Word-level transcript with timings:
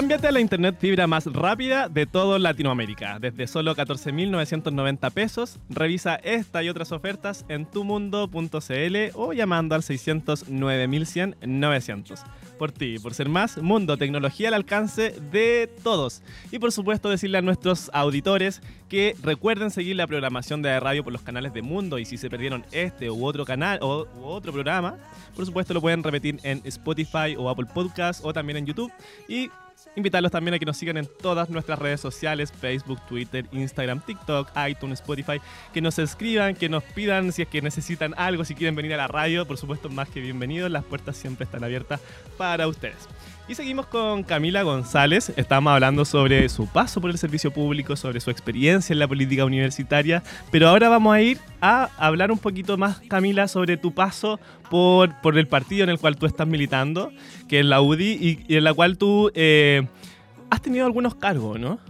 Cámbiate 0.00 0.28
a 0.28 0.32
la 0.32 0.40
internet 0.40 0.76
fibra 0.80 1.06
más 1.06 1.26
rápida 1.26 1.90
de 1.90 2.06
todo 2.06 2.38
Latinoamérica. 2.38 3.18
Desde 3.18 3.46
solo 3.46 3.76
14.990 3.76 5.10
pesos, 5.10 5.58
revisa 5.68 6.14
esta 6.14 6.62
y 6.62 6.70
otras 6.70 6.90
ofertas 6.90 7.44
en 7.50 7.66
tumundo.cl 7.66 8.96
o 9.12 9.34
llamando 9.34 9.74
al 9.74 9.82
609.100-900. 9.82 12.18
Por 12.58 12.72
ti, 12.72 12.98
por 12.98 13.12
ser 13.12 13.28
más, 13.28 13.58
Mundo, 13.58 13.98
tecnología 13.98 14.48
al 14.48 14.54
alcance 14.54 15.14
de 15.30 15.70
todos. 15.82 16.22
Y 16.50 16.58
por 16.58 16.72
supuesto 16.72 17.10
decirle 17.10 17.36
a 17.36 17.42
nuestros 17.42 17.90
auditores 17.92 18.62
que 18.88 19.14
recuerden 19.22 19.70
seguir 19.70 19.96
la 19.96 20.06
programación 20.06 20.62
de 20.62 20.80
radio 20.80 21.04
por 21.04 21.12
los 21.12 21.20
canales 21.20 21.52
de 21.52 21.60
Mundo 21.60 21.98
y 21.98 22.06
si 22.06 22.16
se 22.16 22.30
perdieron 22.30 22.64
este 22.72 23.10
u 23.10 23.26
otro 23.26 23.44
canal 23.44 23.78
o 23.82 24.06
u 24.18 24.24
otro 24.24 24.50
programa, 24.50 24.96
por 25.36 25.44
supuesto 25.44 25.74
lo 25.74 25.82
pueden 25.82 26.02
repetir 26.02 26.38
en 26.42 26.62
Spotify 26.64 27.36
o 27.36 27.50
Apple 27.50 27.66
Podcast 27.74 28.24
o 28.24 28.32
también 28.32 28.56
en 28.56 28.64
YouTube. 28.64 28.90
Y 29.28 29.50
invitarlos 29.96 30.32
también 30.32 30.54
a 30.54 30.58
que 30.58 30.66
nos 30.66 30.76
sigan 30.76 30.96
en 30.96 31.06
todas 31.06 31.50
nuestras 31.50 31.78
redes 31.78 32.00
sociales, 32.00 32.52
Facebook, 32.52 33.00
Twitter, 33.08 33.46
Instagram, 33.52 34.00
TikTok, 34.00 34.50
iTunes, 34.68 35.00
Spotify, 35.00 35.40
que 35.72 35.80
nos 35.80 35.98
escriban, 35.98 36.54
que 36.54 36.68
nos 36.68 36.82
pidan 36.82 37.32
si 37.32 37.42
es 37.42 37.48
que 37.48 37.62
necesitan 37.62 38.14
algo, 38.16 38.44
si 38.44 38.54
quieren 38.54 38.74
venir 38.74 38.94
a 38.94 38.96
la 38.96 39.08
radio, 39.08 39.46
por 39.46 39.58
supuesto 39.58 39.88
más 39.88 40.08
que 40.08 40.20
bienvenidos, 40.20 40.70
las 40.70 40.84
puertas 40.84 41.16
siempre 41.16 41.44
están 41.44 41.64
abiertas 41.64 42.00
para 42.36 42.66
ustedes. 42.68 43.08
Y 43.50 43.56
seguimos 43.56 43.86
con 43.86 44.22
Camila 44.22 44.62
González. 44.62 45.32
Estamos 45.34 45.72
hablando 45.72 46.04
sobre 46.04 46.48
su 46.48 46.68
paso 46.68 47.00
por 47.00 47.10
el 47.10 47.18
servicio 47.18 47.50
público, 47.50 47.96
sobre 47.96 48.20
su 48.20 48.30
experiencia 48.30 48.92
en 48.92 49.00
la 49.00 49.08
política 49.08 49.44
universitaria. 49.44 50.22
Pero 50.52 50.68
ahora 50.68 50.88
vamos 50.88 51.12
a 51.12 51.20
ir 51.20 51.38
a 51.60 51.90
hablar 51.96 52.30
un 52.30 52.38
poquito 52.38 52.78
más, 52.78 53.00
Camila, 53.08 53.48
sobre 53.48 53.76
tu 53.76 53.92
paso 53.92 54.38
por, 54.70 55.20
por 55.20 55.36
el 55.36 55.48
partido 55.48 55.82
en 55.82 55.90
el 55.90 55.98
cual 55.98 56.14
tú 56.14 56.26
estás 56.26 56.46
militando, 56.46 57.10
que 57.48 57.58
es 57.58 57.66
la 57.66 57.80
UDI, 57.80 58.44
y, 58.46 58.54
en 58.54 58.62
la 58.62 58.72
cual 58.72 58.96
tú 58.96 59.32
eh, 59.34 59.84
has 60.48 60.62
tenido 60.62 60.86
algunos 60.86 61.16
cargos, 61.16 61.58
¿no? 61.58 61.80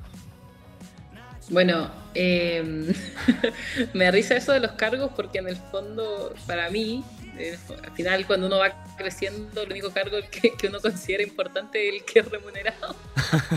Bueno, 1.50 1.90
eh, 2.14 2.94
me 3.92 4.10
risa 4.10 4.34
eso 4.34 4.52
de 4.52 4.60
los 4.60 4.72
cargos 4.72 5.10
porque 5.14 5.40
en 5.40 5.48
el 5.48 5.56
fondo, 5.56 6.32
para 6.46 6.70
mí, 6.70 7.04
eh, 7.40 7.58
al 7.82 7.92
final 7.92 8.26
cuando 8.26 8.46
uno 8.46 8.58
va 8.58 8.84
creciendo, 8.96 9.62
el 9.62 9.70
único 9.70 9.90
cargo 9.90 10.18
que, 10.30 10.52
que 10.56 10.66
uno 10.66 10.80
considera 10.80 11.22
importante 11.22 11.88
es 11.88 11.94
el 11.94 12.04
que 12.04 12.20
es 12.20 12.30
remunerado. 12.30 12.96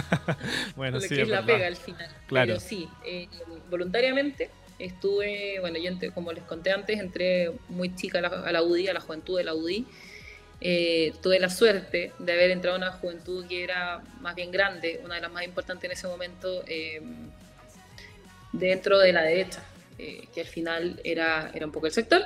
bueno, 0.75 1.01
sí, 1.01 1.09
que 1.09 1.21
es 1.23 1.27
la 1.27 1.41
verdad. 1.41 1.55
pega 1.55 1.67
al 1.67 1.75
final. 1.75 2.09
Claro. 2.27 2.47
Pero 2.47 2.59
sí, 2.59 2.87
eh, 3.05 3.27
voluntariamente 3.69 4.49
estuve, 4.79 5.59
bueno, 5.59 5.77
yo 5.77 5.89
entré, 5.89 6.11
como 6.11 6.31
les 6.31 6.43
conté 6.43 6.71
antes, 6.71 6.99
entré 6.99 7.51
muy 7.69 7.95
chica 7.95 8.19
a 8.19 8.21
la, 8.21 8.27
a 8.27 8.51
la 8.51 8.63
UDI, 8.63 8.87
a 8.87 8.93
la 8.93 8.99
juventud 8.99 9.37
de 9.37 9.43
la 9.43 9.53
UDI. 9.53 9.85
Eh, 10.65 11.13
tuve 11.21 11.41
la 11.41 11.49
suerte 11.49 12.13
de 12.19 12.31
haber 12.31 12.51
entrado 12.51 12.75
a 12.75 12.77
una 12.77 12.91
juventud 12.93 13.45
que 13.47 13.65
era 13.65 14.01
más 14.21 14.33
bien 14.33 14.49
grande, 14.49 15.01
una 15.03 15.15
de 15.15 15.21
las 15.21 15.29
más 15.31 15.43
importantes 15.43 15.83
en 15.83 15.91
ese 15.91 16.07
momento 16.07 16.63
eh, 16.67 17.01
dentro 18.53 18.97
de 18.97 19.11
la 19.11 19.23
derecha, 19.23 19.61
eh, 19.97 20.27
que 20.33 20.39
al 20.39 20.47
final 20.47 21.01
era, 21.03 21.51
era 21.53 21.65
un 21.65 21.71
poco 21.73 21.87
el 21.87 21.91
sector. 21.91 22.21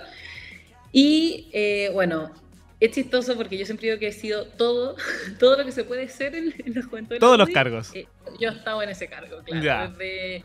Y 0.92 1.50
eh, 1.54 1.90
bueno, 1.94 2.32
es 2.80 2.92
chistoso 2.92 3.36
porque 3.36 3.58
yo 3.58 3.66
siempre 3.66 3.88
digo 3.88 4.00
que 4.00 4.08
he 4.08 4.14
sido 4.14 4.46
todo, 4.46 4.96
todo 5.40 5.58
lo 5.58 5.66
que 5.66 5.72
se 5.72 5.84
puede 5.84 6.08
ser 6.10 6.36
en, 6.36 6.54
en 6.66 6.74
la 6.74 6.84
juventud. 6.84 7.18
Todos 7.20 7.38
los 7.38 7.50
cargos. 7.50 7.94
eh, 7.96 8.08
yo 8.40 8.50
estaba 8.50 8.84
en 8.84 8.90
ese 8.90 9.08
cargo, 9.08 9.42
claro. 9.44 9.64
Ya. 9.64 9.88
Desde 9.88 10.44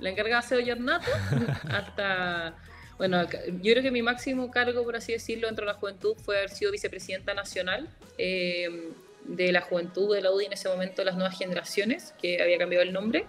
la 0.00 0.10
encargada 0.10 0.42
de 0.56 0.72
ornato 0.72 1.10
hasta. 1.70 2.54
Bueno, 2.96 3.24
yo 3.24 3.72
creo 3.72 3.82
que 3.82 3.90
mi 3.90 4.02
máximo 4.02 4.50
cargo, 4.52 4.84
por 4.84 4.94
así 4.94 5.12
decirlo, 5.12 5.48
dentro 5.48 5.66
de 5.66 5.72
la 5.72 5.78
juventud 5.78 6.14
fue 6.24 6.38
haber 6.38 6.50
sido 6.50 6.70
vicepresidenta 6.70 7.34
nacional 7.34 7.88
eh, 8.18 8.92
de 9.24 9.50
la 9.50 9.62
juventud 9.62 10.14
de 10.14 10.22
la 10.22 10.30
UDI 10.30 10.46
en 10.46 10.52
ese 10.52 10.68
momento, 10.68 11.02
las 11.02 11.16
nuevas 11.16 11.36
generaciones, 11.36 12.14
que 12.22 12.40
había 12.40 12.56
cambiado 12.56 12.84
el 12.84 12.92
nombre. 12.92 13.26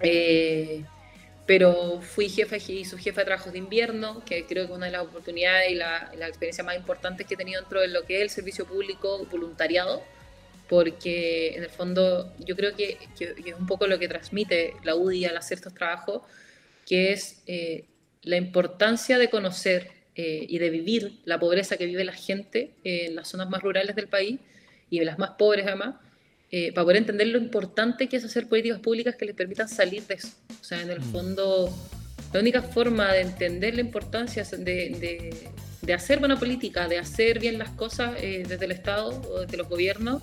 Eh, 0.00 0.84
pero 1.46 2.00
fui 2.02 2.28
jefa 2.28 2.56
y 2.56 2.84
su 2.84 2.98
jefa 2.98 3.20
de 3.20 3.26
trabajos 3.26 3.52
de 3.52 3.58
invierno, 3.58 4.24
que 4.24 4.44
creo 4.46 4.66
que 4.66 4.72
es 4.72 4.76
una 4.76 4.86
de 4.86 4.92
las 4.92 5.02
oportunidades 5.02 5.70
y 5.70 5.76
la, 5.76 6.10
experiencia 6.26 6.64
más 6.64 6.76
importantes 6.76 7.26
que 7.26 7.34
he 7.34 7.36
tenido 7.36 7.60
dentro 7.60 7.80
de 7.80 7.88
lo 7.88 8.04
que 8.04 8.16
es 8.16 8.22
el 8.22 8.30
servicio 8.30 8.66
público 8.66 9.24
voluntariado, 9.30 10.02
porque 10.68 11.54
en 11.54 11.62
el 11.62 11.70
fondo 11.70 12.34
yo 12.40 12.56
creo 12.56 12.74
que, 12.74 12.98
es 13.20 13.54
un 13.56 13.66
poco 13.66 13.86
lo 13.86 13.98
que 14.00 14.08
transmite 14.08 14.74
la 14.82 14.96
UDI 14.96 15.26
al 15.26 15.36
hacer 15.36 15.58
estos 15.58 15.72
trabajos, 15.72 16.22
que 16.84 17.12
es 17.12 17.42
eh, 17.46 17.84
la 18.22 18.36
importancia 18.36 19.16
de 19.16 19.30
conocer 19.30 19.92
eh, 20.16 20.46
y 20.48 20.58
de 20.58 20.70
vivir 20.70 21.20
la 21.24 21.38
pobreza 21.38 21.76
que 21.76 21.86
vive 21.86 22.02
la 22.02 22.12
gente 22.12 22.72
en 22.82 23.14
las 23.14 23.28
zonas 23.28 23.48
más 23.48 23.62
rurales 23.62 23.94
del 23.94 24.08
país 24.08 24.40
y 24.90 24.98
de 24.98 25.04
las 25.04 25.18
más 25.18 25.30
pobres 25.32 25.64
además, 25.66 25.94
eh, 26.50 26.72
para 26.72 26.84
poder 26.84 26.98
entender 26.98 27.26
lo 27.28 27.38
importante 27.38 28.08
que 28.08 28.16
es 28.16 28.24
hacer 28.24 28.48
políticas 28.48 28.80
públicas 28.80 29.16
que 29.16 29.24
les 29.24 29.34
permitan 29.34 29.68
salir 29.68 30.02
de 30.06 30.14
eso. 30.14 30.28
O 30.60 30.64
sea, 30.64 30.80
en 30.80 30.90
el 30.90 31.00
Mm. 31.00 31.12
fondo, 31.12 31.76
la 32.32 32.40
única 32.40 32.62
forma 32.62 33.12
de 33.12 33.20
entender 33.22 33.74
la 33.74 33.80
importancia 33.80 34.44
de, 34.44 34.56
de- 34.58 35.48
de 35.82 35.92
hacer 35.94 36.18
buena 36.18 36.36
política, 36.38 36.88
de 36.88 36.98
hacer 36.98 37.38
bien 37.38 37.58
las 37.58 37.70
cosas 37.70 38.14
eh, 38.20 38.42
desde 38.48 38.64
el 38.64 38.72
Estado 38.72 39.08
o 39.30 39.40
desde 39.40 39.56
los 39.56 39.68
gobiernos, 39.68 40.22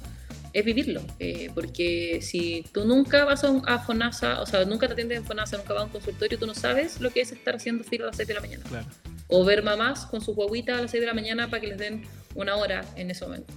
es 0.51 0.63
vivirlo. 0.65 1.01
Eh, 1.19 1.49
porque 1.55 2.19
si 2.21 2.65
tú 2.73 2.85
nunca 2.85 3.23
vas 3.25 3.43
a, 3.43 3.49
un- 3.49 3.63
a 3.67 3.79
FONASA, 3.79 4.41
o 4.41 4.45
sea, 4.45 4.65
nunca 4.65 4.87
te 4.87 4.93
atiendes 4.93 5.17
en 5.19 5.25
FONASA, 5.25 5.57
nunca 5.57 5.73
vas 5.73 5.83
a 5.83 5.85
un 5.85 5.91
consultorio, 5.91 6.37
tú 6.37 6.45
no 6.47 6.53
sabes 6.53 6.99
lo 7.01 7.09
que 7.11 7.21
es 7.21 7.31
estar 7.31 7.55
haciendo 7.55 7.83
fila 7.83 8.03
a 8.05 8.07
las 8.07 8.17
6 8.17 8.27
de 8.27 8.33
la 8.33 8.41
mañana. 8.41 8.63
Claro. 8.69 8.85
O 9.29 9.43
ver 9.45 9.63
mamás 9.63 10.05
con 10.05 10.21
sus 10.21 10.35
guaguitas 10.35 10.77
a 10.77 10.81
las 10.83 10.91
6 10.91 11.01
de 11.01 11.07
la 11.07 11.13
mañana 11.13 11.49
para 11.49 11.61
que 11.61 11.67
les 11.67 11.77
den 11.77 12.03
una 12.35 12.55
hora 12.57 12.83
en 12.97 13.09
ese 13.09 13.25
momento. 13.25 13.53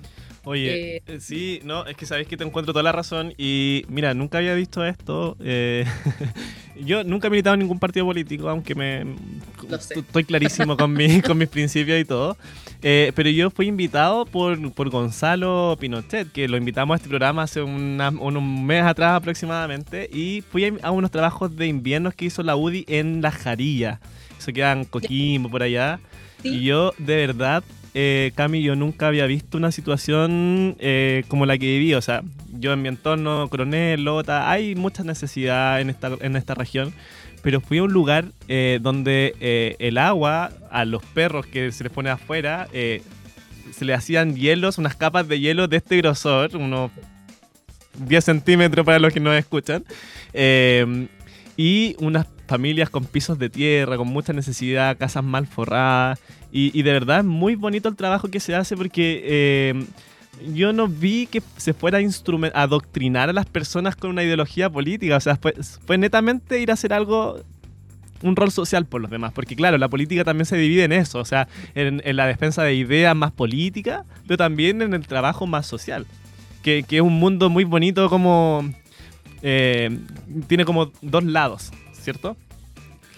Oye, 0.49 0.97
Eh, 0.99 1.03
eh, 1.09 1.19
sí, 1.21 1.61
no, 1.65 1.84
es 1.87 1.97
que 1.97 2.07
sabéis 2.07 2.29
que 2.29 2.37
te 2.37 2.45
encuentro 2.45 2.73
toda 2.73 2.84
la 2.84 2.93
razón 2.93 3.34
y 3.37 3.84
mira, 3.89 4.15
nunca 4.15 4.39
había 4.39 4.55
visto 4.55 4.84
esto. 4.84 5.37
eh, 5.41 5.84
yo 6.84 7.03
nunca 7.03 7.27
he 7.27 7.31
militado 7.31 7.55
en 7.55 7.61
ningún 7.61 7.81
partido 7.81 8.07
político, 8.07 8.49
aunque 8.49 8.75
me 8.77 9.05
estoy 9.73 10.23
clarísimo 10.25 10.77
con, 10.77 10.93
mi- 10.93 11.21
con 11.21 11.37
mis 11.37 11.49
principios 11.49 12.01
y 12.01 12.05
todo. 12.05 12.37
Eh, 12.83 13.11
pero 13.17 13.29
yo 13.31 13.51
fui 13.51 13.67
invitado 13.67 14.25
por, 14.25 14.73
por 14.73 14.89
Gonzalo 14.91 15.77
Pinochet, 15.81 16.31
que 16.31 16.47
lo 16.47 16.56
invitamos 16.56 16.95
a 16.95 16.97
este 16.99 17.09
programa 17.09 17.43
hace 17.43 17.61
una- 17.62 18.11
un, 18.11 18.67
mes 18.67 18.85
atrás 18.85 19.17
aproximadamente, 19.17 20.09
y 20.12 20.45
fui 20.49 20.73
a, 20.81 20.91
unos 20.93 21.11
trabajos 21.11 21.56
de 21.56 21.67
invierno 21.67 22.12
que 22.12 22.27
hizo 22.27 22.45
la 22.45 22.55
UDI 22.55 22.85
en 22.89 23.21
La 23.21 23.33
Jarilla. 23.33 23.99
Eso 24.39 24.53
queda 24.53 24.73
en 24.73 24.85
Coquimbo, 24.85 25.49
por 25.51 25.62
allá. 25.65 25.99
Sí. 26.43 26.51
Y 26.51 26.65
yo, 26.65 26.93
de 26.99 27.17
verdad, 27.17 27.65
eh, 27.99 28.33
Cami, 28.34 28.62
yo 28.62 28.77
nunca 28.77 29.09
había 29.09 29.25
visto 29.25 29.57
una 29.57 29.73
situación 29.73 30.77
eh, 30.81 31.25
como 31.29 31.47
la 31.47 31.57
que 31.57 31.65
viví. 31.65 31.95
O 31.95 32.03
sea, 32.03 32.23
yo 32.53 32.75
en 32.75 32.83
mi 32.83 32.89
entorno, 32.89 33.49
Coronel, 33.49 34.05
Lota, 34.05 34.51
hay 34.51 34.75
mucha 34.75 35.03
necesidad 35.03 35.81
en 35.81 35.89
esta, 35.89 36.11
en 36.21 36.37
esta 36.37 36.55
región. 36.55 36.93
Pero 37.41 37.62
fui 37.62 37.79
a 37.79 37.85
un 37.85 37.93
lugar 37.95 38.27
eh, 38.49 38.81
donde 38.83 39.35
eh, 39.41 39.77
el 39.79 39.97
agua 39.97 40.51
a 40.71 40.85
los 40.85 41.03
perros 41.06 41.47
que 41.47 41.73
se 41.73 41.85
les 41.85 41.93
pone 41.93 42.11
afuera 42.11 42.69
se 42.71 43.85
le 43.85 43.95
hacían 43.95 44.37
hielos, 44.37 44.77
unas 44.77 44.95
capas 44.95 45.27
de 45.27 45.41
hielo 45.41 45.67
de 45.67 45.79
este 45.79 45.97
grosor, 45.97 46.55
unos 46.55 46.91
10 48.06 48.25
centímetros 48.25 48.85
para 48.85 48.99
los 48.99 49.12
que 49.12 49.21
no 49.21 49.33
escuchan. 49.33 49.85
Y 51.56 51.97
unas 51.99 52.27
familias 52.47 52.91
con 52.91 53.05
pisos 53.05 53.39
de 53.39 53.51
tierra, 53.51 53.97
con 53.97 54.09
mucha 54.09 54.33
necesidad, 54.33 54.97
casas 54.97 55.25
mal 55.25 55.47
forradas. 55.47 56.21
Y, 56.53 56.83
de 56.83 56.93
verdad 56.93 57.19
es 57.19 57.25
muy 57.25 57.55
bonito 57.55 57.89
el 57.89 57.97
trabajo 57.97 58.29
que 58.29 58.41
se 58.41 58.55
hace 58.55 58.79
porque 58.79 59.23
eh, 59.27 59.84
yo 60.55 60.73
no 60.73 60.89
vi 60.89 61.27
que 61.27 61.43
se 61.56 61.75
fuera 61.75 61.99
a 61.99 62.62
adoctrinar 62.62 63.29
a 63.29 63.33
las 63.33 63.47
personas 63.47 63.97
con 63.97 64.11
una 64.11 64.23
ideología 64.23 64.71
política. 64.71 65.17
O 65.17 65.21
sea, 65.21 65.39
fue, 65.39 65.99
netamente 65.99 66.59
ir 66.61 66.71
a 66.71 66.75
hacer 66.75 66.93
algo, 66.93 67.41
un 68.23 68.37
rol 68.37 68.51
social 68.51 68.87
por 68.87 69.01
los 69.01 69.11
demás. 69.11 69.33
Porque 69.33 69.55
claro, 69.55 69.76
la 69.76 69.88
política 69.88 70.25
también 70.25 70.47
se 70.47 70.56
divide 70.56 70.85
en 70.85 70.93
eso. 70.93 71.19
O 71.19 71.25
sea, 71.25 71.49
en, 71.75 72.00
la 72.17 72.26
defensa 72.26 72.62
de 72.62 72.75
ideas 72.75 73.15
más 73.15 73.32
políticas, 73.32 74.06
pero 74.26 74.38
también 74.38 74.81
en 74.81 74.94
el 74.94 75.06
trabajo 75.06 75.47
más 75.47 75.67
social. 75.67 76.06
Que, 76.62 76.82
que 76.82 76.97
es 76.97 77.03
un 77.03 77.19
mundo 77.19 77.50
muy 77.50 77.65
bonito 77.65 78.09
como... 78.09 78.65
eh, 79.43 79.99
tiene 80.49 80.65
como 80.65 80.91
dos 81.03 81.23
lados, 81.25 81.70
¿cierto? 81.93 82.37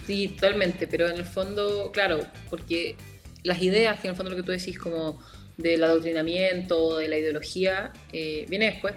Sí, 0.09 0.29
totalmente, 0.29 0.87
pero 0.87 1.07
en 1.07 1.17
el 1.17 1.23
fondo, 1.23 1.91
claro, 1.91 2.25
porque 2.49 2.95
las 3.43 3.61
ideas, 3.61 3.99
que 3.99 4.07
en 4.07 4.13
el 4.13 4.17
fondo 4.17 4.31
lo 4.31 4.37
que 4.37 4.41
tú 4.41 4.51
decís 4.51 4.79
como 4.79 5.21
del 5.55 5.83
adoctrinamiento, 5.83 6.97
de 6.97 7.07
la 7.07 7.19
ideología, 7.19 7.93
eh, 8.11 8.47
viene 8.49 8.71
después. 8.71 8.95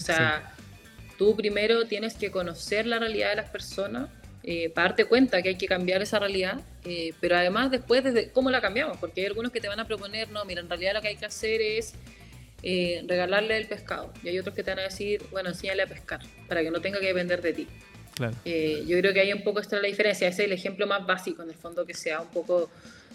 O 0.00 0.02
sea, 0.02 0.54
tú 1.18 1.36
primero 1.36 1.84
tienes 1.84 2.14
que 2.14 2.30
conocer 2.30 2.86
la 2.86 2.98
realidad 2.98 3.28
de 3.28 3.36
las 3.36 3.50
personas 3.50 4.08
eh, 4.42 4.70
para 4.70 4.88
darte 4.88 5.04
cuenta 5.04 5.42
que 5.42 5.50
hay 5.50 5.58
que 5.58 5.66
cambiar 5.66 6.00
esa 6.00 6.18
realidad, 6.18 6.62
eh, 6.86 7.12
pero 7.20 7.36
además 7.36 7.70
después 7.70 8.02
desde 8.02 8.30
cómo 8.30 8.50
la 8.50 8.62
cambiamos, 8.62 8.96
porque 8.96 9.20
hay 9.20 9.26
algunos 9.26 9.52
que 9.52 9.60
te 9.60 9.68
van 9.68 9.80
a 9.80 9.86
proponer, 9.86 10.30
no, 10.30 10.46
mira, 10.46 10.62
en 10.62 10.70
realidad 10.70 10.94
lo 10.94 11.02
que 11.02 11.08
hay 11.08 11.16
que 11.16 11.26
hacer 11.26 11.60
es 11.60 11.92
eh, 12.62 13.04
regalarle 13.06 13.58
el 13.58 13.66
pescado, 13.66 14.14
y 14.22 14.30
hay 14.30 14.38
otros 14.38 14.54
que 14.54 14.62
te 14.62 14.70
van 14.70 14.78
a 14.78 14.84
decir, 14.84 15.22
bueno, 15.30 15.50
enséñale 15.50 15.82
a 15.82 15.86
pescar, 15.86 16.20
para 16.48 16.62
que 16.62 16.70
no 16.70 16.80
tenga 16.80 17.00
que 17.00 17.08
depender 17.08 17.42
de 17.42 17.52
ti. 17.52 17.68
Claro. 18.14 18.34
Eh, 18.44 18.84
yo 18.86 18.98
creo 18.98 19.12
que 19.12 19.20
ahí 19.20 19.32
un 19.32 19.42
poco 19.42 19.60
está 19.60 19.80
la 19.80 19.88
diferencia. 19.88 20.28
Ese 20.28 20.42
es 20.42 20.46
el 20.46 20.52
ejemplo 20.52 20.86
más 20.86 21.06
básico, 21.06 21.42
en 21.42 21.50
el 21.50 21.56
fondo, 21.56 21.84
que 21.84 21.94
sea 21.94 22.20
un 22.20 22.28
poco 22.28 22.70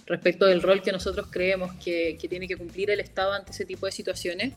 respecto 0.05 0.45
del 0.45 0.61
rol 0.61 0.81
que 0.81 0.91
nosotros 0.91 1.27
creemos 1.29 1.73
que, 1.75 2.17
que 2.19 2.27
tiene 2.27 2.47
que 2.47 2.57
cumplir 2.57 2.89
el 2.89 2.99
Estado 2.99 3.33
ante 3.33 3.51
ese 3.51 3.65
tipo 3.65 3.85
de 3.85 3.91
situaciones. 3.91 4.53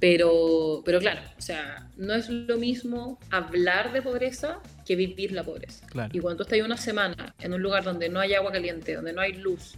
Pero, 0.00 0.82
pero 0.84 0.98
claro, 0.98 1.22
o 1.38 1.40
sea, 1.40 1.88
no 1.96 2.14
es 2.14 2.28
lo 2.28 2.58
mismo 2.58 3.18
hablar 3.30 3.92
de 3.92 4.02
pobreza 4.02 4.58
que 4.84 4.96
vivir 4.96 5.32
la 5.32 5.44
pobreza. 5.44 5.86
Y 6.12 6.18
cuando 6.18 6.38
tú 6.38 6.42
estás 6.42 6.66
una 6.66 6.76
semana 6.76 7.34
en 7.38 7.54
un 7.54 7.62
lugar 7.62 7.84
donde 7.84 8.08
no 8.08 8.20
hay 8.20 8.34
agua 8.34 8.52
caliente, 8.52 8.96
donde 8.96 9.12
no 9.12 9.22
hay 9.22 9.32
luz, 9.32 9.76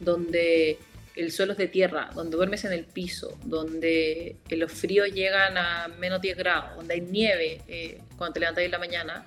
donde 0.00 0.78
el 1.18 1.32
suelo 1.32 1.52
es 1.52 1.58
de 1.58 1.66
tierra, 1.66 2.10
donde 2.14 2.36
duermes 2.36 2.64
en 2.64 2.72
el 2.72 2.84
piso, 2.84 3.36
donde 3.44 4.36
los 4.50 4.70
fríos 4.70 5.08
llegan 5.12 5.58
a 5.58 5.88
menos 5.98 6.20
10 6.20 6.36
grados, 6.36 6.76
donde 6.76 6.94
hay 6.94 7.00
nieve 7.00 7.60
eh, 7.66 8.00
cuando 8.16 8.34
te 8.34 8.40
levantas 8.40 8.64
en 8.64 8.70
la 8.70 8.78
mañana, 8.78 9.26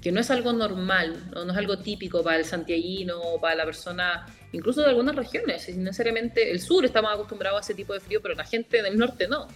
que 0.00 0.12
no 0.12 0.20
es 0.20 0.30
algo 0.30 0.52
normal, 0.52 1.30
¿no? 1.34 1.50
es 1.50 1.56
algo 1.56 1.78
típico 1.78 2.22
para 2.22 2.36
el 2.36 2.44
santiaguino 2.44 3.20
o 3.20 3.40
para 3.40 3.56
la 3.56 3.64
persona, 3.64 4.26
incluso 4.52 4.82
de 4.82 4.90
algunas 4.90 5.16
regiones. 5.16 5.68
Necesariamente 5.76 6.52
el 6.52 6.60
sur 6.60 6.84
está 6.84 7.02
más 7.02 7.14
acostumbrado 7.14 7.56
a 7.56 7.60
ese 7.60 7.74
tipo 7.74 7.94
de 7.94 8.00
frío, 8.00 8.20
pero 8.22 8.34
la 8.34 8.44
gente 8.44 8.82
del 8.82 8.96
norte 8.96 9.26
no. 9.26 9.48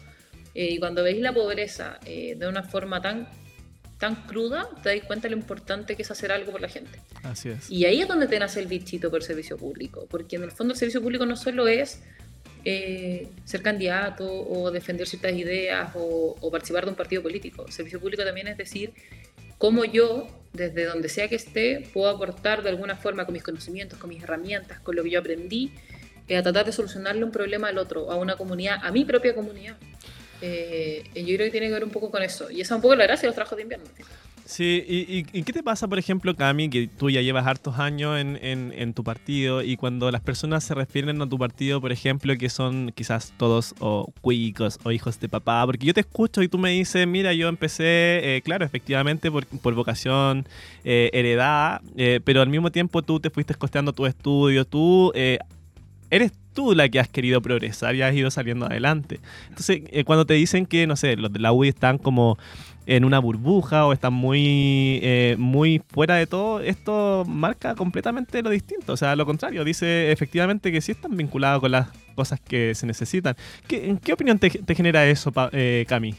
Eh, 0.55 0.71
y 0.73 0.79
cuando 0.79 1.05
veis 1.05 1.21
la 1.21 1.33
pobreza 1.33 2.01
eh, 2.05 2.35
de 2.37 2.49
una 2.49 2.65
forma 2.65 3.01
tan, 3.01 3.29
tan 3.99 4.15
cruda, 4.27 4.69
te 4.83 4.91
dais 4.91 5.05
cuenta 5.05 5.29
de 5.29 5.35
lo 5.35 5.41
importante 5.41 5.97
que 5.97 6.03
es 6.03 6.11
hacer 6.11 6.31
algo 6.31 6.53
por 6.53 6.61
la 6.61 6.69
gente. 6.69 7.01
Así 7.25 7.51
es. 7.51 7.69
Y 7.71 7.85
ahí 7.85 8.01
es 8.01 8.09
donde 8.09 8.27
te 8.29 8.39
nace 8.39 8.61
el 8.61 8.67
bichito 8.67 9.11
por 9.11 9.21
el 9.21 9.27
servicio 9.27 9.57
público, 9.57 10.07
porque 10.09 10.37
en 10.37 10.45
el 10.45 10.53
fondo 10.53 10.73
el 10.73 10.79
servicio 10.79 11.03
público 11.03 11.27
no 11.27 11.37
solo 11.37 11.67
es 11.67 12.01
eh, 12.65 13.29
ser 13.45 13.63
candidato 13.63 14.27
o 14.27 14.71
defender 14.71 15.07
ciertas 15.07 15.33
ideas 15.33 15.91
o, 15.95 16.37
o, 16.41 16.51
participar 16.51 16.85
de 16.85 16.91
un 16.91 16.97
partido 16.97 17.23
político. 17.23 17.65
El 17.67 17.73
servicio 17.73 18.01
público 18.01 18.25
también 18.25 18.47
es 18.49 18.57
decir 18.57 18.93
cómo 19.59 19.85
yo, 19.85 20.29
desde 20.53 20.85
donde 20.85 21.09
sea 21.09 21.29
que 21.29 21.37
esté, 21.37 21.89
puedo 21.93 22.09
aportar 22.09 22.63
de 22.63 22.69
alguna 22.69 22.97
forma 22.97 23.25
con 23.25 23.33
mis 23.33 23.43
conocimientos, 23.43 23.99
con 23.99 24.11
mis 24.11 24.23
herramientas, 24.23 24.81
con 24.81 24.95
lo 24.95 25.03
que 25.03 25.11
yo 25.11 25.21
aprendí, 25.21 25.73
eh, 26.29 26.37
a 26.37 26.43
tratar 26.43 26.67
de 26.67 26.73
solucionarle 26.73 27.25
un 27.25 27.33
problema 27.33 27.69
al 27.69 27.79
otro, 27.79 28.13
a 28.13 28.17
una 28.17 28.37
comunidad, 28.37 28.79
a 28.83 28.93
mi 28.93 29.05
propia 29.05 29.35
comunidad. 29.35 29.77
Eh, 30.41 31.05
yo 31.15 31.35
creo 31.35 31.47
que 31.47 31.51
tiene 31.51 31.67
que 31.67 31.73
ver 31.73 31.85
un 31.85 31.91
poco 31.91 32.11
con 32.11 32.23
eso. 32.23 32.51
Y 32.51 32.61
esa 32.61 32.75
es 32.75 32.77
un 32.77 32.83
poco 32.83 32.95
la 32.95 33.05
gracia 33.05 33.23
de 33.23 33.29
los 33.29 33.35
trabajos 33.35 33.57
de 33.57 33.63
invierno. 33.63 33.87
Sí, 34.49 34.83
¿Y, 34.89 35.43
qué 35.43 35.53
te 35.53 35.63
pasa, 35.63 35.87
por 35.89 35.99
ejemplo, 35.99 36.35
Cami, 36.35 36.71
que 36.71 36.89
tú 36.89 37.11
ya 37.11 37.21
llevas 37.21 37.47
hartos 37.47 37.79
años 37.79 38.19
en, 38.19 38.39
en, 38.43 38.95
tu 38.95 39.05
partido 39.05 39.63
y 39.63 39.77
cuando 39.77 40.11
las 40.11 40.23
personas 40.23 40.65
se 40.65 40.75
refieren 40.75 41.21
a 41.21 41.29
tu 41.29 41.39
partido, 41.39 41.83
por 41.83 41.93
ejemplo, 41.93 42.35
que 42.39 42.49
son 42.49 42.91
quizás 42.95 43.35
todos 43.37 43.75
o 43.79 44.11
cuicos 44.23 44.79
o 44.85 44.91
hijos 44.91 45.21
de 45.21 45.29
papá? 45.29 45.67
Porque 45.67 45.85
yo 45.85 45.93
te 45.93 46.01
escucho 46.01 46.43
y 46.43 46.49
tú 46.49 46.57
me 46.57 46.71
dices, 46.71 47.07
mira, 47.07 47.35
yo 47.35 47.49
empecé, 47.49 48.37
eh, 48.37 48.41
claro, 48.43 48.65
efectivamente 48.65 49.31
por, 49.31 49.45
por 49.45 49.75
vocación 49.75 50.47
eh, 50.83 51.11
heredada, 51.13 51.83
eh, 51.99 52.21
pero 52.25 52.41
al 52.41 52.49
mismo 52.49 52.73
tiempo 52.73 53.03
tú 53.03 53.21
te 53.21 53.29
fuiste 53.29 53.55
costeando 53.55 53.93
tu 53.93 54.07
estudio, 54.07 54.65
tú 54.65 55.13
eh, 55.15 55.41
eres 56.09 56.33
tú 56.59 56.75
la 56.75 56.89
que 56.89 56.99
has 56.99 57.07
querido 57.07 57.41
progresar 57.41 57.95
y 57.95 58.03
has 58.03 58.13
ido 58.13 58.33
saliendo 58.33 58.67
adelante. 58.67 59.21
Entonces, 59.49 59.83
cuando 60.05 60.27
te 60.27 60.35
dicen 60.35 60.67
que, 60.67 60.89
no 60.89 60.97
sé, 60.97 61.15
los 61.15 61.33
de 61.33 61.39
la 61.39 61.53
UI 61.53 61.69
están 61.69 61.99
como 61.99 62.37
en 62.85 63.05
una 63.05 63.21
burbuja 63.21 63.87
o 63.87 63.93
están 63.93 64.13
muy, 64.13 64.99
eh, 65.05 65.37
muy 65.39 65.81
fuera 65.87 66.17
de 66.17 66.27
todo, 66.27 66.59
esto 66.59 67.25
marca 67.29 67.77
completamente 67.77 68.43
lo 68.43 68.51
distinto. 68.51 68.95
O 68.95 68.97
sea, 68.97 69.15
lo 69.15 69.25
contrario, 69.25 69.63
dice 69.63 70.11
efectivamente 70.11 70.73
que 70.73 70.81
sí 70.81 70.91
están 70.91 71.17
vinculados 71.17 71.61
con 71.61 71.71
las 71.71 71.91
cosas 72.17 72.41
que 72.41 72.75
se 72.75 72.87
necesitan. 72.87 73.37
¿Qué, 73.69 73.97
¿Qué 74.03 74.13
opinión 74.13 74.41
te, 74.41 74.51
genera 74.75 75.07
eso, 75.07 75.33
eh, 75.53 75.85
Cami? 75.87 76.17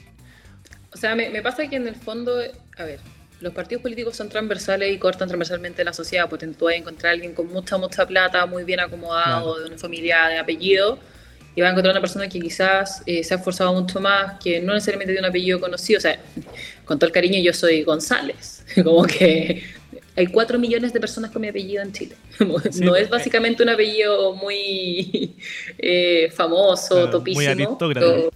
O 0.94 0.96
sea, 0.96 1.18
me, 1.18 1.42
pasa 1.42 1.68
que 1.68 1.76
en 1.76 1.86
el 1.86 1.96
fondo, 1.96 2.32
a 2.78 2.84
ver, 2.86 3.02
los 3.42 3.54
partidos 3.54 3.82
políticos 3.82 4.16
son 4.16 4.30
transversales 4.30 4.94
y 4.94 4.98
cortan 4.98 5.28
transversalmente 5.28 5.84
la 5.84 5.94
sociedad, 5.94 6.28
porque 6.30 6.48
tú 6.48 6.66
vas 6.66 6.74
a 6.74 6.78
encontrar 6.78 7.12
a 7.12 7.14
alguien 7.14 7.34
con 7.34 7.48
mucha, 7.48 7.78
mucha 7.78 8.06
plata, 8.06 8.46
muy 8.46 8.64
bien 8.64 8.80
acomodado, 8.80 9.60
de 9.60 9.68
una 9.68 9.78
familia 9.78 10.28
de 10.28 10.38
apellido, 10.38 11.00
y 11.56 11.62
va 11.62 11.68
a 11.68 11.72
encontrar 11.72 11.94
una 11.94 12.02
persona 12.02 12.28
que 12.28 12.40
quizás 12.40 13.02
eh, 13.06 13.24
se 13.24 13.34
ha 13.34 13.38
esforzado 13.38 13.74
mucho 13.74 14.00
más, 14.00 14.40
que 14.40 14.60
no 14.60 14.74
necesariamente 14.74 15.14
tiene 15.14 15.26
un 15.26 15.30
apellido 15.30 15.60
conocido. 15.60 15.98
O 15.98 16.02
sea, 16.02 16.20
con 16.86 17.00
todo 17.00 17.08
el 17.08 17.14
cariño, 17.14 17.40
yo 17.40 17.54
soy 17.54 17.84
González. 17.84 18.66
Como 18.84 19.04
que 19.04 19.64
hay 20.16 20.28
cuatro 20.28 20.60
millones 20.60 20.92
de 20.92 21.00
personas 21.00 21.32
con 21.32 21.42
mi 21.42 21.48
apellido 21.48 21.82
en 21.82 21.94
Chile. 21.94 22.16
no 22.82 22.96
es 22.96 23.10
básicamente 23.10 23.64
un 23.64 23.70
apellido 23.70 24.34
muy 24.36 25.36
eh, 25.78 26.30
famoso, 26.36 27.10
topísimo. 27.10 27.78
Muy 27.80 27.94
pero, 27.94 28.32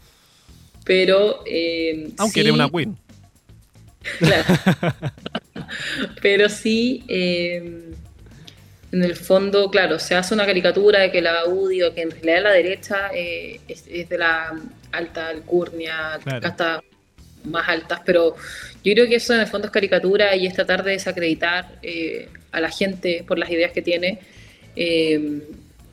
pero 0.86 1.44
eh, 1.46 2.10
Aunque 2.18 2.40
eres 2.40 2.54
una 2.54 2.70
queen. 2.70 2.98
Claro. 4.20 4.44
pero 6.22 6.50
sí 6.50 7.04
en 8.94 9.04
el 9.04 9.16
fondo, 9.16 9.72
claro, 9.72 9.98
se 9.98 10.14
hace 10.14 10.36
una 10.36 10.46
caricatura 10.46 11.00
de 11.00 11.12
que 11.12 11.20
la 11.20 11.48
UDI 11.48 11.82
o 11.82 11.94
que 11.96 12.04
en 12.04 12.12
realidad 12.12 12.44
la 12.44 12.52
derecha 12.52 13.10
eh, 13.12 13.60
es, 13.68 13.86
de 14.08 14.18
la 14.20 14.54
alta 14.92 15.30
alcurnia, 15.30 16.20
hasta 16.44 16.84
más 17.46 17.68
altas, 17.68 18.02
pero 18.06 18.36
yo 18.84 18.94
creo 18.94 19.08
que 19.08 19.16
eso 19.16 19.34
en 19.34 19.40
el 19.42 19.48
fondo 19.48 19.66
es 19.66 19.74
caricatura 19.74 20.36
y 20.36 20.46
es 20.46 20.54
tratar 20.54 20.84
de 20.84 20.92
desacreditar 20.92 21.80
eh, 21.82 22.30
a 22.52 22.62
la 22.62 22.70
gente 22.70 23.26
por 23.28 23.40
las 23.40 23.50
ideas 23.50 23.72
que 23.72 23.82
tiene. 23.82 24.20
Eh, 24.76 25.42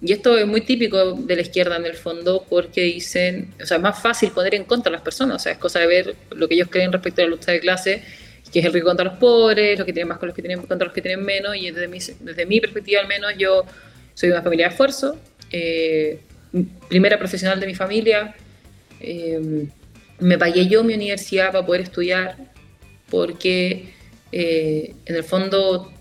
y 0.02 0.12
esto 0.12 0.38
es 0.38 0.46
muy 0.46 0.62
típico 0.62 1.12
de 1.12 1.36
la 1.36 1.42
izquierda 1.42 1.76
en 1.76 1.86
el 1.86 1.94
fondo 1.94 2.44
porque 2.48 2.82
dicen, 2.82 3.52
o 3.62 3.66
sea, 3.66 3.76
es 3.76 3.82
más 3.82 4.00
fácil 4.00 4.30
poner 4.30 4.54
en 4.54 4.64
contra 4.64 4.88
a 4.90 4.92
las 4.92 5.02
personas, 5.02 5.36
o 5.36 5.38
sea, 5.38 5.52
es 5.52 5.58
cosa 5.58 5.80
de 5.80 5.86
ver 5.86 6.16
lo 6.30 6.48
que 6.48 6.54
ellos 6.54 6.68
creen 6.70 6.92
respecto 6.92 7.20
a 7.20 7.24
la 7.24 7.30
lucha 7.30 7.52
de 7.52 7.60
clase 7.60 8.02
que 8.52 8.58
es 8.58 8.64
el 8.64 8.72
rico 8.72 8.86
contra 8.86 9.04
los 9.04 9.14
pobres, 9.14 9.78
los 9.78 9.86
que 9.86 9.92
tienen 9.92 10.08
más 10.08 10.18
con 10.18 10.28
los 10.28 10.34
que 10.34 10.42
tienen, 10.42 10.62
contra 10.62 10.86
los 10.86 10.94
que 10.94 11.02
tienen 11.02 11.24
menos, 11.24 11.56
y 11.56 11.70
desde 11.70 11.88
mi, 11.88 11.98
desde 11.98 12.46
mi 12.46 12.60
perspectiva 12.60 13.00
al 13.00 13.08
menos 13.08 13.32
yo 13.38 13.64
soy 14.14 14.30
una 14.30 14.42
familia 14.42 14.66
de 14.66 14.70
esfuerzo, 14.72 15.16
eh, 15.52 16.20
primera 16.88 17.18
profesional 17.18 17.60
de 17.60 17.66
mi 17.66 17.74
familia, 17.74 18.34
eh, 19.00 19.66
me 20.18 20.36
pagué 20.36 20.66
yo 20.66 20.84
mi 20.84 20.94
universidad 20.94 21.52
para 21.52 21.64
poder 21.64 21.82
estudiar, 21.82 22.36
porque 23.08 23.94
eh, 24.32 24.94
en 25.06 25.16
el 25.16 25.24
fondo 25.24 25.92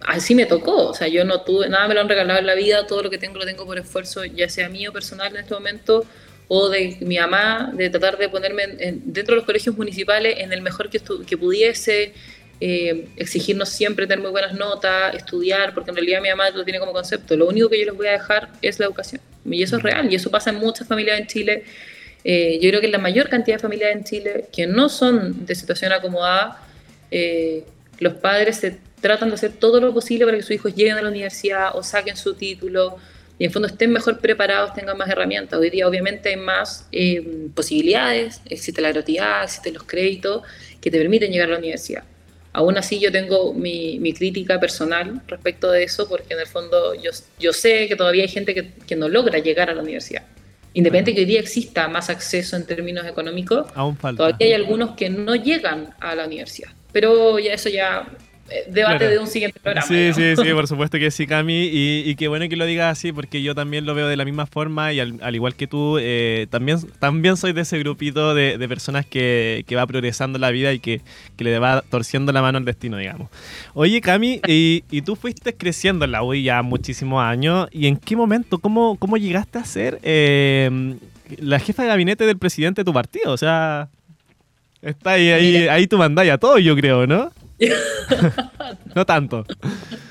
así 0.00 0.34
me 0.34 0.46
tocó, 0.46 0.88
o 0.88 0.94
sea, 0.94 1.08
yo 1.08 1.24
no 1.24 1.42
tuve, 1.42 1.68
nada 1.68 1.88
me 1.88 1.94
lo 1.94 2.00
han 2.00 2.08
regalado 2.08 2.38
en 2.38 2.46
la 2.46 2.54
vida, 2.54 2.86
todo 2.86 3.02
lo 3.02 3.10
que 3.10 3.18
tengo 3.18 3.38
lo 3.38 3.44
tengo 3.44 3.64
por 3.64 3.78
esfuerzo, 3.78 4.24
ya 4.24 4.48
sea 4.48 4.68
mío 4.68 4.92
personal 4.92 5.34
en 5.34 5.42
este 5.42 5.54
momento, 5.54 6.04
o 6.48 6.68
de 6.68 6.98
mi 7.00 7.18
mamá, 7.18 7.72
de 7.74 7.88
tratar 7.90 8.18
de 8.18 8.28
ponerme 8.28 8.66
dentro 8.66 9.34
de 9.34 9.36
los 9.36 9.44
colegios 9.44 9.76
municipales 9.76 10.36
en 10.38 10.52
el 10.52 10.60
mejor 10.60 10.90
que, 10.90 11.00
que 11.26 11.38
pudiese, 11.38 12.12
eh, 12.60 13.08
exigirnos 13.16 13.68
siempre 13.68 14.06
tener 14.06 14.22
muy 14.22 14.30
buenas 14.30 14.54
notas, 14.54 15.14
estudiar, 15.14 15.74
porque 15.74 15.90
en 15.90 15.96
realidad 15.96 16.20
mi 16.22 16.28
mamá 16.30 16.50
lo 16.50 16.64
tiene 16.64 16.78
como 16.78 16.92
concepto. 16.92 17.36
Lo 17.36 17.48
único 17.48 17.68
que 17.68 17.78
yo 17.78 17.86
les 17.86 17.94
voy 17.94 18.06
a 18.06 18.12
dejar 18.12 18.50
es 18.62 18.78
la 18.78 18.86
educación. 18.86 19.20
Y 19.44 19.62
eso 19.62 19.76
es 19.76 19.82
real, 19.82 20.10
y 20.10 20.14
eso 20.14 20.30
pasa 20.30 20.50
en 20.50 20.56
muchas 20.56 20.86
familias 20.86 21.18
en 21.18 21.26
Chile. 21.26 21.64
Eh, 22.22 22.58
yo 22.62 22.70
creo 22.70 22.80
que 22.80 22.86
en 22.86 22.92
la 22.92 22.98
mayor 22.98 23.28
cantidad 23.28 23.56
de 23.56 23.62
familias 23.62 23.92
en 23.92 24.04
Chile 24.04 24.46
que 24.52 24.66
no 24.66 24.88
son 24.88 25.44
de 25.44 25.54
situación 25.54 25.92
acomodada, 25.92 26.62
eh, 27.10 27.64
los 27.98 28.14
padres 28.14 28.56
se 28.56 28.78
tratan 29.04 29.28
de 29.28 29.34
hacer 29.34 29.52
todo 29.52 29.80
lo 29.80 29.92
posible 29.92 30.24
para 30.24 30.38
que 30.38 30.42
sus 30.42 30.52
hijos 30.52 30.74
lleguen 30.74 30.96
a 30.96 31.02
la 31.02 31.10
universidad 31.10 31.76
o 31.76 31.82
saquen 31.82 32.16
su 32.16 32.32
título, 32.32 32.96
y 33.38 33.44
en 33.44 33.52
fondo 33.52 33.68
estén 33.68 33.92
mejor 33.92 34.18
preparados, 34.18 34.72
tengan 34.72 34.96
más 34.96 35.10
herramientas. 35.10 35.60
Hoy 35.60 35.68
día 35.68 35.86
obviamente 35.86 36.30
hay 36.30 36.36
más 36.36 36.88
eh, 36.90 37.48
posibilidades, 37.54 38.40
existe 38.48 38.80
la 38.80 38.92
gratuidad, 38.92 39.44
existen 39.44 39.74
los 39.74 39.82
créditos 39.82 40.42
que 40.80 40.90
te 40.90 40.96
permiten 40.96 41.30
llegar 41.30 41.48
a 41.48 41.52
la 41.52 41.58
universidad. 41.58 42.04
Aún 42.54 42.78
así 42.78 42.98
yo 42.98 43.12
tengo 43.12 43.52
mi, 43.52 43.98
mi 43.98 44.14
crítica 44.14 44.58
personal 44.58 45.20
respecto 45.26 45.70
de 45.70 45.82
eso 45.82 46.08
porque 46.08 46.32
en 46.32 46.40
el 46.40 46.46
fondo 46.46 46.94
yo, 46.94 47.10
yo 47.38 47.52
sé 47.52 47.86
que 47.88 47.96
todavía 47.96 48.22
hay 48.22 48.28
gente 48.28 48.54
que, 48.54 48.72
que 48.86 48.96
no 48.96 49.10
logra 49.10 49.38
llegar 49.38 49.68
a 49.68 49.74
la 49.74 49.82
universidad. 49.82 50.22
Independiente 50.72 51.10
de 51.10 51.14
que 51.16 51.20
hoy 51.20 51.26
día 51.26 51.40
exista 51.40 51.88
más 51.88 52.08
acceso 52.08 52.56
en 52.56 52.64
términos 52.64 53.06
económicos, 53.06 53.66
todavía 54.16 54.46
hay 54.46 54.52
algunos 54.54 54.96
que 54.96 55.10
no 55.10 55.34
llegan 55.34 55.92
a 56.00 56.14
la 56.14 56.24
universidad. 56.24 56.70
Pero 56.90 57.38
ya 57.38 57.52
eso 57.52 57.68
ya 57.68 58.08
debate 58.68 59.08
de 59.08 59.18
un 59.18 59.26
siguiente 59.26 59.58
programa. 59.60 59.86
Sí, 59.86 60.12
sí, 60.14 60.34
sí, 60.36 60.52
por 60.52 60.66
supuesto 60.68 60.98
que 60.98 61.10
sí, 61.10 61.26
Cami. 61.26 61.64
Y, 61.64 62.02
y 62.06 62.14
qué 62.16 62.28
bueno 62.28 62.48
que 62.48 62.56
lo 62.56 62.66
digas 62.66 62.92
así, 62.92 63.12
porque 63.12 63.42
yo 63.42 63.54
también 63.54 63.86
lo 63.86 63.94
veo 63.94 64.08
de 64.08 64.16
la 64.16 64.24
misma 64.24 64.46
forma 64.46 64.92
y 64.92 65.00
al, 65.00 65.34
igual 65.34 65.54
que 65.54 65.66
tú, 65.66 65.98
eh, 66.00 66.46
también, 66.50 66.78
también 66.98 67.36
soy 67.36 67.52
de 67.52 67.62
ese 67.62 67.78
grupito 67.78 68.34
de, 68.34 68.64
personas 68.68 69.06
que, 69.06 69.64
va 69.74 69.86
progresando 69.86 70.38
la 70.38 70.50
vida 70.50 70.72
y 70.72 70.78
que, 70.78 71.00
le 71.38 71.58
va 71.58 71.82
torciendo 71.82 72.32
la 72.32 72.42
mano 72.42 72.58
al 72.58 72.64
destino, 72.64 72.96
digamos. 72.96 73.28
Oye, 73.74 74.00
Cami, 74.00 74.40
y, 74.46 75.02
tú 75.02 75.16
fuiste 75.16 75.54
creciendo 75.54 76.04
en 76.04 76.12
la 76.12 76.22
UI 76.22 76.42
ya 76.42 76.62
muchísimos 76.62 77.22
años. 77.22 77.68
¿Y 77.72 77.86
en 77.86 77.96
qué 77.96 78.16
momento, 78.16 78.58
cómo, 78.58 78.96
cómo 78.96 79.16
llegaste 79.16 79.58
a 79.58 79.64
ser 79.64 79.98
eh, 80.02 80.96
la 81.38 81.58
jefa 81.58 81.82
de 81.82 81.88
gabinete 81.88 82.26
del 82.26 82.38
presidente 82.38 82.82
de 82.82 82.84
tu 82.84 82.92
partido? 82.92 83.32
O 83.32 83.36
sea, 83.36 83.88
está 84.82 85.12
ahí, 85.12 85.30
ahí, 85.30 85.68
ahí 85.68 85.86
tu 85.86 85.98
mandalla 85.98 86.38
todo, 86.38 86.58
yo 86.58 86.76
creo, 86.76 87.06
¿no? 87.06 87.30
no 88.94 89.06
tanto. 89.06 89.44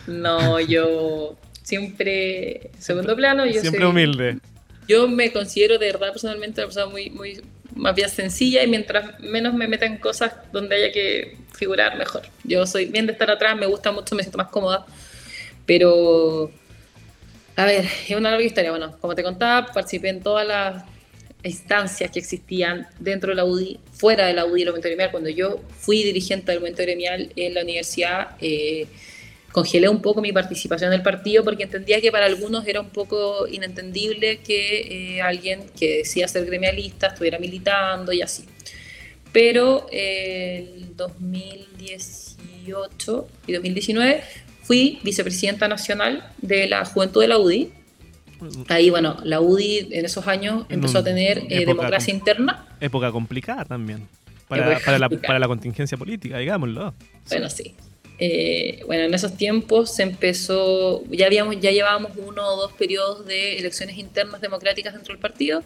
No, 0.08 0.60
yo 0.60 1.38
siempre, 1.62 2.72
segundo 2.80 3.16
plano, 3.16 3.46
yo 3.46 3.62
siempre 3.62 3.86
humilde. 3.86 4.40
Yo 4.88 5.08
me 5.08 5.32
considero 5.32 5.78
de 5.78 5.88
verdad 5.88 6.12
personalmente 6.12 6.62
una 6.62 6.68
persona 6.68 6.88
muy, 6.88 7.10
muy 7.10 7.42
más 7.76 7.96
bien 7.96 8.10
sencilla 8.10 8.64
y 8.64 8.68
mientras 8.68 9.20
menos 9.20 9.54
me 9.54 9.68
meta 9.68 9.86
en 9.86 9.98
cosas 9.98 10.34
donde 10.52 10.76
haya 10.76 10.92
que 10.92 11.38
figurar, 11.54 11.98
mejor. 11.98 12.24
Yo 12.44 12.66
soy 12.66 12.86
bien 12.86 13.06
de 13.08 13.14
estar 13.14 13.32
atrás, 13.32 13.58
me 13.58 13.66
gusta 13.66 13.92
mucho, 13.92 14.16
me 14.16 14.24
siento 14.24 14.38
más 14.38 14.50
cómoda, 14.50 14.86
pero 15.66 16.52
a 17.56 17.66
ver, 17.66 17.86
es 18.08 18.16
una 18.16 18.32
larga 18.32 18.46
historia. 18.46 18.72
Bueno, 18.72 18.98
como 19.00 19.16
te 19.16 19.24
contaba, 19.24 19.72
participé 19.72 20.10
en 20.10 20.22
todas 20.22 20.46
las 20.46 20.84
instancias 21.44 22.12
que 22.12 22.20
existían 22.20 22.88
dentro 23.00 23.30
de 23.30 23.36
la 23.36 23.46
UDI, 23.46 23.80
fuera 23.92 24.28
de 24.28 24.34
la 24.34 24.46
UDI, 24.46 24.62
el 24.62 24.68
movimiento 24.70 24.90
gremial. 24.90 25.12
Cuando 25.12 25.30
yo 25.30 25.62
fui 25.80 26.04
dirigente 26.04 26.52
del 26.52 26.60
movimiento 26.60 26.84
gremial 26.84 27.32
en 27.36 27.54
la 27.54 27.64
universidad, 27.64 28.36
eh, 28.40 28.88
congelé 29.52 29.90
un 29.90 30.02
poco 30.02 30.22
mi 30.22 30.32
participación 30.32 30.92
en 30.92 31.00
el 31.00 31.04
partido 31.04 31.44
porque 31.44 31.64
entendía 31.64 32.02
que 32.02 32.12
para 32.12 32.26
algunos 32.26 32.66
era 32.66 32.82
un 32.82 32.90
poco 32.90 33.48
inentendible 33.48 34.40
que 34.40 35.18
eh, 35.18 35.22
alguien 35.22 35.66
que 35.78 36.00
decía 36.00 36.28
ser 36.28 36.46
gremialista 36.46 37.08
estuviera 37.08 37.40
militando 37.40 38.12
y 38.14 38.22
así. 38.22 38.46
Pero 39.32 39.88
eh, 39.92 40.72
el 40.76 40.96
2018 40.96 43.28
y 43.48 43.54
2019 43.54 44.24
fui 44.64 45.00
vicepresidenta 45.04 45.68
nacional 45.68 46.32
de 46.42 46.68
la 46.68 46.86
Juventud 46.86 47.22
de 47.22 47.28
la 47.28 47.38
UDI 47.38 47.72
Ahí, 48.70 48.90
bueno, 48.90 49.18
la 49.24 49.42
UDI 49.42 49.90
en 49.92 50.06
esos 50.06 50.28
años 50.28 50.66
empezó 50.70 51.00
a 51.00 51.04
tener 51.04 51.44
eh, 51.50 51.66
democracia 51.66 52.14
interna. 52.14 52.66
Época 52.80 53.12
complicada 53.12 53.66
también. 53.66 54.08
Para, 54.48 55.00
la, 55.40 55.48
contingencia 55.48 55.98
política, 55.98 56.38
digámoslo. 56.38 56.94
Bueno, 57.30 57.50
sí. 57.50 57.74
Eh, 58.20 58.84
bueno, 58.86 59.06
en 59.06 59.14
esos 59.14 59.36
tiempos 59.36 59.96
se 59.96 60.04
empezó, 60.04 61.04
ya 61.10 61.26
habíamos, 61.26 61.60
ya 61.60 61.72
llevábamos 61.72 62.12
uno 62.18 62.48
o 62.48 62.56
dos 62.58 62.74
periodos 62.74 63.26
de 63.26 63.58
elecciones 63.58 63.98
internas 63.98 64.42
democráticas 64.42 64.94
dentro 64.94 65.14
del 65.14 65.20
partido 65.20 65.64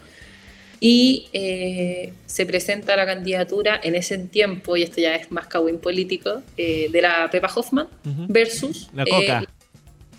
y 0.80 1.28
eh, 1.34 2.14
se 2.26 2.46
presenta 2.46 2.96
la 2.96 3.06
candidatura 3.06 3.78
en 3.84 3.96
ese 3.96 4.18
tiempo, 4.20 4.78
y 4.78 4.84
esto 4.84 5.02
ya 5.02 5.16
es 5.16 5.32
más 5.32 5.48
cagüín 5.48 5.80
político, 5.80 6.42
de 6.56 7.00
la 7.02 7.30
Pepa 7.30 7.52
Hoffman 7.54 7.88
versus 8.30 8.90
la 8.94 9.06
Coca. 9.06 9.44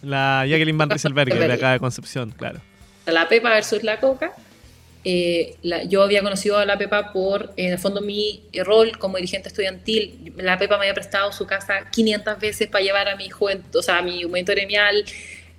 La 0.02 0.44
Jacqueline 0.46 0.78
Van 0.78 0.90
Rieselberger 0.90 1.38
de 1.38 1.52
acá 1.52 1.72
de 1.72 1.80
Concepción, 1.80 2.30
claro. 2.30 2.60
La 3.06 3.28
Pepa 3.28 3.50
versus 3.50 3.82
la 3.82 3.98
Coca. 3.98 4.32
Eh, 5.04 5.56
yo 5.88 6.02
había 6.02 6.22
conocido 6.22 6.58
a 6.58 6.66
la 6.66 6.76
Pepa 6.76 7.12
por, 7.12 7.52
en 7.56 7.72
el 7.72 7.78
fondo, 7.78 8.00
mi 8.00 8.42
rol 8.64 8.98
como 8.98 9.16
dirigente 9.16 9.48
estudiantil. 9.48 10.34
La 10.36 10.58
Pepa 10.58 10.76
me 10.76 10.82
había 10.82 10.94
prestado 10.94 11.32
su 11.32 11.46
casa 11.46 11.88
500 11.90 12.38
veces 12.38 12.68
para 12.68 12.84
llevar 12.84 13.08
a 13.08 13.16
mi 13.16 13.28
juventud, 13.30 13.78
o 13.78 13.82
sea, 13.82 13.98
a 13.98 14.02
mi 14.02 14.24
momento 14.24 14.52
gremial, 14.52 15.04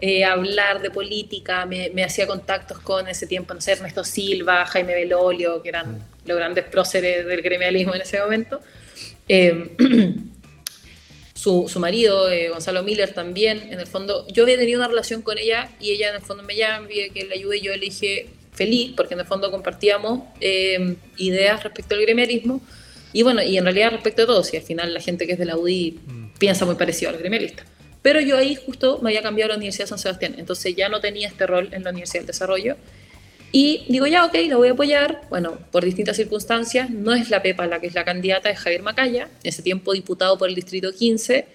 eh, 0.02 0.24
hablar 0.24 0.82
de 0.82 0.92
política. 0.92 1.66
Me, 1.66 2.04
hacía 2.04 2.28
contactos 2.28 2.80
con 2.80 3.08
ese 3.08 3.28
tiempo, 3.28 3.54
no 3.54 3.62
sé, 3.62 3.72
Ernesto 3.74 4.04
Silva, 4.04 4.66
Jaime 4.66 4.94
Belolio, 4.94 5.62
que 5.62 5.70
eran 5.70 5.94
mm. 5.94 6.28
los 6.28 6.38
grandes 6.38 6.66
próceres 6.66 7.26
del 7.26 7.42
gremialismo 7.42 7.96
en 7.96 8.02
ese 8.02 8.20
momento. 8.20 8.62
Eh, 9.28 9.76
su, 11.40 11.70
su 11.70 11.80
marido, 11.80 12.30
eh, 12.30 12.50
Gonzalo 12.50 12.84
Miller, 12.84 13.14
también, 13.14 13.72
en 13.72 13.80
el 13.80 13.88
fondo, 13.88 14.28
yo 14.28 14.44
había 14.44 14.58
tenido 14.58 14.78
una 14.80 14.90
relación 14.90 15.22
con 15.22 15.38
ella 15.38 15.70
y 15.80 15.92
ella 15.92 16.10
en 16.10 16.16
el 16.16 16.22
fondo 16.22 16.44
me 16.44 16.58
llama, 16.58 16.82
me 16.82 17.10
que 17.12 17.24
le 17.24 17.34
ayude 17.34 17.58
y 17.60 17.62
yo 17.62 17.72
le 17.72 17.80
dije 17.80 18.28
feliz, 18.52 18.92
porque 18.98 19.14
en 19.14 19.22
el 19.22 19.26
fondo 19.26 19.50
compartíamos 19.50 20.24
eh, 20.42 20.98
ideas 21.16 21.64
respecto 21.64 21.96
al 21.96 22.02
gremialismo 22.02 22.62
y 23.14 23.24
bueno, 23.24 23.42
y 23.42 23.58
en 23.58 23.64
realidad 23.64 23.92
respecto 23.92 24.24
a 24.24 24.26
todo, 24.26 24.44
si 24.44 24.58
al 24.58 24.64
final 24.64 24.94
la 24.94 25.00
gente 25.00 25.26
que 25.28 25.34
es 25.34 25.40
de 25.40 25.46
la 25.46 25.56
UDI 25.56 26.00
mm. 26.06 26.34
piensa 26.38 26.66
muy 26.66 26.76
parecido 26.76 27.12
al 27.12 27.18
gremialista. 27.18 27.64
Pero 28.02 28.20
yo 28.20 28.36
ahí 28.36 28.56
justo 28.56 29.00
me 29.02 29.12
había 29.12 29.22
cambiado 29.22 29.52
a 29.52 29.54
la 29.54 29.58
Universidad 29.60 29.86
de 29.86 29.90
San 29.92 30.00
Sebastián, 30.00 30.36
entonces 30.38 30.76
ya 30.76 30.90
no 30.90 31.00
tenía 31.00 31.30
este 31.30 31.48
rol 31.48 31.70
en 31.72 31.86
la 31.86 31.92
Universidad 31.92 32.24
del 32.24 32.28
Desarrollo 32.28 32.76
y 33.52 33.86
digo, 33.88 34.06
ya, 34.06 34.26
ok, 34.26 34.36
la 34.48 34.58
voy 34.58 34.68
a 34.68 34.72
apoyar. 34.72 35.22
Bueno, 35.30 35.58
por 35.72 35.84
distintas 35.84 36.18
circunstancias, 36.18 36.90
no 36.90 37.14
es 37.14 37.30
la 37.30 37.42
Pepa 37.42 37.66
la 37.66 37.80
que 37.80 37.88
es 37.88 37.96
la 37.96 38.06
candidata, 38.06 38.50
es 38.50 38.60
Javier 38.60 38.84
Macaya, 38.84 39.24
en 39.24 39.50
ese 39.50 39.64
tiempo 39.64 39.94
diputado 39.94 40.38
por 40.38 40.50
el 40.50 40.56
Distrito 40.56 40.92
15. 40.94 41.48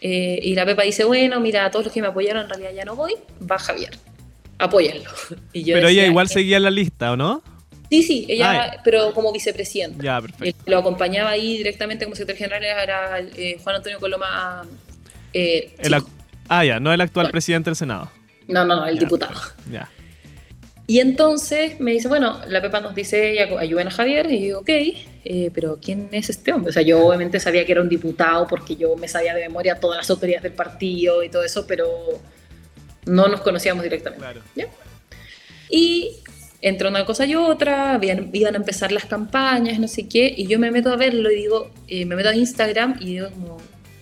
Eh, 0.00 0.40
y 0.42 0.54
la 0.54 0.64
Pepa 0.64 0.82
dice, 0.82 1.04
bueno, 1.04 1.38
mira, 1.40 1.66
a 1.66 1.70
todos 1.70 1.86
los 1.86 1.94
que 1.94 2.00
me 2.00 2.06
apoyaron 2.06 2.44
en 2.44 2.48
realidad 2.48 2.70
ya 2.74 2.84
no 2.84 2.96
voy, 2.96 3.14
va 3.50 3.58
Javier, 3.58 3.98
apóyenlo. 4.58 5.10
pero 5.52 5.88
ella 5.88 6.06
igual 6.06 6.28
seguía 6.28 6.56
en 6.56 6.62
la 6.62 6.70
lista, 6.70 7.12
¿o 7.12 7.16
no? 7.16 7.42
Sí, 7.90 8.02
sí, 8.02 8.26
ella, 8.28 8.64
ah, 8.64 8.80
pero 8.84 9.12
como 9.12 9.32
vicepresidenta. 9.32 10.02
Ya, 10.02 10.20
perfecto. 10.20 10.62
lo 10.66 10.78
acompañaba 10.78 11.30
ahí 11.30 11.56
directamente 11.56 12.04
como 12.04 12.14
secretario 12.14 12.50
general 12.50 12.82
era 12.82 13.20
eh, 13.20 13.58
Juan 13.62 13.76
Antonio 13.76 13.98
Coloma. 13.98 14.66
Eh, 15.32 15.74
ah, 16.48 16.64
ya, 16.64 16.80
no 16.80 16.92
el 16.92 17.00
actual 17.00 17.30
presidente 17.30 17.70
del 17.70 17.76
Senado. 17.76 18.10
No, 18.46 18.64
no, 18.64 18.76
no, 18.76 18.86
el 18.86 18.98
diputado. 18.98 19.40
Ya. 19.70 19.88
Y 20.90 21.00
entonces 21.00 21.78
me 21.80 21.92
dice, 21.92 22.08
bueno, 22.08 22.40
la 22.48 22.62
Pepa 22.62 22.80
nos 22.80 22.94
dice, 22.94 23.38
ayuden 23.58 23.88
a 23.88 23.90
Javier, 23.90 24.32
y 24.32 24.48
yo, 24.48 24.60
ok, 24.60 24.70
eh, 24.70 25.50
pero 25.52 25.78
¿quién 25.78 26.08
es 26.12 26.30
este 26.30 26.50
hombre? 26.50 26.70
O 26.70 26.72
sea, 26.72 26.80
yo 26.80 27.06
obviamente 27.06 27.38
sabía 27.38 27.66
que 27.66 27.72
era 27.72 27.82
un 27.82 27.90
diputado 27.90 28.46
porque 28.46 28.74
yo 28.74 28.96
me 28.96 29.06
sabía 29.06 29.34
de 29.34 29.42
memoria 29.42 29.78
todas 29.78 29.98
las 29.98 30.08
autoridades 30.08 30.44
del 30.44 30.54
partido 30.54 31.22
y 31.22 31.28
todo 31.28 31.44
eso, 31.44 31.66
pero 31.66 31.86
no 33.04 33.28
nos 33.28 33.42
conocíamos 33.42 33.82
directamente. 33.82 34.24
Claro. 34.24 34.40
Y 35.68 36.22
entre 36.62 36.88
una 36.88 37.04
cosa 37.04 37.26
y 37.26 37.34
otra, 37.34 38.00
iban 38.32 38.54
a 38.54 38.56
empezar 38.56 38.90
las 38.90 39.04
campañas, 39.04 39.78
no 39.78 39.88
sé 39.88 40.08
qué, 40.08 40.32
y 40.34 40.46
yo 40.46 40.58
me 40.58 40.70
meto 40.70 40.90
a 40.90 40.96
verlo 40.96 41.30
y 41.30 41.36
digo, 41.36 41.70
eh, 41.86 42.06
me 42.06 42.16
meto 42.16 42.30
a 42.30 42.34
Instagram 42.34 42.96
y 42.98 43.04
digo 43.04 43.28
como, 43.28 43.58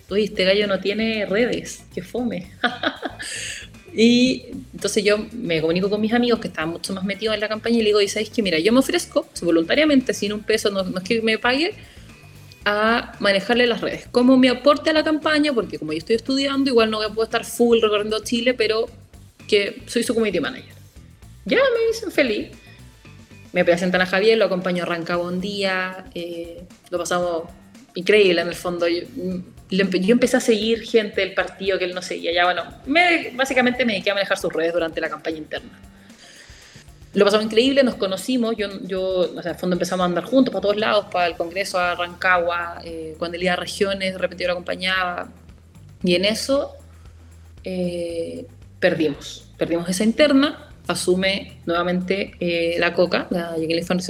uy, 0.09 0.25
este 0.25 0.45
gallo 0.45 0.69
no 0.69 0.79
tiene 0.79 1.27
redes, 1.27 1.85
qué 1.93 2.03
fome. 2.03 2.53
Y 3.99 4.45
entonces 4.75 5.03
yo 5.03 5.17
me 5.33 5.63
comunico 5.63 5.89
con 5.89 6.03
mis 6.03 6.13
amigos 6.13 6.39
que 6.39 6.49
estaban 6.49 6.69
mucho 6.69 6.93
más 6.93 7.03
metidos 7.03 7.35
en 7.35 7.41
la 7.41 7.49
campaña 7.49 7.77
y 7.77 7.79
le 7.79 7.87
digo, 7.87 8.01
y 8.03 8.09
sabes 8.09 8.29
que 8.29 8.43
mira, 8.43 8.59
yo 8.59 8.71
me 8.71 8.81
ofrezco 8.81 9.27
voluntariamente, 9.41 10.13
sin 10.13 10.35
un 10.35 10.43
peso, 10.43 10.71
no, 10.71 10.83
es 10.83 11.03
que 11.03 11.23
me 11.23 11.39
pague, 11.39 11.75
a 12.67 13.15
manejarle 13.21 13.67
las 13.67 13.81
redes. 13.81 14.07
Como 14.11 14.37
mi 14.37 14.49
aporte 14.49 14.91
a 14.91 14.93
la 14.93 15.03
campaña, 15.03 15.55
porque 15.55 15.79
como 15.79 15.93
yo 15.93 15.99
estoy 15.99 16.17
estudiando, 16.17 16.69
igual 16.69 16.91
no 16.91 16.99
poder 17.15 17.29
estar 17.29 17.45
full 17.47 17.81
recorriendo 17.81 18.23
Chile, 18.23 18.53
pero 18.53 18.87
que 19.49 19.83
soy 19.87 20.03
su 20.03 20.13
community 20.13 20.41
manager. 20.41 20.75
Ya 21.47 21.57
me 21.57 21.87
dicen 21.87 22.11
feliz. 22.11 22.49
Me 23.53 23.65
presentan 23.65 24.03
a 24.03 24.07
Javier, 24.07 24.37
lo 24.37 24.45
acompaño 24.45 24.83
a 24.83 24.87
Rancagua 24.87 25.29
un 25.29 25.41
día, 25.41 26.05
eh, 26.15 26.65
lo 26.91 26.99
pasamos 26.99 27.45
increíble 27.95 28.43
en 28.43 28.49
el 28.49 28.55
fondo. 28.55 28.87
Yo, 28.89 29.03
yo 29.71 30.13
empecé 30.13 30.37
a 30.37 30.41
seguir 30.41 30.83
gente 30.83 31.21
del 31.21 31.35
partido 31.35 31.79
que 31.79 31.85
él 31.85 31.95
no 31.95 32.03
seguía. 32.03 32.33
Ya, 32.33 32.45
bueno, 32.45 32.65
me, 32.87 33.31
básicamente 33.35 33.85
me 33.85 33.95
dediqué 33.95 34.11
a 34.11 34.15
manejar 34.15 34.39
sus 34.39 34.53
redes 34.53 34.73
durante 34.73 35.01
la 35.01 35.09
campaña 35.09 35.39
interna. 35.39 35.71
Lo 37.15 37.25
pasamos 37.25 37.47
increíble, 37.47 37.83
nos 37.83 37.95
conocimos. 37.95 38.55
Yo, 38.57 38.69
yo 38.83 39.03
o 39.35 39.43
sea, 39.43 39.55
fondo 39.55 39.75
empezamos 39.75 40.05
a 40.05 40.07
andar 40.07 40.25
juntos 40.25 40.53
para 40.53 40.61
todos 40.61 40.77
lados, 40.77 41.07
para 41.11 41.27
el 41.27 41.35
Congreso, 41.35 41.79
a 41.79 41.95
Rancagua, 41.95 42.81
eh, 42.85 43.15
cuando 43.19 43.37
él 43.37 43.45
iba 43.45 43.55
a 43.55 43.57
regiones, 43.57 44.13
de 44.13 44.19
repente 44.19 44.45
yo 44.45 44.49
lo 44.49 44.53
acompañaba. 44.53 45.29
Y 46.03 46.15
en 46.15 46.27
eso 46.27 46.77
eh, 47.65 48.47
perdimos. 48.79 49.49
Perdimos 49.57 49.89
esa 49.89 50.05
interna. 50.05 50.71
Asume 50.87 51.59
nuevamente 51.67 52.35
eh, 52.39 52.77
la 52.79 52.93
Coca, 52.93 53.27
la 53.31 53.57
Jacqueline 53.57 53.85
Van 53.89 54.01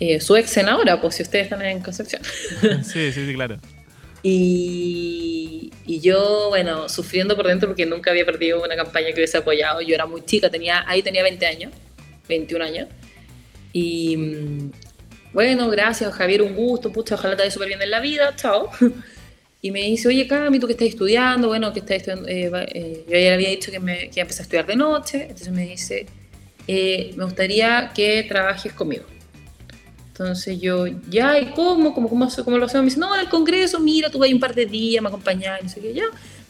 eh, 0.00 0.20
su 0.20 0.36
ex 0.36 0.50
senadora, 0.50 1.00
pues 1.00 1.16
si 1.16 1.22
ustedes 1.22 1.44
están 1.44 1.62
en 1.62 1.80
Concepción. 1.80 2.22
Sí, 2.82 3.12
sí, 3.12 3.26
sí, 3.26 3.34
claro. 3.34 3.58
Y, 4.26 5.70
yo, 5.86 6.46
bueno, 6.48 6.88
sufriendo 6.88 7.36
por 7.36 7.46
dentro 7.46 7.68
porque 7.68 7.84
nunca 7.84 8.10
había 8.10 8.24
perdido 8.24 8.62
una 8.62 8.74
campaña 8.74 9.08
que 9.08 9.16
hubiese 9.16 9.36
apoyado. 9.36 9.82
Yo 9.82 9.94
era 9.94 10.06
muy 10.06 10.24
chica, 10.24 10.50
tenía, 10.50 10.82
ahí 10.88 11.02
tenía 11.02 11.22
20 11.22 11.46
años, 11.46 11.72
21 12.26 12.64
años. 12.64 12.88
Y 13.72 14.16
mm, 14.16 14.72
bueno, 15.34 15.68
gracias 15.68 16.12
Javier, 16.14 16.40
un 16.40 16.54
gusto, 16.54 16.90
pucha, 16.90 17.16
ojalá 17.16 17.36
te 17.36 17.42
vaya 17.42 17.50
súper 17.50 17.68
bien 17.68 17.82
en 17.82 17.90
la 17.90 18.00
vida, 18.00 18.34
chao. 18.34 18.70
Y 19.60 19.70
me 19.70 19.80
dice, 19.80 20.08
oye 20.08 20.28
Cami, 20.28 20.58
tú 20.58 20.66
que 20.66 20.74
estás 20.74 20.88
estudiando, 20.88 21.48
bueno, 21.48 21.72
que 21.72 21.78
estás 21.78 21.96
estudiando, 21.96 22.28
eh, 22.28 22.50
eh, 22.74 23.04
yo 23.08 23.18
ya 23.18 23.32
había 23.32 23.48
dicho 23.48 23.70
que, 23.70 23.80
me, 23.80 24.10
que 24.10 24.20
iba 24.20 24.28
a 24.28 24.30
estudiar 24.30 24.66
de 24.66 24.76
noche, 24.76 25.22
entonces 25.22 25.50
me 25.54 25.66
dice, 25.66 26.04
me 26.68 27.24
gustaría 27.24 27.90
que 27.94 28.24
trabajes 28.24 28.74
conmigo. 28.74 29.06
Entonces 30.14 30.60
yo, 30.60 30.86
ya, 31.10 31.40
¿y 31.40 31.46
cómo? 31.46 31.92
¿Cómo, 31.92 32.08
cómo, 32.08 32.28
cómo 32.44 32.56
lo 32.56 32.66
hacemos? 32.66 32.84
Me 32.84 32.90
dice, 32.90 33.00
no, 33.00 33.12
en 33.16 33.22
el 33.22 33.28
Congreso, 33.28 33.80
mira, 33.80 34.10
tú 34.10 34.20
vas 34.20 34.30
un 34.30 34.38
par 34.38 34.54
de 34.54 34.64
días, 34.64 35.02
me 35.02 35.08
acompañas, 35.08 35.60
no 35.60 35.68
sé 35.68 35.80
qué, 35.80 35.92
ya. 35.92 36.04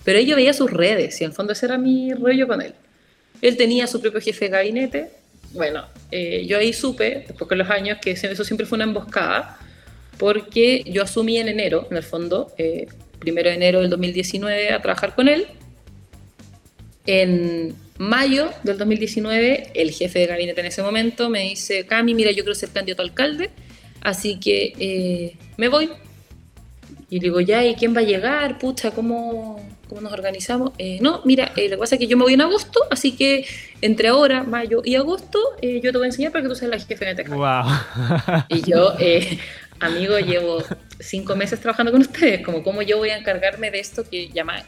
Pero 0.04 0.20
yo 0.20 0.36
veía 0.36 0.52
sus 0.52 0.70
redes 0.70 1.18
y 1.18 1.24
en 1.24 1.30
el 1.30 1.34
fondo 1.34 1.54
ese 1.54 1.64
era 1.64 1.78
mi 1.78 2.12
rollo 2.12 2.46
con 2.46 2.60
él. 2.60 2.74
Él 3.40 3.56
tenía 3.56 3.86
su 3.86 4.02
propio 4.02 4.20
jefe 4.20 4.44
de 4.44 4.50
gabinete. 4.50 5.10
Bueno, 5.54 5.86
eh, 6.10 6.44
yo 6.46 6.58
ahí 6.58 6.74
supe, 6.74 7.24
después 7.26 7.48
de 7.48 7.56
los 7.56 7.70
años, 7.70 7.96
que 8.02 8.10
eso 8.10 8.44
siempre 8.44 8.66
fue 8.66 8.76
una 8.76 8.84
emboscada, 8.84 9.58
porque 10.18 10.84
yo 10.86 11.02
asumí 11.02 11.38
en 11.38 11.48
enero, 11.48 11.88
en 11.90 11.96
el 11.96 12.02
fondo, 12.02 12.52
eh, 12.58 12.86
primero 13.18 13.48
de 13.48 13.56
enero 13.56 13.80
del 13.80 13.88
2019, 13.88 14.74
a 14.74 14.82
trabajar 14.82 15.14
con 15.14 15.26
él. 15.26 15.46
En 17.06 17.74
mayo 17.98 18.50
del 18.62 18.78
2019, 18.78 19.70
el 19.74 19.90
jefe 19.92 20.18
de 20.20 20.26
gabinete 20.26 20.60
en 20.60 20.66
ese 20.66 20.82
momento 20.82 21.30
me 21.30 21.42
dice, 21.42 21.86
Cami, 21.86 22.14
mira, 22.14 22.30
yo 22.30 22.42
quiero 22.42 22.54
ser 22.54 22.70
candidato 22.70 23.02
a 23.02 23.04
alcalde, 23.04 23.50
así 24.00 24.38
que 24.38 24.72
eh, 24.78 25.36
me 25.56 25.68
voy. 25.68 25.90
Y 27.10 27.20
digo, 27.20 27.40
ya, 27.40 27.64
¿y 27.64 27.74
quién 27.76 27.94
va 27.94 28.00
a 28.00 28.04
llegar? 28.04 28.58
Pucha, 28.58 28.90
¿cómo, 28.90 29.64
cómo 29.88 30.00
nos 30.00 30.12
organizamos? 30.12 30.72
Eh, 30.78 30.98
no, 31.00 31.20
mira, 31.24 31.52
eh, 31.54 31.68
lo 31.68 31.76
que 31.76 31.80
pasa 31.80 31.94
es 31.94 32.00
que 32.00 32.08
yo 32.08 32.16
me 32.16 32.24
voy 32.24 32.34
en 32.34 32.40
agosto, 32.40 32.80
así 32.90 33.12
que 33.12 33.46
entre 33.80 34.08
ahora, 34.08 34.42
mayo 34.42 34.82
y 34.84 34.96
agosto, 34.96 35.38
yo 35.62 35.92
te 35.92 35.98
voy 35.98 36.04
a 36.04 36.06
enseñar 36.06 36.32
para 36.32 36.42
que 36.42 36.48
tú 36.48 36.56
seas 36.56 36.70
la 36.70 36.78
jefe 36.80 37.14
de 37.14 37.22
wow. 37.24 37.64
Y 38.48 38.68
yo, 38.68 38.94
amigo, 39.78 40.18
llevo 40.18 40.64
cinco 40.98 41.36
meses 41.36 41.60
trabajando 41.60 41.92
con 41.92 42.00
ustedes, 42.00 42.44
como 42.44 42.64
cómo 42.64 42.82
yo 42.82 42.98
voy 42.98 43.10
a 43.10 43.18
encargarme 43.18 43.70
de 43.70 43.78
esto 43.78 44.02
que 44.08 44.30
llama 44.30 44.64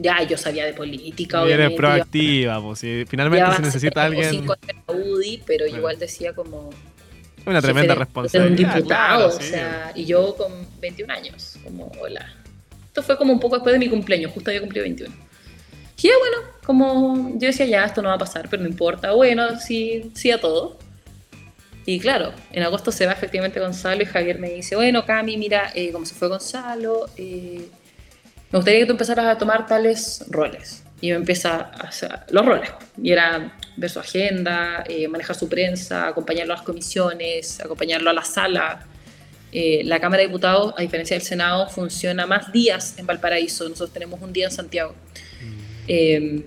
ya 0.00 0.22
yo 0.22 0.36
sabía 0.38 0.64
de 0.64 0.72
política, 0.74 1.46
Y 1.46 1.52
eres 1.52 1.72
proactiva, 1.72 2.60
pues, 2.62 2.78
si 2.80 3.04
finalmente 3.08 3.54
se 3.56 3.62
necesita 3.62 4.04
alguien. 4.04 4.30
cinco 4.30 4.54
la 4.66 4.94
UDI, 4.94 5.42
pero 5.46 5.64
Claro. 5.64 5.78
igual 5.78 5.98
decía 5.98 6.32
como... 6.32 6.70
Una 7.46 7.62
tremenda 7.62 7.94
de- 7.94 7.98
responsabilidad. 8.00 8.70
Un 8.70 8.76
diputado, 8.76 9.18
claro, 9.18 9.26
o 9.28 9.40
sí. 9.40 9.48
sea, 9.50 9.92
y 9.94 10.04
yo 10.04 10.34
con 10.36 10.52
21 10.80 11.12
años, 11.12 11.56
como, 11.64 11.90
hola. 12.00 12.34
Esto 12.86 13.02
fue 13.02 13.16
como 13.16 13.32
un 13.32 13.40
poco 13.40 13.56
después 13.56 13.72
de 13.72 13.78
mi 13.78 13.88
cumpleaños, 13.88 14.32
justo 14.32 14.50
había 14.50 14.60
cumplido 14.60 14.84
21. 14.84 15.14
Y 16.00 16.08
ya, 16.08 16.12
bueno, 16.18 16.36
como 16.64 17.30
yo 17.38 17.46
decía, 17.46 17.66
ya, 17.66 17.84
esto 17.84 18.02
no 18.02 18.08
va 18.08 18.14
a 18.16 18.18
pasar, 18.18 18.48
pero 18.50 18.62
no 18.62 18.68
importa, 18.68 19.12
bueno, 19.12 19.58
sí, 19.58 20.10
sí 20.14 20.30
a 20.30 20.40
todo. 20.40 20.78
Y 21.86 21.98
claro, 22.00 22.32
en 22.52 22.62
agosto 22.64 22.92
se 22.92 23.06
va 23.06 23.12
efectivamente 23.12 23.58
Gonzalo 23.60 24.02
y 24.02 24.06
Javier 24.06 24.38
me 24.38 24.50
dice, 24.50 24.76
bueno, 24.76 25.06
Cami, 25.06 25.38
mira, 25.38 25.72
eh, 25.74 25.90
como 25.90 26.04
se 26.04 26.14
fue 26.14 26.28
Gonzalo, 26.28 27.08
eh, 27.16 27.68
me 28.50 28.58
gustaría 28.58 28.80
que 28.80 28.86
tú 28.86 28.92
empezaras 28.92 29.26
a 29.26 29.38
tomar 29.38 29.66
tales 29.66 30.24
roles. 30.28 30.84
Y 31.00 31.10
me 31.10 31.16
empieza 31.16 31.56
a 31.56 31.88
hacer 31.88 32.10
los 32.30 32.44
roles. 32.44 32.70
Y 33.00 33.12
era 33.12 33.52
ver 33.76 33.90
su 33.90 34.00
agenda, 34.00 34.84
eh, 34.88 35.06
manejar 35.06 35.36
su 35.36 35.48
prensa, 35.48 36.08
acompañarlo 36.08 36.54
a 36.54 36.56
las 36.56 36.64
comisiones, 36.64 37.60
acompañarlo 37.60 38.10
a 38.10 38.12
la 38.12 38.24
sala. 38.24 38.86
Eh, 39.52 39.82
la 39.84 40.00
Cámara 40.00 40.22
de 40.22 40.28
Diputados, 40.28 40.74
a 40.76 40.82
diferencia 40.82 41.16
del 41.16 41.24
Senado, 41.24 41.68
funciona 41.68 42.26
más 42.26 42.50
días 42.52 42.98
en 42.98 43.06
Valparaíso. 43.06 43.68
Nosotros 43.68 43.92
tenemos 43.92 44.20
un 44.20 44.32
día 44.32 44.46
en 44.46 44.50
Santiago. 44.50 44.94
Eh, 45.86 46.42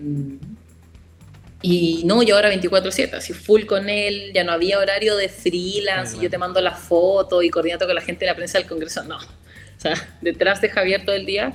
y 1.63 2.01
no, 2.05 2.24
yo 2.24 2.36
ahora 2.36 2.51
24-7, 2.51 3.13
así 3.13 3.34
full 3.34 3.65
con 3.65 3.88
él, 3.88 4.31
ya 4.34 4.43
no 4.43 4.51
había 4.51 4.79
horario 4.79 5.15
de 5.15 5.29
freelance, 5.29 6.17
y 6.17 6.22
yo 6.22 6.29
te 6.29 6.38
mando 6.39 6.60
la 6.60 6.72
foto 6.72 7.43
y 7.43 7.51
coordinato 7.51 7.86
con 7.86 7.93
la 7.93 8.01
gente 8.01 8.25
de 8.25 8.31
la 8.31 8.36
prensa 8.36 8.58
del 8.58 8.67
Congreso, 8.67 9.03
no. 9.03 9.17
O 9.17 9.81
sea, 9.81 9.93
detrás 10.22 10.60
de 10.62 10.70
Javier 10.70 11.05
todo 11.05 11.15
el 11.15 11.25
día. 11.25 11.53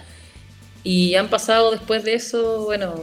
Y 0.89 1.17
han 1.17 1.29
pasado 1.29 1.73
después 1.73 2.05
de 2.05 2.15
eso, 2.15 2.65
bueno, 2.65 2.95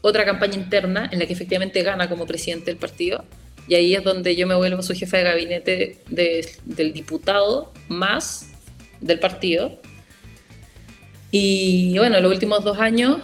otra 0.00 0.24
campaña 0.24 0.56
interna 0.56 1.08
en 1.12 1.20
la 1.20 1.26
que 1.26 1.32
efectivamente 1.32 1.80
gana 1.84 2.08
como 2.08 2.26
presidente 2.26 2.72
del 2.72 2.76
partido. 2.76 3.24
Y 3.68 3.76
ahí 3.76 3.94
es 3.94 4.02
donde 4.02 4.34
yo 4.34 4.48
me 4.48 4.56
vuelvo 4.56 4.82
su 4.82 4.94
jefe 4.94 5.18
de 5.18 5.22
gabinete 5.22 5.98
de- 6.08 6.48
del 6.64 6.92
diputado 6.92 7.72
más 7.86 8.48
del 9.00 9.20
partido. 9.20 9.78
Y 11.30 11.96
bueno, 11.98 12.18
los 12.20 12.32
últimos 12.32 12.64
dos 12.64 12.78
años 12.80 13.18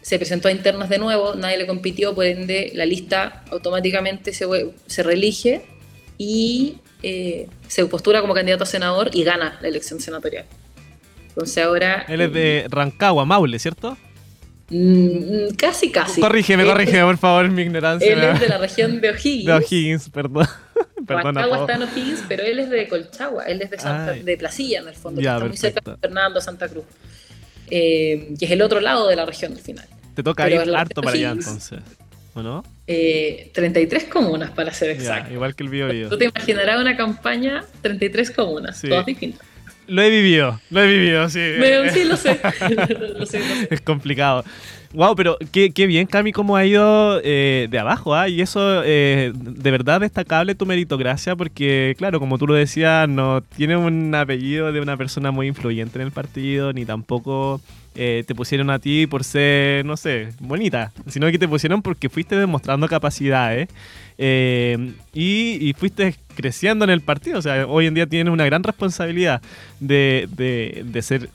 se 0.00 0.18
presentó 0.18 0.48
a 0.48 0.50
internas 0.50 0.88
de 0.88 0.98
nuevo, 0.98 1.36
nadie 1.36 1.58
le 1.58 1.66
compitió, 1.68 2.16
por 2.16 2.26
ende 2.26 2.72
la 2.74 2.84
lista 2.84 3.44
automáticamente 3.52 4.32
se, 4.32 4.44
se 4.88 5.02
reelige 5.04 5.62
y 6.18 6.78
eh, 7.04 7.46
se 7.68 7.86
postula 7.86 8.20
como 8.22 8.34
candidato 8.34 8.64
a 8.64 8.66
senador 8.66 9.10
y 9.12 9.22
gana 9.22 9.56
la 9.62 9.68
elección 9.68 10.00
senatorial. 10.00 10.46
Entonces 11.32 11.64
ahora... 11.64 12.04
Él 12.08 12.20
es 12.20 12.32
de 12.32 12.66
Rancagua, 12.68 13.24
Maule, 13.24 13.58
¿cierto? 13.58 13.96
Mm, 14.68 15.54
casi, 15.56 15.90
casi. 15.90 16.20
Corrígeme, 16.20 16.64
corrígeme, 16.64 17.04
por 17.04 17.18
favor, 17.18 17.50
mi 17.50 17.62
ignorancia. 17.62 18.12
Él 18.12 18.22
es 18.22 18.40
de 18.40 18.48
la 18.48 18.58
región 18.58 19.00
de 19.00 19.10
O'Higgins. 19.10 19.46
De 19.46 19.52
O'Higgins, 19.52 20.08
perdón. 20.10 20.46
Perdona, 21.06 21.42
Rancagua 21.42 21.60
está 21.60 21.74
en 21.74 21.82
O'Higgins, 21.82 22.24
pero 22.28 22.44
él 22.44 22.60
es 22.60 22.70
de 22.70 22.86
Colchagua, 22.86 23.44
él 23.44 23.60
es 23.60 23.70
de, 23.70 23.78
Santa, 23.78 24.12
de 24.12 24.36
Placilla, 24.36 24.80
en 24.80 24.88
el 24.88 24.94
fondo, 24.94 25.18
que 25.18 25.24
Ya, 25.24 25.34
está 25.34 25.46
muy 25.46 25.56
cerca 25.56 25.90
de 25.90 25.96
Fernando, 25.96 26.40
Santa 26.40 26.68
Cruz, 26.68 26.84
eh, 27.68 28.34
que 28.38 28.44
es 28.44 28.50
el 28.50 28.62
otro 28.62 28.80
lado 28.80 29.08
de 29.08 29.16
la 29.16 29.26
región 29.26 29.52
al 29.52 29.58
final. 29.58 29.86
Te 30.14 30.22
toca 30.22 30.44
Pero 30.44 30.62
ir 30.62 30.76
harto 30.76 31.02
para 31.02 31.16
allá 31.16 31.30
entonces. 31.32 31.80
¿O 32.34 32.42
no? 32.42 32.64
Eh, 32.86 33.50
33 33.52 34.04
comunas, 34.04 34.52
para 34.52 34.72
ser 34.72 34.96
Ya, 34.96 35.02
exacto. 35.02 35.34
igual 35.34 35.54
que 35.54 35.64
el 35.64 35.68
Bio 35.70 35.88
Bio. 35.88 36.08
Tú 36.08 36.16
te 36.16 36.26
imaginarás 36.26 36.80
una 36.80 36.96
campaña, 36.96 37.64
33 37.82 38.30
comunas, 38.30 38.78
Sí. 38.78 38.88
todas 38.88 39.04
distintas. 39.04 39.46
Lo 39.86 40.02
he 40.02 40.10
vivido, 40.10 40.60
lo 40.70 40.82
he 40.82 40.86
vivido, 40.86 41.28
sí. 41.28 41.40
Me- 41.58 41.90
sí, 41.90 42.04
lo 42.04 42.16
sé. 42.16 42.40
lo 43.18 43.26
sé, 43.26 43.38
lo 43.40 43.44
sé. 43.46 43.68
es 43.70 43.80
complicado. 43.80 44.44
Wow, 44.94 45.16
pero 45.16 45.38
qué, 45.52 45.70
qué 45.72 45.86
bien, 45.86 46.06
Cami, 46.06 46.32
cómo 46.32 46.54
ha 46.54 46.66
ido 46.66 47.18
eh, 47.24 47.66
de 47.70 47.78
abajo, 47.78 48.14
¿ah? 48.14 48.28
Y 48.28 48.42
eso, 48.42 48.82
eh, 48.84 49.32
de 49.34 49.70
verdad 49.70 50.00
destacable 50.02 50.54
tu 50.54 50.66
meritocracia, 50.66 51.34
porque, 51.34 51.94
claro, 51.96 52.20
como 52.20 52.36
tú 52.36 52.46
lo 52.46 52.54
decías, 52.54 53.08
no 53.08 53.42
tiene 53.56 53.76
un 53.76 54.14
apellido 54.14 54.70
de 54.70 54.80
una 54.80 54.98
persona 54.98 55.30
muy 55.30 55.46
influyente 55.46 55.98
en 55.98 56.04
el 56.04 56.12
partido, 56.12 56.74
ni 56.74 56.84
tampoco 56.84 57.62
eh, 57.94 58.22
te 58.26 58.34
pusieron 58.34 58.68
a 58.68 58.78
ti 58.78 59.06
por 59.06 59.24
ser, 59.24 59.86
no 59.86 59.96
sé, 59.96 60.28
bonita, 60.40 60.92
sino 61.06 61.30
que 61.30 61.38
te 61.38 61.48
pusieron 61.48 61.80
porque 61.80 62.10
fuiste 62.10 62.36
demostrando 62.36 62.86
capacidades 62.86 63.68
eh, 64.18 64.92
y, 65.14 65.68
y 65.68 65.72
fuiste 65.72 66.14
creciendo 66.34 66.84
en 66.84 66.90
el 66.90 67.00
partido. 67.00 67.38
O 67.38 67.42
sea, 67.42 67.66
hoy 67.66 67.86
en 67.86 67.94
día 67.94 68.06
tienes 68.06 68.32
una 68.32 68.44
gran 68.44 68.62
responsabilidad 68.62 69.40
de, 69.80 70.28
de, 70.36 70.82
de 70.86 71.02
ser 71.02 71.28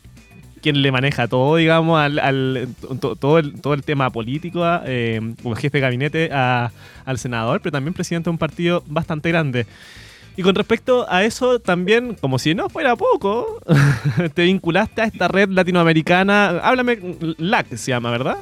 quien 0.61 0.81
le 0.81 0.91
maneja 0.91 1.27
todo, 1.27 1.55
digamos, 1.55 1.99
al, 1.99 2.17
al- 2.19 2.67
to- 2.99 3.15
todo, 3.15 3.37
el, 3.39 3.61
todo 3.61 3.73
el 3.75 3.83
tema 3.83 4.09
político, 4.09 4.63
eh, 4.85 5.21
como 5.43 5.55
jefe 5.55 5.77
de 5.77 5.81
gabinete 5.81 6.29
a- 6.33 6.71
al 7.05 7.17
senador, 7.19 7.61
pero 7.61 7.71
también 7.73 7.93
presidente 7.93 8.25
de 8.25 8.31
un 8.31 8.37
partido 8.37 8.83
bastante 8.87 9.29
grande. 9.29 9.65
Y 10.35 10.43
con 10.43 10.53
respecto 10.55 11.05
a 11.09 11.23
eso, 11.23 11.59
también, 11.59 12.15
como 12.15 12.37
si 12.37 12.53
no 12.53 12.69
fuera 12.69 12.95
poco, 12.95 13.59
te 14.33 14.43
vinculaste 14.43 15.01
a 15.01 15.05
esta 15.05 15.27
red 15.27 15.49
latinoamericana, 15.49 16.59
háblame, 16.63 16.99
LAC 17.37 17.75
se 17.75 17.89
llama, 17.91 18.11
¿verdad? 18.11 18.37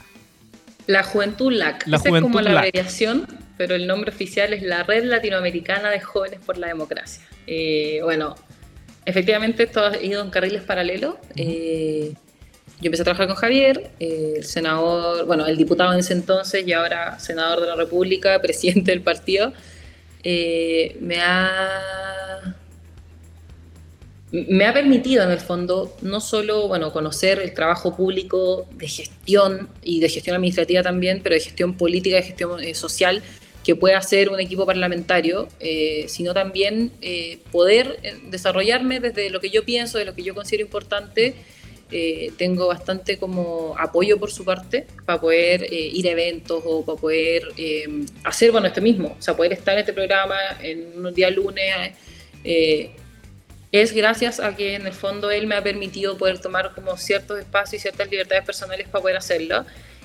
La 0.88 1.04
Juventud 1.04 1.52
LAC. 1.52 1.88
La 1.88 1.98
Esa 1.98 2.06
es 2.10 2.12
como 2.12 2.20
Juventud 2.30 2.42
la 2.42 2.52
LAC. 2.54 2.58
abreviación, 2.68 3.26
pero 3.58 3.76
el 3.76 3.88
nombre 3.88 4.12
oficial 4.12 4.54
es 4.54 4.62
la 4.62 4.84
Red 4.84 5.06
Latinoamericana 5.06 5.90
de 5.90 6.00
Jóvenes 6.00 6.40
por 6.46 6.58
la 6.58 6.68
Democracia. 6.68 7.24
Eh, 7.48 8.00
bueno, 8.04 8.36
efectivamente 9.06 9.64
esto 9.64 9.86
ha 9.86 9.98
ido 10.02 10.22
en 10.22 10.30
carriles 10.30 10.64
paralelos. 10.64 11.16
Eh, 11.36 12.14
yo 12.82 12.88
empecé 12.88 13.04
a 13.04 13.06
trabajar 13.06 13.28
con 13.28 13.36
Javier, 13.38 13.92
eh, 14.00 14.34
el 14.38 14.44
senador, 14.44 15.26
bueno, 15.26 15.46
el 15.48 15.56
diputado 15.56 15.94
en 15.94 16.00
ese 16.00 16.14
entonces 16.14 16.68
y 16.68 16.74
ahora 16.74 17.20
senador 17.20 17.62
de 17.62 17.68
la 17.68 17.76
República, 17.76 18.40
presidente 18.42 18.92
del 18.92 19.02
partido. 19.02 19.54
eh, 20.24 20.98
me 21.00 21.22
ha 21.22 22.56
me 24.32 24.66
ha 24.66 24.74
permitido 24.74 25.24
en 25.24 25.32
el 25.32 25.40
fondo 25.40 25.96
no 26.02 26.20
solo 26.20 26.68
bueno, 26.68 26.92
conocer 26.92 27.40
el 27.40 27.54
trabajo 27.54 27.96
público 27.96 28.68
de 28.74 28.88
gestión 28.88 29.70
y 29.82 30.00
de 30.00 30.10
gestión 30.10 30.36
administrativa 30.36 30.84
también, 30.84 31.22
pero 31.24 31.36
de 31.36 31.42
gestión 31.42 31.78
política 31.78 32.18
y 32.18 32.22
de 32.22 32.28
gestión 32.28 32.62
eh, 32.62 32.74
social 32.76 33.24
que 33.66 33.76
puede 33.76 33.96
hacer 33.96 34.30
un 34.30 34.40
equipo 34.40 34.64
parlamentario, 34.64 35.48
eh, 35.60 36.06
sino 36.08 36.36
también 36.36 36.92
eh, 37.02 37.40
poder 37.52 37.98
eh, 38.04 38.16
desarrollarme 38.30 39.00
desde 39.00 39.32
lo 39.32 39.40
que 39.42 39.50
yo 39.50 39.66
pienso, 39.66 39.98
de 39.98 40.06
lo 40.06 40.14
que 40.14 40.22
yo 40.22 40.36
considero 40.36 40.64
importante. 40.64 41.34
Tengo 42.38 42.68
bastante 42.68 43.18
como 43.18 43.74
apoyo 43.80 44.20
por 44.20 44.30
su 44.30 44.44
parte 44.44 44.86
para 45.06 45.22
poder 45.22 45.72
ir 45.72 46.06
a 46.08 46.12
eventos 46.12 46.62
o 46.66 46.84
para 46.84 47.00
poder 47.00 47.48
hacer, 48.26 48.52
bueno, 48.52 48.68
esto 48.68 48.82
mismo, 48.82 49.16
o 49.18 49.22
sea, 49.22 49.34
poder 49.38 49.54
estar 49.54 49.76
en 49.76 49.82
este 49.82 49.94
programa 49.94 50.36
en 50.62 51.06
un 51.06 51.14
día 51.14 51.30
lunes. 51.30 51.94
es 52.44 53.94
gracias 53.94 54.42
a 54.42 54.58
que 54.58 54.76
en 54.76 54.88
el 54.88 54.94
fondo 54.94 55.32
él 55.32 55.48
me 55.48 55.56
ha 55.56 55.64
permitido 55.64 56.18
poder 56.18 56.40
tomar 56.40 56.74
como 56.74 56.98
ciertos 56.98 57.40
espacios 57.40 57.80
y 57.80 57.84
ciertas 57.84 58.12
libertades 58.12 58.44
personales 58.44 58.90
para 58.90 59.02
poder 59.02 59.16
hacerlo. 59.16 59.64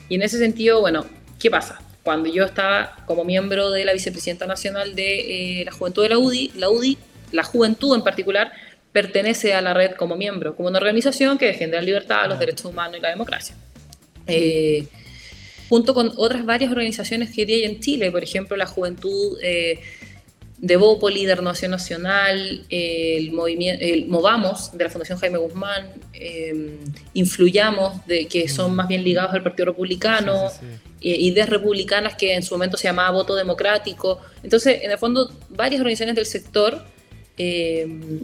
Y 0.09 0.15
en 0.15 0.23
ese 0.23 0.39
sentido, 0.39 0.81
bueno, 0.81 1.07
¿qué 1.41 1.51
pasa? 1.51 1.81
Cuando 2.03 2.33
yo 2.33 2.45
estaba 2.45 2.97
como 3.07 3.25
miembro 3.25 3.71
de 3.71 3.85
la 3.85 3.93
vicepresidenta 3.93 4.47
nacional 4.47 4.95
de 4.95 5.61
eh, 5.61 5.65
la 5.65 5.73
Juventud 5.73 6.03
de 6.03 6.09
la 6.09 6.19
UDI, 6.19 6.53
la 6.57 6.71
UDI, 6.71 6.97
la 7.33 7.45
juventud 7.45 7.95
en 7.95 8.03
particular, 8.03 8.53
pertenece 8.93 9.55
a 9.55 9.61
la 9.61 9.75
red 9.75 9.93
como 9.93 10.17
miembro, 10.17 10.57
como 10.57 10.69
una 10.69 10.79
organización 10.79 11.39
que 11.39 11.47
defiende 11.47 11.77
la 11.77 11.83
libertad, 11.83 12.29
los 12.29 12.39
derechos 12.39 12.67
humanos 12.67 12.97
y 12.99 13.01
la 13.01 13.11
democracia. 13.11 13.55
Eh, 14.27 14.87
junto 15.69 15.95
con 15.95 16.13
otras 16.17 16.45
varias 16.45 16.73
organizaciones 16.73 17.31
que 17.31 17.43
hay 17.43 17.65
en 17.65 17.81
Chile, 17.81 18.11
por 18.11 18.25
ejemplo, 18.25 18.57
la 18.57 18.67
Juventud 18.67 19.39
eh, 19.43 19.81
de 20.59 20.77
Bópoli, 20.77 21.25
de 21.27 21.37
Renovación 21.37 21.71
Nacional, 21.71 22.65
el, 22.69 23.33
movimiento, 23.33 23.85
el 23.85 24.07
Movamos 24.07 24.77
de 24.77 24.85
la 24.85 24.91
Fundación 24.91 25.19
Jaime 25.19 25.39
Guzmán, 25.39 25.91
Influyamos, 27.15 28.05
de, 28.07 28.27
que 28.27 28.49
son 28.49 28.75
más 28.75 28.89
bien 28.89 29.05
ligados 29.05 29.33
al 29.35 29.43
Partido 29.43 29.67
Republicano, 29.67 30.51
Sí, 30.51 30.57
sí, 30.61 30.67
sí. 30.67 30.90
Eh, 31.01 31.17
ideas 31.19 31.49
republicanas 31.49 32.15
que 32.17 32.35
en 32.35 32.43
su 32.43 32.55
momento 32.55 32.77
se 32.77 32.89
llamaba 32.89 33.11
Voto 33.11 33.35
Democrático. 33.35 34.21
Entonces, 34.43 34.81
en 34.83 34.91
el 34.91 34.99
fondo, 34.99 35.33
varias 35.49 35.81
organizaciones 35.81 36.17
del 36.17 36.27
sector 36.27 36.85
eh, 37.39 38.21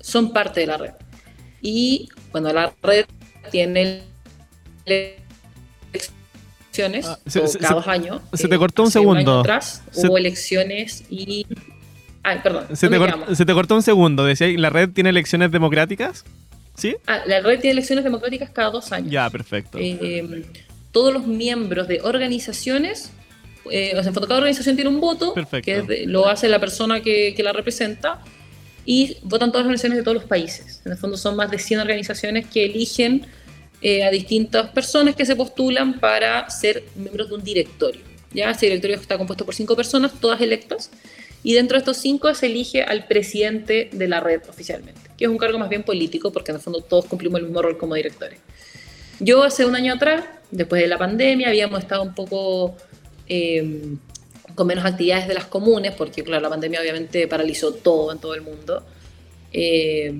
son 0.00 0.32
parte 0.32 0.60
de 0.60 0.66
la 0.66 0.76
red. 0.76 0.92
Y 1.62 2.08
bueno, 2.32 2.52
la 2.52 2.72
red 2.82 3.06
tiene 3.50 4.02
elecciones 4.84 5.18
Ah, 7.06 7.18
se- 7.26 7.40
o 7.40 7.42
cada 7.42 7.48
se- 7.68 7.74
dos 7.74 7.88
años. 7.88 8.20
se 8.32 8.48
te 8.48 8.56
cortó 8.58 8.82
un 8.82 8.88
hace 8.88 8.98
segundo. 9.00 9.40
atrás 9.40 9.82
Se- 9.90 10.06
hubo 10.06 10.16
elecciones 10.18 11.04
y... 11.10 11.46
Ay, 12.22 12.38
perdón. 12.42 12.66
Se 12.76 12.88
te, 12.88 12.98
se 13.34 13.44
te 13.46 13.52
cortó 13.54 13.74
un 13.74 13.82
segundo. 13.82 14.24
Decía, 14.24 14.46
¿la 14.58 14.70
red 14.70 14.90
tiene 14.90 15.10
elecciones 15.10 15.50
democráticas? 15.50 16.24
¿Sí? 16.76 16.96
Ah, 17.06 17.20
la 17.26 17.40
red 17.40 17.58
tiene 17.58 17.72
elecciones 17.72 18.04
democráticas 18.04 18.50
cada 18.50 18.70
dos 18.70 18.92
años. 18.92 19.10
Ya, 19.10 19.28
perfecto. 19.30 19.78
Eh, 19.80 20.44
todos 20.92 21.12
los 21.12 21.26
miembros 21.26 21.88
de 21.88 22.00
organizaciones, 22.02 23.10
eh, 23.70 23.90
o 23.96 24.00
sea, 24.00 24.08
en 24.08 24.14
fondo, 24.14 24.26
cada 24.28 24.38
organización 24.38 24.76
tiene 24.76 24.88
un 24.90 25.00
voto, 25.00 25.34
Perfecto. 25.34 25.64
que 25.64 25.82
de- 25.82 26.06
lo 26.06 26.26
hace 26.28 26.48
la 26.48 26.58
persona 26.58 27.00
que, 27.02 27.34
que 27.36 27.42
la 27.42 27.52
representa, 27.52 28.20
y 28.84 29.18
votan 29.22 29.50
todas 29.50 29.66
las 29.66 29.66
organizaciones 29.66 29.98
de 29.98 30.02
todos 30.02 30.14
los 30.14 30.24
países. 30.24 30.80
En 30.86 30.92
el 30.92 30.98
fondo 30.98 31.18
son 31.18 31.36
más 31.36 31.50
de 31.50 31.58
100 31.58 31.80
organizaciones 31.80 32.46
que 32.46 32.64
eligen 32.64 33.26
eh, 33.82 34.02
a 34.02 34.10
distintas 34.10 34.70
personas 34.70 35.14
que 35.14 35.26
se 35.26 35.36
postulan 35.36 36.00
para 36.00 36.48
ser 36.50 36.82
miembros 36.96 37.28
de 37.28 37.34
un 37.34 37.44
directorio. 37.44 38.00
Ya 38.32 38.50
ese 38.50 38.66
directorio 38.66 38.96
está 38.96 39.16
compuesto 39.18 39.44
por 39.44 39.54
cinco 39.54 39.76
personas, 39.76 40.12
todas 40.20 40.40
electas, 40.40 40.90
y 41.44 41.52
dentro 41.54 41.76
de 41.76 41.80
estos 41.80 41.98
cinco 41.98 42.34
se 42.34 42.46
elige 42.46 42.82
al 42.82 43.06
presidente 43.06 43.88
de 43.92 44.08
la 44.08 44.20
red 44.20 44.40
oficialmente, 44.48 45.00
que 45.16 45.26
es 45.26 45.30
un 45.30 45.38
cargo 45.38 45.58
más 45.58 45.68
bien 45.68 45.82
político, 45.82 46.32
porque 46.32 46.50
en 46.50 46.56
el 46.56 46.62
fondo 46.62 46.80
todos 46.80 47.04
cumplimos 47.04 47.38
el 47.40 47.44
mismo 47.46 47.60
rol 47.62 47.76
como 47.78 47.94
directores. 47.94 48.40
Yo 49.20 49.42
hace 49.44 49.64
un 49.66 49.76
año 49.76 49.92
atrás, 49.94 50.24
después 50.50 50.82
de 50.82 50.88
la 50.88 50.98
pandemia, 50.98 51.48
habíamos 51.48 51.80
estado 51.80 52.02
un 52.02 52.14
poco 52.14 52.76
eh, 53.28 53.94
con 54.54 54.66
menos 54.66 54.84
actividades 54.84 55.28
de 55.28 55.34
las 55.34 55.46
comunes, 55.46 55.92
porque 55.92 56.24
claro, 56.24 56.42
la 56.42 56.48
pandemia 56.48 56.80
obviamente 56.80 57.28
paralizó 57.28 57.74
todo 57.74 58.12
en 58.12 58.18
todo 58.18 58.34
el 58.34 58.42
mundo. 58.42 58.84
Eh, 59.52 60.14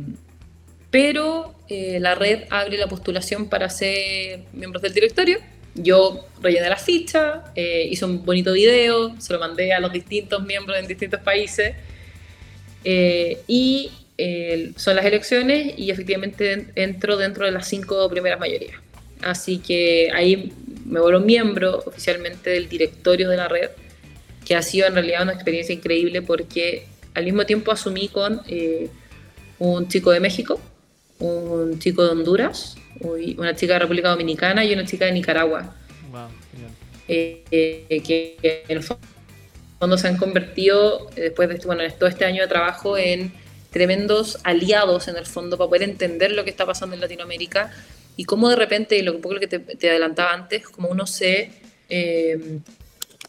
pero 0.90 1.54
eh, 1.68 1.98
la 2.00 2.14
red 2.14 2.44
abre 2.50 2.78
la 2.78 2.86
postulación 2.86 3.48
para 3.48 3.68
ser 3.68 4.44
miembros 4.52 4.82
del 4.82 4.94
directorio. 4.94 5.38
Yo 5.74 6.26
rellené 6.40 6.68
la 6.68 6.76
ficha, 6.76 7.44
hice 7.54 8.04
un 8.04 8.24
bonito 8.24 8.52
video, 8.52 9.14
se 9.20 9.32
lo 9.32 9.38
mandé 9.38 9.72
a 9.72 9.78
los 9.78 9.92
distintos 9.92 10.42
miembros 10.42 10.76
en 10.78 10.88
distintos 10.88 11.20
países. 11.20 11.74
y 12.84 13.90
son 14.76 14.96
las 14.96 15.04
elecciones 15.04 15.78
y 15.78 15.90
efectivamente 15.90 16.66
entro 16.74 17.16
dentro 17.16 17.44
de 17.44 17.52
las 17.52 17.68
cinco 17.68 18.08
primeras 18.08 18.40
mayorías. 18.40 18.87
Así 19.22 19.58
que 19.58 20.10
ahí 20.14 20.52
me 20.84 21.00
vuelvo 21.00 21.20
miembro 21.20 21.82
oficialmente 21.86 22.50
del 22.50 22.68
directorio 22.68 23.28
de 23.28 23.36
la 23.36 23.48
red 23.48 23.70
que 24.44 24.56
ha 24.56 24.62
sido 24.62 24.86
en 24.86 24.94
realidad 24.94 25.22
una 25.22 25.34
experiencia 25.34 25.74
increíble 25.74 26.22
porque 26.22 26.86
al 27.14 27.24
mismo 27.24 27.44
tiempo 27.44 27.70
asumí 27.70 28.08
con 28.08 28.40
eh, 28.48 28.88
un 29.58 29.88
chico 29.88 30.10
de 30.10 30.20
México, 30.20 30.58
un 31.18 31.78
chico 31.78 32.02
de 32.02 32.10
Honduras, 32.10 32.76
una 33.00 33.54
chica 33.54 33.74
de 33.74 33.80
República 33.80 34.08
Dominicana 34.08 34.64
y 34.64 34.72
una 34.72 34.86
chica 34.86 35.04
de 35.04 35.12
Nicaragua. 35.12 35.74
Eh, 37.08 37.42
eh, 37.50 38.02
que 38.06 38.36
en 38.68 38.78
el 38.78 38.82
fondo 38.82 39.98
se 39.98 40.08
han 40.08 40.16
convertido, 40.16 41.10
después 41.14 41.48
de 41.48 41.56
este, 41.56 41.66
bueno, 41.66 41.82
todo 41.98 42.08
este 42.08 42.24
año 42.24 42.42
de 42.42 42.48
trabajo, 42.48 42.96
en 42.96 43.32
tremendos 43.70 44.38
aliados 44.44 45.08
en 45.08 45.16
el 45.16 45.26
fondo 45.26 45.58
para 45.58 45.68
poder 45.68 45.82
entender 45.82 46.32
lo 46.32 46.44
que 46.44 46.50
está 46.50 46.64
pasando 46.64 46.94
en 46.94 47.00
Latinoamérica 47.02 47.70
y 48.18 48.24
cómo 48.24 48.48
de 48.48 48.56
repente, 48.56 49.00
lo 49.04 49.14
un 49.14 49.20
poco 49.20 49.34
lo 49.34 49.40
que 49.40 49.46
te, 49.46 49.88
adelantaba 49.88 50.32
antes, 50.32 50.68
como 50.68 50.88
uno 50.88 51.06
se, 51.06 51.52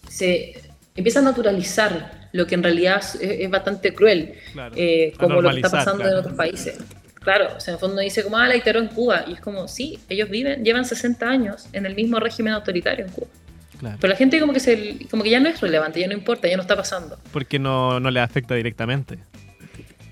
se 0.09 0.61
empieza 0.95 1.19
a 1.19 1.21
naturalizar 1.21 2.29
lo 2.31 2.47
que 2.47 2.55
en 2.55 2.63
realidad 2.63 3.03
es, 3.21 3.49
bastante 3.51 3.93
cruel, 3.93 4.33
eh, 4.75 5.13
como 5.19 5.43
lo 5.43 5.51
que 5.51 5.57
está 5.57 5.69
pasando 5.69 6.07
en 6.07 6.15
otros 6.15 6.33
países. 6.33 6.79
Claro, 7.21 7.49
o 7.55 7.59
sea, 7.59 7.73
en 7.73 7.75
el 7.75 7.79
fondo 7.79 8.01
dice 8.01 8.23
como, 8.23 8.37
ah, 8.37 8.47
la 8.47 8.55
dictadura 8.55 8.79
en 8.79 8.87
Cuba, 8.87 9.25
y 9.27 9.33
es 9.33 9.41
como, 9.41 9.67
sí, 9.67 9.99
ellos 10.09 10.27
viven, 10.27 10.65
llevan 10.65 10.85
60 10.85 11.29
años 11.29 11.67
en 11.71 11.85
el 11.85 11.93
mismo 11.93 12.19
régimen 12.19 12.53
autoritario 12.53 13.05
en 13.05 13.11
Cuba. 13.11 13.27
Pero 14.01 14.11
la 14.11 14.15
gente 14.15 14.39
como 14.39 14.53
que, 14.53 14.59
se, 14.59 15.05
como 15.11 15.21
que 15.21 15.29
ya 15.29 15.39
no 15.39 15.49
es 15.49 15.61
relevante, 15.61 15.99
ya 15.99 16.07
no 16.07 16.13
importa, 16.13 16.47
ya 16.47 16.57
no 16.57 16.63
está 16.63 16.75
pasando. 16.75 17.19
Porque 17.31 17.59
no, 17.59 17.99
no 17.99 18.09
le 18.09 18.19
afecta 18.19 18.55
directamente. 18.55 19.19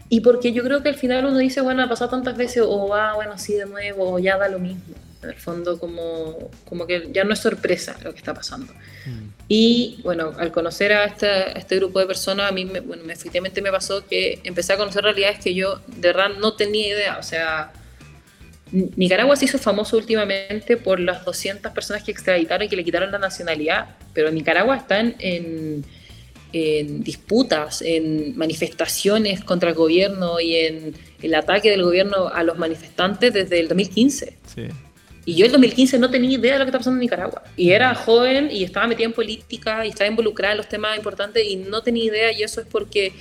Y 0.09 0.21
porque 0.21 0.53
yo 0.53 0.63
creo 0.63 0.81
que 0.81 0.89
al 0.89 0.95
final 0.95 1.25
uno 1.25 1.37
dice, 1.37 1.61
bueno, 1.61 1.83
ha 1.83 1.89
pasado 1.89 2.09
tantas 2.09 2.37
veces, 2.37 2.63
o 2.65 2.93
ah, 2.93 3.13
bueno, 3.15 3.37
sí, 3.37 3.53
de 3.53 3.65
nuevo, 3.65 4.13
o 4.13 4.19
ya 4.19 4.37
da 4.37 4.47
lo 4.47 4.59
mismo. 4.59 4.81
En 5.21 5.29
el 5.29 5.35
fondo, 5.35 5.79
como, 5.79 6.49
como 6.63 6.85
que 6.85 7.09
ya 7.11 7.23
no 7.23 7.33
es 7.33 7.39
sorpresa 7.39 7.97
lo 8.03 8.11
que 8.13 8.19
está 8.19 8.33
pasando. 8.33 8.71
Mm. 9.05 9.27
Y 9.49 9.99
bueno, 10.03 10.33
al 10.37 10.51
conocer 10.51 10.93
a, 10.93 11.05
este 11.05 11.75
grupo 11.77 11.99
de 11.99 12.05
personas, 12.05 12.49
a 12.49 12.53
mí 12.53 12.65
me, 12.65 12.79
bueno, 12.79 13.03
efectivamente 13.11 13.61
me 13.61 13.71
pasó 13.71 14.05
que 14.05 14.39
empecé 14.43 14.73
a 14.73 14.77
conocer 14.77 15.03
realidades 15.03 15.39
que 15.39 15.53
yo 15.53 15.81
de 15.87 16.07
verdad 16.07 16.29
no 16.39 16.53
tenía 16.53 16.87
idea. 16.87 17.17
O 17.17 17.23
sea, 17.23 17.73
Nicaragua 18.71 19.35
se 19.35 19.45
hizo 19.45 19.57
famoso 19.57 19.97
últimamente 19.97 20.77
por 20.77 20.99
las 20.99 21.25
200 21.25 21.71
personas 21.71 22.03
que 22.03 22.11
extraditaron 22.11 22.65
y 22.65 22.69
que 22.69 22.75
le 22.75 22.83
quitaron 22.83 23.11
la 23.11 23.19
nacionalidad, 23.19 23.95
pero 24.13 24.31
Nicaragua 24.31 24.77
está 24.77 24.99
en, 24.99 25.15
en 25.19 25.85
disputas, 26.51 27.81
en 27.81 28.37
manifestaciones 28.37 29.43
contra 29.43 29.69
el 29.69 29.75
gobierno 29.75 30.39
y 30.39 30.55
en 30.55 30.95
el 31.21 31.35
ataque 31.35 31.69
del 31.69 31.83
gobierno 31.83 32.27
a 32.27 32.43
los 32.43 32.57
manifestantes 32.57 33.33
desde 33.33 33.59
el 33.59 33.67
2015. 33.67 34.37
Sí. 34.55 34.67
Y 35.27 35.35
yo 35.35 35.39
en 35.39 35.47
el 35.47 35.51
2015 35.53 35.99
no 35.99 36.09
tenía 36.09 36.37
idea 36.37 36.53
de 36.53 36.59
lo 36.59 36.63
que 36.63 36.69
estaba 36.69 36.79
pasando 36.79 36.95
en 36.95 37.01
Nicaragua. 37.01 37.43
Y 37.57 37.71
era 37.71 37.93
joven 37.93 38.49
y 38.49 38.63
estaba 38.63 38.87
metida 38.87 39.07
en 39.07 39.13
política 39.13 39.85
y 39.85 39.89
estaba 39.89 40.09
involucrada 40.09 40.53
en 40.53 40.57
los 40.57 40.69
temas 40.69 40.95
importantes 40.95 41.45
y 41.45 41.57
no 41.57 41.83
tenía 41.83 42.05
idea 42.05 42.31
y 42.31 42.43
eso 42.43 42.61
es 42.61 42.67
porque 42.67 43.11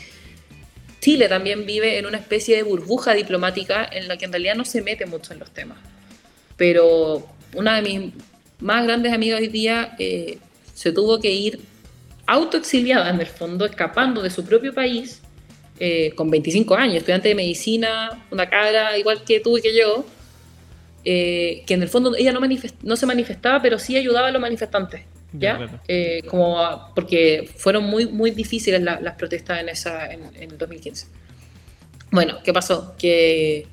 Chile 1.01 1.29
también 1.29 1.67
vive 1.67 1.99
en 1.99 2.07
una 2.07 2.19
especie 2.19 2.57
de 2.57 2.63
burbuja 2.63 3.13
diplomática 3.13 3.89
en 3.91 4.07
la 4.07 4.17
que 4.17 4.27
en 4.27 4.33
realidad 4.33 4.55
no 4.55 4.65
se 4.65 4.83
mete 4.83 5.05
mucho 5.05 5.33
en 5.33 5.41
los 5.41 5.51
temas. 5.51 5.79
Pero 6.57 7.27
una 7.55 7.81
de 7.81 7.83
mis 7.83 8.13
más 8.61 8.85
grandes 8.85 9.13
amigas 9.13 9.41
hoy 9.41 9.49
día 9.49 9.97
eh, 9.99 10.39
se 10.75 10.93
tuvo 10.93 11.19
que 11.19 11.33
ir 11.33 11.61
autoexiliada 12.27 13.11
en 13.11 13.21
el 13.21 13.27
fondo, 13.27 13.65
escapando 13.65 14.23
de 14.23 14.31
su 14.31 14.45
propio 14.45 14.75
país, 14.75 15.23
eh, 15.79 16.13
con 16.15 16.31
25 16.31 16.75
años, 16.75 16.97
estudiante 16.97 17.29
de 17.29 17.35
medicina, 17.35 18.25
una 18.31 18.49
cara 18.49 18.97
igual 18.97 19.23
que 19.25 19.41
tú 19.41 19.59
y 19.59 19.63
que 19.63 19.77
yo, 19.77 20.07
eh, 21.05 21.63
que 21.67 21.75
en 21.75 21.83
el 21.83 21.89
fondo 21.89 22.17
ella 22.17 22.33
no, 22.33 22.41
no 22.83 22.97
se 22.97 23.07
manifestaba, 23.07 23.61
pero 23.61 23.79
sí 23.79 23.97
ayudaba 23.97 24.29
a 24.29 24.31
los 24.31 24.41
manifestantes. 24.41 25.03
¿Ya? 25.33 25.83
Eh, 25.87 26.23
como 26.29 26.93
porque 26.95 27.51
fueron 27.57 27.85
muy, 27.85 28.07
muy 28.07 28.31
difíciles 28.31 28.81
las 28.81 29.15
protestas 29.17 29.61
en, 29.61 29.69
esa, 29.69 30.11
en, 30.11 30.23
el 30.35 30.57
2015. 30.57 31.09
Bueno, 32.11 32.39
¿qué 32.43 32.55
pasó? 32.55 32.95
Que 32.97 33.67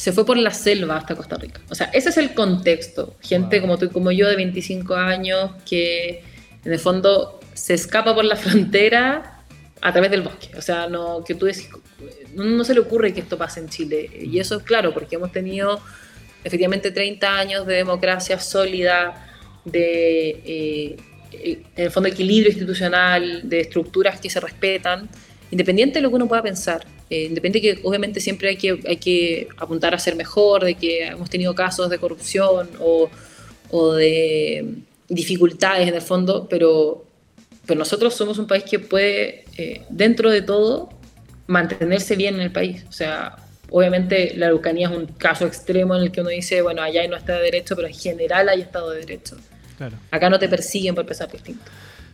se 0.00 0.12
fue 0.12 0.24
por 0.24 0.38
la 0.38 0.50
selva 0.50 0.96
hasta 0.96 1.14
Costa 1.14 1.36
Rica. 1.36 1.60
O 1.68 1.74
sea, 1.74 1.90
ese 1.92 2.08
es 2.08 2.16
el 2.16 2.32
contexto. 2.32 3.16
Gente 3.20 3.60
como 3.60 3.76
tú 3.76 3.84
y 3.84 3.88
como 3.90 4.10
yo 4.10 4.28
de 4.28 4.36
25 4.36 4.94
años 4.94 5.50
que 5.68 6.24
en 6.64 6.72
el 6.72 6.78
fondo 6.78 7.38
se 7.52 7.74
escapa 7.74 8.14
por 8.14 8.24
la 8.24 8.36
frontera 8.44 9.42
a 9.82 9.92
través 9.92 10.10
del 10.10 10.22
bosque. 10.22 10.56
O 10.56 10.62
sea, 10.62 10.88
no 10.88 11.22
que 11.22 11.34
tú 11.34 11.44
decís, 11.44 11.68
no, 12.34 12.64
se 12.64 12.72
le 12.72 12.80
ocurre 12.80 13.12
que 13.12 13.20
esto 13.20 13.36
pase 13.36 13.60
en 13.60 13.68
Chile. 13.68 14.08
Y 14.22 14.38
eso 14.38 14.56
es 14.56 14.62
claro, 14.62 14.94
porque 14.94 15.16
hemos 15.16 15.32
tenido 15.32 15.82
efectivamente 16.44 16.92
30 16.92 17.38
años 17.38 17.66
de 17.66 17.74
democracia 17.74 18.40
sólida, 18.40 19.28
de, 19.66 20.30
eh, 20.46 20.96
en 21.76 21.84
el 21.84 21.90
fondo, 21.90 22.08
equilibrio 22.08 22.50
institucional, 22.50 23.42
de 23.46 23.60
estructuras 23.60 24.18
que 24.18 24.30
se 24.30 24.40
respetan 24.40 25.10
independiente 25.50 25.98
de 25.98 26.00
lo 26.00 26.08
que 26.08 26.16
uno 26.16 26.26
pueda 26.26 26.42
pensar, 26.42 26.86
eh, 27.10 27.24
independiente 27.24 27.60
que 27.60 27.80
obviamente 27.86 28.20
siempre 28.20 28.50
hay 28.50 28.56
que, 28.56 28.80
hay 28.86 28.96
que 28.96 29.48
apuntar 29.58 29.94
a 29.94 29.98
ser 29.98 30.14
mejor, 30.14 30.64
de 30.64 30.76
que 30.76 31.08
hemos 31.08 31.28
tenido 31.28 31.54
casos 31.54 31.90
de 31.90 31.98
corrupción 31.98 32.70
o, 32.78 33.10
o 33.70 33.92
de 33.94 34.76
dificultades 35.08 35.88
en 35.88 35.94
el 35.94 36.02
fondo, 36.02 36.46
pero, 36.48 37.04
pero 37.66 37.78
nosotros 37.78 38.14
somos 38.14 38.38
un 38.38 38.46
país 38.46 38.64
que 38.64 38.78
puede, 38.78 39.44
eh, 39.58 39.82
dentro 39.90 40.30
de 40.30 40.40
todo, 40.40 40.88
mantenerse 41.48 42.14
bien 42.14 42.36
en 42.36 42.42
el 42.42 42.52
país. 42.52 42.84
O 42.88 42.92
sea, 42.92 43.36
obviamente 43.70 44.32
la 44.36 44.46
Araucanía 44.46 44.88
es 44.88 44.96
un 44.96 45.06
caso 45.06 45.46
extremo 45.46 45.96
en 45.96 46.02
el 46.02 46.12
que 46.12 46.20
uno 46.20 46.30
dice, 46.30 46.62
bueno, 46.62 46.80
allá 46.80 47.06
no 47.08 47.16
está 47.16 47.36
de 47.38 47.42
derecho, 47.42 47.74
pero 47.74 47.88
en 47.88 47.94
general 47.94 48.48
hay 48.48 48.60
Estado 48.60 48.90
de 48.90 49.00
Derecho. 49.00 49.36
Acá 50.10 50.30
no 50.30 50.38
te 50.38 50.48
persiguen 50.48 50.94
por 50.94 51.06
pensar 51.06 51.30
distinto. 51.32 51.64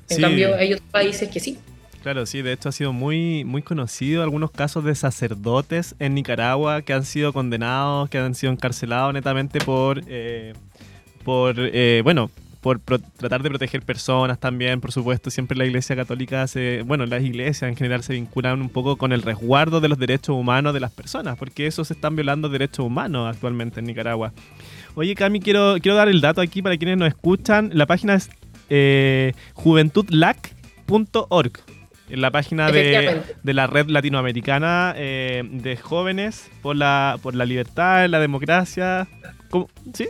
En 0.08 0.20
cambio, 0.20 0.54
hay 0.54 0.72
otros 0.72 0.88
países 0.90 1.28
que 1.28 1.40
sí. 1.40 1.58
Claro, 2.02 2.26
sí, 2.26 2.42
de 2.42 2.52
hecho 2.52 2.68
ha 2.68 2.72
sido 2.72 2.92
muy, 2.92 3.44
muy 3.44 3.62
conocido 3.62 4.22
algunos 4.22 4.50
casos 4.50 4.84
de 4.84 4.94
sacerdotes 4.94 5.96
en 5.98 6.14
Nicaragua 6.14 6.82
que 6.82 6.92
han 6.92 7.04
sido 7.04 7.32
condenados, 7.32 8.08
que 8.08 8.18
han 8.18 8.34
sido 8.34 8.52
encarcelados 8.52 9.12
netamente 9.12 9.60
por, 9.60 10.02
eh, 10.06 10.54
por 11.24 11.56
eh, 11.58 12.02
bueno, 12.04 12.30
por 12.60 12.80
tratar 12.80 13.44
de 13.44 13.48
proteger 13.48 13.82
personas 13.82 14.40
también, 14.40 14.80
por 14.80 14.90
supuesto, 14.90 15.30
siempre 15.30 15.56
la 15.56 15.66
Iglesia 15.66 15.94
Católica 15.94 16.48
se, 16.48 16.82
bueno, 16.82 17.06
las 17.06 17.22
iglesias 17.22 17.68
en 17.68 17.76
general 17.76 18.02
se 18.02 18.14
vinculan 18.14 18.60
un 18.60 18.70
poco 18.70 18.96
con 18.96 19.12
el 19.12 19.22
resguardo 19.22 19.80
de 19.80 19.88
los 19.88 19.98
derechos 19.98 20.36
humanos 20.36 20.74
de 20.74 20.80
las 20.80 20.90
personas, 20.90 21.38
porque 21.38 21.68
eso 21.68 21.84
se 21.84 21.94
están 21.94 22.16
violando 22.16 22.48
derechos 22.48 22.84
humanos 22.84 23.32
actualmente 23.32 23.78
en 23.78 23.86
Nicaragua. 23.86 24.32
Oye, 24.96 25.14
Cami, 25.14 25.38
quiero, 25.38 25.76
quiero 25.80 25.96
dar 25.96 26.08
el 26.08 26.20
dato 26.20 26.40
aquí 26.40 26.60
para 26.60 26.76
quienes 26.76 26.98
nos 26.98 27.06
escuchan. 27.06 27.70
La 27.72 27.86
página 27.86 28.14
es 28.14 28.30
eh, 28.68 29.32
juventudlac.org 29.54 31.75
en 32.08 32.20
la 32.20 32.30
página 32.30 32.70
de, 32.70 33.22
la 33.42 33.66
red 33.66 33.88
latinoamericana 33.88 34.94
eh, 34.96 35.42
de 35.50 35.76
jóvenes 35.76 36.48
por 36.62 36.76
la, 36.76 37.18
por 37.22 37.34
la 37.34 37.44
libertad, 37.44 38.08
la 38.08 38.20
democracia. 38.20 39.08
¿Sí? 39.92 40.08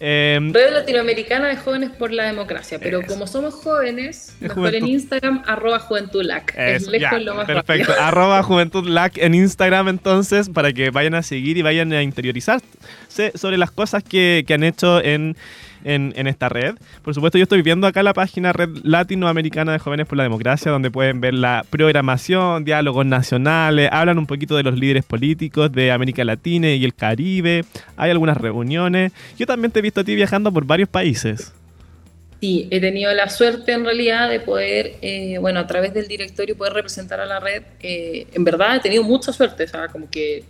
Em, 0.00 0.52
red 0.52 0.72
latinoamericana 0.72 1.48
de 1.48 1.56
jóvenes 1.56 1.90
por 1.90 2.12
la 2.12 2.24
democracia, 2.24 2.78
pero 2.78 3.02
como 3.02 3.26
somos 3.26 3.54
jóvenes, 3.54 4.36
mejor 4.38 4.74
en 4.74 4.86
Instagram, 4.86 5.42
arroba 5.46 5.80
juventudlac. 5.80 6.54
Es 6.56 6.86
lejos 6.86 7.20
lo 7.22 7.34
más 7.34 7.46
Perfecto, 7.46 7.92
arroba 7.98 8.42
juventudlac 8.42 9.18
en 9.18 9.34
Instagram 9.34 9.88
entonces, 9.88 10.48
para 10.48 10.72
que 10.72 10.90
vayan 10.90 11.14
a 11.14 11.22
seguir 11.22 11.58
y 11.58 11.62
vayan 11.62 11.92
a 11.92 12.02
interiorizarse 12.02 13.32
sobre 13.34 13.58
las 13.58 13.72
cosas 13.72 14.04
que, 14.04 14.44
que 14.46 14.54
han 14.54 14.62
hecho 14.62 15.02
en 15.02 15.36
en, 15.84 16.12
en, 16.16 16.26
esta 16.26 16.48
red. 16.48 16.76
Por 17.02 17.14
supuesto, 17.14 17.38
yo 17.38 17.44
estoy 17.44 17.62
viendo 17.62 17.86
acá 17.86 18.02
la 18.02 18.14
página 18.14 18.52
Red 18.52 18.70
Latinoamericana 18.82 19.72
de 19.72 19.78
Jóvenes 19.78 20.06
por 20.06 20.16
la 20.18 20.24
Democracia, 20.24 20.70
donde 20.70 20.90
pueden 20.90 21.20
ver 21.20 21.34
la 21.34 21.64
programación, 21.68 22.64
diálogos 22.64 23.06
nacionales, 23.06 23.88
hablan 23.92 24.18
un 24.18 24.26
poquito 24.26 24.56
de 24.56 24.62
los 24.62 24.78
líderes 24.78 25.04
políticos 25.04 25.72
de 25.72 25.90
América 25.92 26.24
Latina 26.24 26.70
y 26.70 26.84
el 26.84 26.94
Caribe, 26.94 27.64
hay 27.96 28.10
algunas 28.10 28.36
reuniones. 28.36 29.12
Yo 29.38 29.46
también 29.46 29.70
te 29.70 29.78
he 29.78 29.82
visto 29.82 30.00
a 30.00 30.04
ti 30.04 30.14
viajando 30.14 30.52
por 30.52 30.64
varios 30.64 30.88
países. 30.88 31.52
Sí, 32.40 32.68
he 32.70 32.80
tenido 32.80 33.12
la 33.14 33.28
suerte 33.28 33.72
en 33.72 33.84
realidad 33.84 34.30
de 34.30 34.38
poder, 34.38 34.96
eh, 35.02 35.38
bueno, 35.40 35.58
a 35.58 35.66
través 35.66 35.92
del 35.92 36.06
directorio 36.06 36.56
poder 36.56 36.72
representar 36.72 37.18
a 37.18 37.26
la 37.26 37.40
red. 37.40 37.64
Eh, 37.80 38.28
en 38.32 38.44
verdad 38.44 38.76
he 38.76 38.80
tenido 38.80 39.02
mucha 39.02 39.32
suerte, 39.32 39.64
o 39.64 39.68
sea, 39.68 39.88
como 39.88 40.08
que 40.08 40.44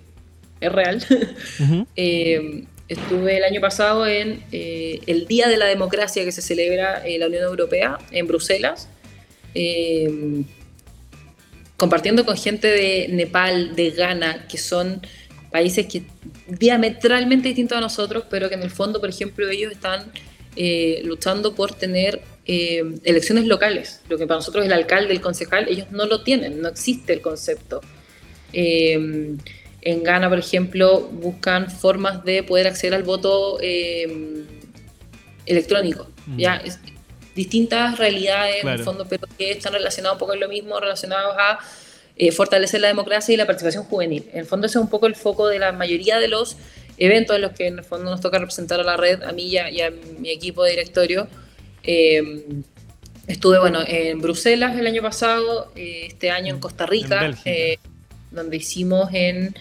es 0.60 0.72
real. 0.72 1.02
Eh, 1.96 2.64
estuve 2.88 3.36
el 3.36 3.44
año 3.44 3.60
pasado 3.60 4.06
en 4.06 4.42
el 4.50 5.26
Día 5.26 5.48
de 5.48 5.56
la 5.56 5.66
Democracia 5.66 6.24
que 6.24 6.32
se 6.32 6.42
celebra 6.42 7.06
en 7.06 7.20
la 7.20 7.26
Unión 7.26 7.44
Europea 7.44 7.98
en 8.10 8.26
Bruselas, 8.26 8.88
compartiendo 11.76 12.24
con 12.24 12.36
gente 12.36 12.68
de 12.68 13.08
Nepal, 13.08 13.76
de 13.76 13.90
Ghana, 13.90 14.46
que 14.48 14.58
son 14.58 15.00
países 15.50 15.86
que 15.86 16.02
diametralmente 16.46 17.48
distintos 17.48 17.78
a 17.78 17.80
nosotros, 17.80 18.24
pero 18.28 18.48
que 18.48 18.54
en 18.54 18.62
el 18.62 18.70
fondo, 18.70 19.00
por 19.00 19.08
ejemplo, 19.08 19.48
ellos 19.48 19.72
están 19.72 20.12
eh, 20.56 21.00
luchando 21.04 21.54
por 21.54 21.72
tener 21.72 22.20
eh, 22.46 22.82
elecciones 23.04 23.46
locales. 23.46 24.00
Lo 24.08 24.18
que 24.18 24.26
para 24.26 24.38
nosotros 24.38 24.64
el 24.64 24.72
alcalde, 24.72 25.12
el 25.12 25.20
concejal, 25.20 25.68
ellos 25.68 25.90
no 25.90 26.06
lo 26.06 26.22
tienen, 26.22 26.60
no 26.60 26.68
existe 26.68 27.12
el 27.12 27.20
concepto. 27.20 27.80
Eh, 28.52 29.36
en 29.82 30.02
Ghana, 30.02 30.28
por 30.28 30.38
ejemplo, 30.38 31.00
buscan 31.00 31.70
formas 31.70 32.24
de 32.24 32.42
poder 32.42 32.66
acceder 32.66 32.94
al 32.94 33.02
voto 33.02 33.58
electrónico. 35.46 36.08
Mm. 36.26 36.38
¿ya? 36.38 36.62
distintas 37.34 37.98
realidades 37.98 38.64
en 38.64 38.68
el 38.68 38.82
fondo, 38.82 39.06
pero 39.08 39.28
que 39.38 39.52
están 39.52 39.72
relacionadas 39.72 40.16
un 40.16 40.18
poco 40.18 40.32
con 40.32 40.40
lo 40.40 40.48
mismo, 40.48 40.80
relacionados 40.80 41.36
a 41.38 41.60
fortalecer 42.32 42.80
la 42.80 42.88
democracia 42.88 43.32
y 43.32 43.36
la 43.36 43.46
participación 43.46 43.84
juvenil. 43.84 44.28
En 44.32 44.40
el 44.40 44.46
fondo 44.46 44.66
ese 44.66 44.78
es 44.78 44.82
un 44.82 44.90
poco 44.90 45.06
el 45.06 45.14
foco 45.14 45.46
de 45.46 45.60
la 45.60 45.70
mayoría 45.70 46.18
de 46.18 46.26
los 46.26 46.56
eventos 46.98 47.36
en 47.36 47.42
los 47.42 47.52
que 47.52 47.68
en 47.68 47.78
el 47.78 47.84
fondo 47.84 48.10
nos 48.10 48.20
toca 48.20 48.38
representar 48.38 48.80
a 48.80 48.84
la 48.84 48.96
red, 48.96 49.22
a 49.22 49.32
mí 49.32 49.44
y 49.46 49.58
a, 49.58 49.90
mi 50.18 50.30
equipo 50.30 50.64
de 50.64 50.70
directorio. 50.70 51.28
Eh, 51.82 52.44
estuve 53.26 53.58
bueno, 53.58 53.80
en 53.86 54.20
Bruselas 54.20 54.76
el 54.76 54.86
año 54.86 55.02
pasado, 55.02 55.72
eh, 55.76 56.06
este 56.08 56.30
año 56.30 56.54
en 56.54 56.60
Costa 56.60 56.86
Rica, 56.86 57.30
eh, 57.44 57.78
donde 58.38 58.56
hicimos 58.56 59.10
en, 59.12 59.54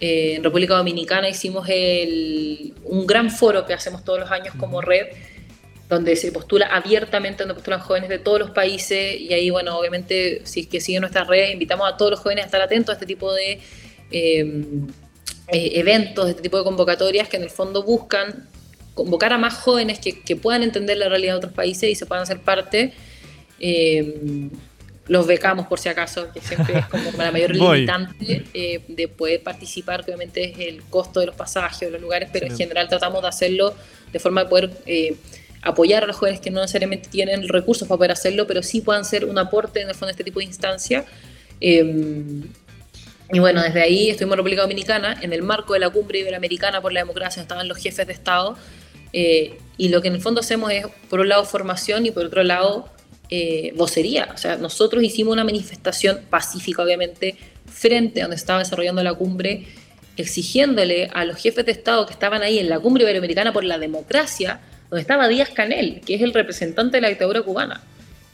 en, 0.00 0.44
República 0.44 0.76
Dominicana, 0.76 1.28
hicimos 1.28 1.68
el, 1.68 2.74
un 2.84 3.06
gran 3.06 3.30
foro 3.30 3.66
que 3.66 3.74
hacemos 3.74 4.04
todos 4.04 4.20
los 4.20 4.30
años 4.30 4.54
como 4.56 4.80
red 4.80 5.06
donde 5.90 6.14
se 6.14 6.30
postula 6.30 6.66
abiertamente, 6.66 7.42
donde 7.42 7.54
postulan 7.54 7.80
jóvenes 7.80 8.08
de 8.08 8.20
todos 8.20 8.38
los 8.38 8.50
países 8.52 9.20
y 9.20 9.34
ahí, 9.34 9.50
bueno, 9.50 9.76
obviamente, 9.76 10.40
si 10.44 10.60
es 10.60 10.66
que 10.68 10.80
siguen 10.80 11.00
nuestras 11.00 11.26
redes, 11.26 11.52
invitamos 11.52 11.92
a 11.92 11.96
todos 11.96 12.12
los 12.12 12.20
jóvenes 12.20 12.44
a 12.44 12.46
estar 12.46 12.62
atentos 12.62 12.90
a 12.90 12.92
este 12.92 13.06
tipo 13.06 13.34
de 13.34 13.60
eh, 14.12 14.72
eventos, 15.48 16.28
este 16.28 16.42
tipo 16.42 16.58
de 16.58 16.64
convocatorias 16.64 17.28
que 17.28 17.38
en 17.38 17.42
el 17.42 17.50
fondo 17.50 17.82
buscan 17.82 18.48
convocar 18.94 19.32
a 19.32 19.38
más 19.38 19.54
jóvenes 19.54 19.98
que, 19.98 20.36
puedan 20.36 20.62
entender 20.62 20.96
la 20.96 21.08
realidad 21.08 21.32
de 21.32 21.38
otros 21.38 21.52
países 21.52 21.90
y 21.90 21.96
se 21.96 22.06
puedan 22.06 22.22
hacer 22.22 22.40
parte. 22.40 22.92
Eh, 23.58 24.50
los 25.10 25.26
becamos 25.26 25.66
por 25.66 25.78
si 25.78 25.88
acaso, 25.88 26.32
que 26.32 26.40
siempre 26.40 26.78
es 26.78 26.86
como 26.86 27.10
la 27.18 27.32
mayor 27.32 27.50
limitante 27.54 28.44
eh, 28.54 28.80
de 28.86 29.08
poder 29.08 29.42
participar, 29.42 30.04
que 30.04 30.12
obviamente 30.12 30.50
es 30.50 30.58
el 30.58 30.82
costo 30.84 31.20
de 31.20 31.26
los 31.26 31.34
pasajes, 31.34 31.80
de 31.80 31.90
los 31.90 32.00
lugares, 32.00 32.30
pero 32.32 32.46
en 32.46 32.56
general 32.56 32.88
tratamos 32.88 33.20
de 33.20 33.28
hacerlo 33.28 33.74
de 34.12 34.18
forma 34.18 34.44
de 34.44 34.50
poder 34.50 34.70
apoyar 35.62 36.04
a 36.04 36.06
los 36.06 36.16
jóvenes 36.16 36.40
que 36.40 36.50
no 36.50 36.60
necesariamente 36.60 37.08
tienen 37.10 37.48
recursos 37.48 37.86
para 37.86 37.98
poder 37.98 38.12
hacerlo, 38.12 38.46
pero 38.46 38.62
sí 38.62 38.80
puedan 38.80 39.04
ser 39.04 39.24
un 39.24 39.36
aporte 39.38 39.82
en 39.82 39.88
el 39.88 39.94
fondo 39.94 40.06
de 40.06 40.12
este 40.12 40.24
tipo 40.24 40.38
de 40.38 40.46
instancia. 40.46 41.04
Y 43.32 43.38
bueno, 43.38 43.62
desde 43.62 43.80
ahí 43.80 44.10
estuvimos 44.10 44.34
en 44.34 44.38
República 44.38 44.62
Dominicana, 44.62 45.16
en 45.20 45.32
el 45.32 45.42
marco 45.42 45.74
de 45.74 45.78
la 45.78 45.90
cumbre 45.90 46.18
iberoamericana 46.20 46.80
por 46.80 46.92
la 46.92 47.00
democracia, 47.00 47.40
estaban 47.40 47.68
los 47.68 47.78
jefes 47.78 48.06
de 48.06 48.12
Estado, 48.12 48.56
eh, 49.12 49.58
y 49.76 49.88
lo 49.88 50.02
que 50.02 50.08
en 50.08 50.14
el 50.14 50.20
fondo 50.20 50.40
hacemos 50.40 50.72
es, 50.72 50.86
por 51.08 51.20
un 51.20 51.28
lado, 51.28 51.44
formación 51.44 52.06
y 52.06 52.10
por 52.10 52.24
otro 52.24 52.42
lado, 52.42 52.88
eh, 53.30 53.72
vocería. 53.76 54.28
O 54.34 54.36
sea, 54.36 54.56
nosotros 54.56 55.02
hicimos 55.02 55.32
una 55.32 55.44
manifestación 55.44 56.20
pacífica, 56.28 56.82
obviamente, 56.82 57.36
frente 57.66 58.20
a 58.20 58.24
donde 58.24 58.36
estaba 58.36 58.58
desarrollando 58.58 59.02
la 59.02 59.14
cumbre, 59.14 59.66
exigiéndole 60.16 61.08
a 61.14 61.24
los 61.24 61.36
jefes 61.36 61.64
de 61.64 61.72
Estado 61.72 62.06
que 62.06 62.12
estaban 62.12 62.42
ahí 62.42 62.58
en 62.58 62.68
la 62.68 62.80
cumbre 62.80 63.04
iberoamericana 63.04 63.52
por 63.52 63.64
la 63.64 63.78
democracia, 63.78 64.60
donde 64.90 65.02
estaba 65.02 65.28
Díaz 65.28 65.50
Canel, 65.50 66.00
que 66.04 66.16
es 66.16 66.22
el 66.22 66.34
representante 66.34 66.96
de 66.96 67.02
la 67.02 67.08
dictadura 67.08 67.42
cubana. 67.42 67.82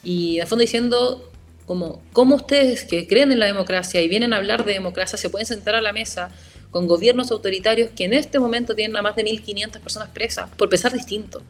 Y 0.03 0.39
de 0.39 0.47
fondo 0.47 0.63
diciendo, 0.63 1.31
como 1.67 2.01
cómo 2.13 2.37
ustedes 2.37 2.85
que 2.85 3.07
creen 3.07 3.33
en 3.33 3.41
la 3.41 3.47
democracia 3.47 4.01
y 4.01 4.09
vienen 4.09 4.33
a 4.33 4.37
hablar 4.37 4.65
de 4.65 4.73
democracia 4.73 5.19
se 5.19 5.29
pueden 5.29 5.47
sentar 5.47 5.75
a 5.75 5.83
la 5.83 5.93
mesa 5.93 6.31
con 6.71 6.87
gobiernos 6.87 7.31
autoritarios 7.31 7.91
que 7.91 8.05
en 8.05 8.13
este 8.13 8.39
momento 8.39 8.75
tienen 8.75 8.97
a 8.97 9.03
más 9.03 9.17
de 9.17 9.25
1.500 9.25 9.81
personas 9.81 10.09
presas 10.11 10.49
por 10.57 10.69
pensar 10.69 10.93
distinto. 10.93 11.43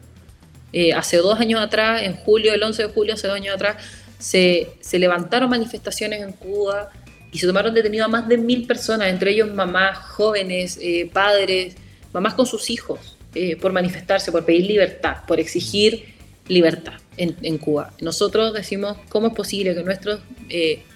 Eh, 0.79 0.93
hace 0.93 1.17
dos 1.17 1.39
años 1.39 1.59
atrás, 1.59 2.03
en 2.03 2.13
julio, 2.13 2.53
el 2.53 2.61
11 2.61 2.83
de 2.83 2.89
julio, 2.89 3.15
hace 3.15 3.25
dos 3.25 3.35
años 3.35 3.55
atrás, 3.55 3.83
se, 4.19 4.69
levantaron 4.93 5.49
manifestaciones 5.49 6.21
en 6.21 6.33
Cuba 6.33 6.91
y 7.31 7.39
se 7.39 7.47
tomaron 7.47 7.73
detenidos 7.73 8.05
a 8.05 8.09
más 8.09 8.27
de 8.27 8.37
mil 8.37 8.67
personas, 8.67 9.07
entre 9.07 9.31
ellos 9.31 9.51
mamás, 9.51 9.97
jóvenes, 9.97 10.77
eh, 10.79 11.09
padres, 11.11 11.75
mamás 12.13 12.35
con 12.35 12.45
sus 12.45 12.69
hijos, 12.69 13.17
eh, 13.33 13.55
por 13.55 13.73
manifestarse, 13.73 14.31
por 14.31 14.45
pedir 14.45 14.67
libertad, 14.67 15.25
por 15.27 15.39
exigir 15.39 16.13
libertad 16.47 16.93
en, 17.17 17.57
Cuba. 17.57 17.91
Nosotros 17.99 18.53
decimos 18.53 18.97
cómo 19.09 19.29
es 19.29 19.33
posible 19.33 19.73
que 19.73 19.81
nuestros 19.81 20.19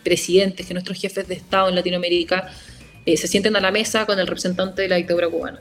presidentes, 0.04 0.68
que 0.68 0.76
nuestros 0.76 1.02
jefes 1.02 1.28
de 1.28 1.34
Estado 1.34 1.70
en 1.70 1.76
Latinoamérica 1.76 2.52
se 3.04 3.28
sienten 3.28 3.56
a 3.56 3.60
la 3.60 3.72
mesa 3.72 4.06
con 4.06 4.20
el 4.20 4.28
representante 4.28 4.84
de 4.84 4.90
la 4.90 4.98
dictadura 4.98 5.28
cubana, 5.28 5.60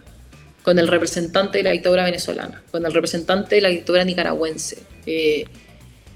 con 0.63 0.79
el 0.79 0.89
representante 0.89 1.59
de 1.59 1.65
la 1.65 1.71
dictadura 1.71 2.05
venezolana, 2.05 2.63
con 2.71 2.85
el 2.85 2.93
representante 2.93 3.57
de 3.57 3.61
la 3.61 3.69
dictadura 3.69 4.05
nicaragüense. 4.05 4.79
Eh, 5.07 5.45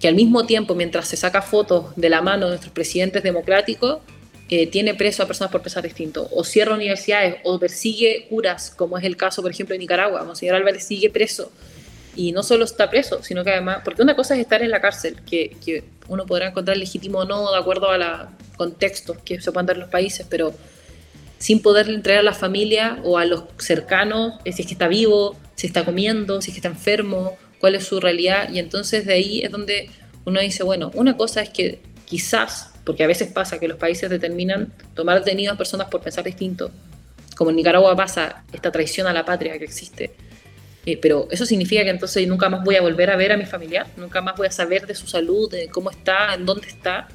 que 0.00 0.08
al 0.08 0.14
mismo 0.14 0.44
tiempo, 0.44 0.74
mientras 0.74 1.08
se 1.08 1.16
saca 1.16 1.40
fotos 1.40 1.86
de 1.96 2.10
la 2.10 2.20
mano 2.20 2.46
de 2.46 2.50
nuestros 2.50 2.72
presidentes 2.72 3.22
democráticos, 3.22 4.00
tiene 4.70 4.94
preso 4.94 5.22
a 5.22 5.26
personas 5.26 5.50
por 5.50 5.62
pensar 5.62 5.82
distinto, 5.82 6.28
o 6.30 6.44
cierra 6.44 6.74
universidades, 6.74 7.36
o 7.44 7.58
persigue 7.58 8.26
curas, 8.28 8.70
como 8.70 8.98
es 8.98 9.04
el 9.04 9.16
caso, 9.16 9.42
por 9.42 9.50
ejemplo, 9.50 9.74
de 9.74 9.78
Nicaragua. 9.78 10.22
Monseñor 10.24 10.56
Álvarez 10.56 10.84
sigue 10.84 11.10
preso 11.10 11.50
y 12.14 12.32
no 12.32 12.42
solo 12.42 12.64
está 12.64 12.88
preso, 12.88 13.22
sino 13.22 13.42
que 13.42 13.50
además, 13.50 13.80
porque 13.84 14.02
una 14.02 14.14
cosa 14.14 14.34
es 14.34 14.40
estar 14.40 14.62
en 14.62 14.70
la 14.70 14.80
cárcel, 14.80 15.20
que, 15.28 15.56
que 15.64 15.84
uno 16.08 16.26
podrá 16.26 16.48
encontrar 16.48 16.76
legítimo 16.76 17.20
o 17.20 17.24
no, 17.24 17.50
de 17.50 17.58
acuerdo 17.58 17.90
a 17.90 17.98
los 17.98 18.28
contextos 18.56 19.18
que 19.24 19.40
se 19.40 19.50
puedan 19.50 19.66
dar 19.66 19.76
los 19.76 19.88
países, 19.88 20.26
pero 20.28 20.54
sin 21.44 21.60
poderle 21.60 21.94
entregar 21.94 22.20
a 22.20 22.24
la 22.24 22.32
familia 22.32 22.98
o 23.04 23.18
a 23.18 23.26
los 23.26 23.44
cercanos 23.58 24.32
eh, 24.46 24.52
si 24.52 24.62
es 24.62 24.66
que 24.66 24.72
está 24.72 24.88
vivo, 24.88 25.36
si 25.56 25.66
está 25.66 25.84
comiendo, 25.84 26.40
si 26.40 26.50
es 26.50 26.54
que 26.54 26.60
está 26.60 26.68
enfermo, 26.68 27.36
cuál 27.58 27.74
es 27.74 27.84
su 27.84 28.00
realidad. 28.00 28.48
Y 28.50 28.58
entonces 28.58 29.04
de 29.04 29.12
ahí 29.12 29.42
es 29.42 29.50
donde 29.50 29.90
uno 30.24 30.40
dice, 30.40 30.62
bueno, 30.62 30.90
una 30.94 31.18
cosa 31.18 31.42
es 31.42 31.50
que 31.50 31.82
quizás, 32.06 32.72
porque 32.84 33.04
a 33.04 33.06
veces 33.06 33.30
pasa 33.30 33.60
que 33.60 33.68
los 33.68 33.76
países 33.76 34.08
determinan 34.08 34.72
tomar 34.94 35.18
detenidos 35.18 35.56
a 35.56 35.58
personas 35.58 35.88
por 35.88 36.00
pensar 36.00 36.24
distinto, 36.24 36.70
como 37.36 37.50
en 37.50 37.56
Nicaragua 37.56 37.94
pasa 37.94 38.42
esta 38.50 38.72
traición 38.72 39.06
a 39.06 39.12
la 39.12 39.26
patria 39.26 39.58
que 39.58 39.64
existe 39.64 40.14
eh, 40.86 40.96
pero 40.96 41.28
eso 41.30 41.44
significa 41.44 41.82
que 41.82 41.90
entonces 41.90 42.26
nunca 42.26 42.48
más 42.48 42.64
voy 42.64 42.76
a 42.76 42.80
volver 42.80 43.10
a 43.10 43.16
ver 43.16 43.32
a 43.32 43.36
mi 43.36 43.44
familiar, 43.44 43.86
nunca 43.98 44.22
más 44.22 44.34
voy 44.36 44.46
a 44.46 44.50
saber 44.50 44.86
de 44.86 44.94
su 44.94 45.06
salud, 45.06 45.50
de 45.50 45.68
cómo 45.68 45.90
está, 45.90 46.34
en 46.34 46.44
dónde 46.46 46.68
está. 46.68 47.08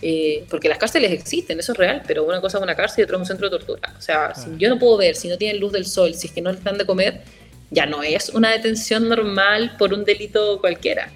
Eh, 0.00 0.44
porque 0.48 0.68
las 0.68 0.78
cárceles 0.78 1.10
existen, 1.12 1.58
eso 1.58 1.72
es 1.72 1.78
real, 1.78 2.02
pero 2.06 2.24
una 2.24 2.40
cosa 2.40 2.58
es 2.58 2.62
una 2.62 2.76
cárcel 2.76 3.00
y 3.00 3.04
otra 3.04 3.16
es 3.16 3.20
un 3.20 3.26
centro 3.26 3.48
de 3.48 3.58
tortura. 3.58 3.94
O 3.98 4.00
sea, 4.00 4.34
si 4.34 4.50
yo 4.56 4.68
no 4.68 4.78
puedo 4.78 4.96
ver, 4.96 5.16
si 5.16 5.28
no 5.28 5.36
tienen 5.36 5.60
luz 5.60 5.72
del 5.72 5.86
sol, 5.86 6.14
si 6.14 6.28
es 6.28 6.32
que 6.32 6.40
no 6.40 6.52
les 6.52 6.62
dan 6.62 6.78
de 6.78 6.86
comer, 6.86 7.22
ya 7.70 7.86
no 7.86 8.02
es 8.02 8.28
una 8.30 8.50
detención 8.50 9.08
normal 9.08 9.76
por 9.78 9.92
un 9.92 10.04
delito 10.04 10.60
cualquiera. 10.60 11.10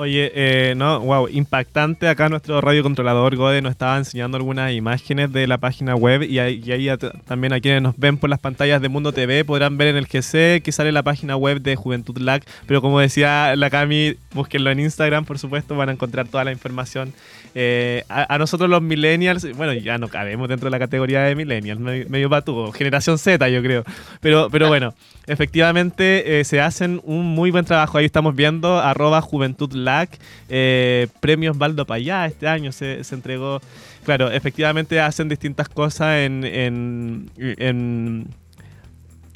Oye, 0.00 0.32
eh, 0.34 0.74
no, 0.78 0.98
wow, 1.00 1.28
impactante. 1.28 2.08
Acá 2.08 2.30
nuestro 2.30 2.62
radiocontrolador 2.62 3.36
Gode 3.36 3.60
nos 3.60 3.72
estaba 3.72 3.98
enseñando 3.98 4.38
algunas 4.38 4.72
imágenes 4.72 5.30
de 5.30 5.46
la 5.46 5.58
página 5.58 5.94
web 5.94 6.22
y 6.22 6.38
ahí, 6.38 6.88
también 7.26 7.52
a 7.52 7.60
quienes 7.60 7.82
nos 7.82 7.98
ven 7.98 8.16
por 8.16 8.30
las 8.30 8.38
pantallas 8.38 8.80
de 8.80 8.88
Mundo 8.88 9.12
TV 9.12 9.44
podrán 9.44 9.76
ver 9.76 9.88
en 9.88 9.98
el 9.98 10.06
GC 10.06 10.62
que 10.62 10.72
sale 10.72 10.90
la 10.90 11.02
página 11.02 11.36
web 11.36 11.60
de 11.60 11.76
Juventud 11.76 12.16
LAC. 12.16 12.48
Pero 12.66 12.80
como 12.80 12.98
decía 12.98 13.54
la 13.56 13.68
Cami, 13.68 14.16
búsquenlo 14.32 14.70
en 14.70 14.80
Instagram, 14.80 15.26
por 15.26 15.38
supuesto, 15.38 15.76
van 15.76 15.90
a 15.90 15.92
encontrar 15.92 16.26
toda 16.28 16.44
la 16.44 16.52
información. 16.52 17.12
Eh, 17.54 18.04
a, 18.08 18.38
nosotros 18.38 18.70
los 18.70 18.80
millennials, 18.80 19.46
bueno, 19.56 19.72
ya 19.72 19.98
no 19.98 20.08
cabemos 20.08 20.48
dentro 20.48 20.66
de 20.66 20.70
la 20.70 20.78
categoría 20.78 21.22
de 21.22 21.34
millennials, 21.34 21.80
medio, 21.80 22.30
patudo, 22.30 22.72
generación 22.72 23.18
Z 23.18 23.48
yo 23.48 23.62
creo. 23.62 23.84
Pero, 24.20 24.48
pero 24.50 24.68
bueno, 24.68 24.94
efectivamente 25.26 26.40
eh, 26.40 26.44
se 26.44 26.60
hacen 26.60 27.00
un 27.04 27.26
muy 27.26 27.50
buen 27.50 27.64
trabajo. 27.64 27.98
Ahí 27.98 28.04
estamos 28.04 28.36
viendo 28.36 28.78
arroba 28.78 29.20
Juventud 29.20 29.72
LAC 29.72 30.18
eh, 30.48 31.08
premios 31.20 31.58
Baldo 31.58 31.86
Payá 31.86 32.26
este 32.26 32.46
año 32.46 32.72
se, 32.72 33.02
entregó. 33.10 33.60
Claro, 34.04 34.30
efectivamente 34.30 35.00
hacen 35.00 35.28
distintas 35.28 35.68
cosas 35.68 36.18
en, 36.18 37.30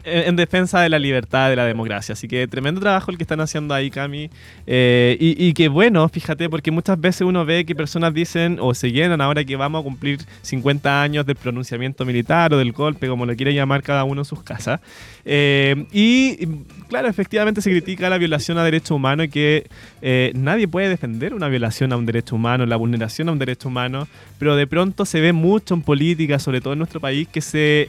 defensa 0.04 0.80
de 0.80 0.88
la 0.88 0.98
libertad, 0.98 1.50
de 1.50 1.56
la 1.56 1.64
democracia. 1.64 2.12
Así 2.12 2.28
que 2.28 2.46
tremendo 2.46 2.80
trabajo 2.80 3.10
el 3.10 3.16
que 3.16 3.24
están 3.24 3.40
haciendo 3.40 3.74
ahí, 3.74 3.90
Cami. 3.90 4.30
Eh, 4.66 5.16
y, 5.20 5.46
y 5.48 5.54
que 5.54 5.68
bueno, 5.68 6.08
fíjate, 6.08 6.48
porque 6.48 6.70
muchas 6.70 7.00
veces 7.00 7.22
uno 7.22 7.44
ve 7.44 7.64
que 7.64 7.74
personas 7.74 8.12
dicen 8.12 8.58
o 8.60 8.74
se 8.74 8.92
llenan 8.92 9.20
ahora 9.20 9.44
que 9.44 9.56
vamos 9.56 9.80
a 9.80 9.84
cumplir 9.84 10.20
50 10.42 11.02
años 11.02 11.26
del 11.26 11.36
pronunciamiento 11.36 12.04
militar 12.04 12.52
o 12.52 12.58
del 12.58 12.72
golpe, 12.72 13.08
como 13.08 13.26
lo 13.26 13.34
quiere 13.34 13.54
llamar 13.54 13.82
cada 13.82 14.04
uno 14.04 14.22
en 14.22 14.24
sus 14.24 14.42
casas. 14.42 14.80
Eh, 15.24 15.86
y 15.92 16.46
claro, 16.88 17.08
efectivamente 17.08 17.62
se 17.62 17.70
critica 17.70 18.10
la 18.10 18.18
violación 18.18 18.58
a 18.58 18.64
derechos 18.64 18.90
humanos 18.90 19.26
y 19.26 19.28
que 19.30 19.66
eh, 20.02 20.32
nadie 20.34 20.68
puede 20.68 20.88
defender 20.88 21.34
una 21.34 21.48
violación 21.48 21.92
a 21.92 21.96
un 21.96 22.06
derecho 22.06 22.36
humano, 22.36 22.66
la 22.66 22.76
vulneración 22.76 23.28
a 23.28 23.32
un 23.32 23.38
derecho 23.38 23.68
humano, 23.68 24.06
pero 24.38 24.56
de 24.56 24.66
pronto 24.66 25.04
se 25.06 25.20
ve 25.20 25.32
mucho 25.32 25.74
en 25.74 25.82
política, 25.82 26.38
sobre 26.38 26.60
todo 26.60 26.74
en 26.74 26.78
nuestro 26.78 27.00
país, 27.00 27.26
que 27.28 27.40
se 27.40 27.88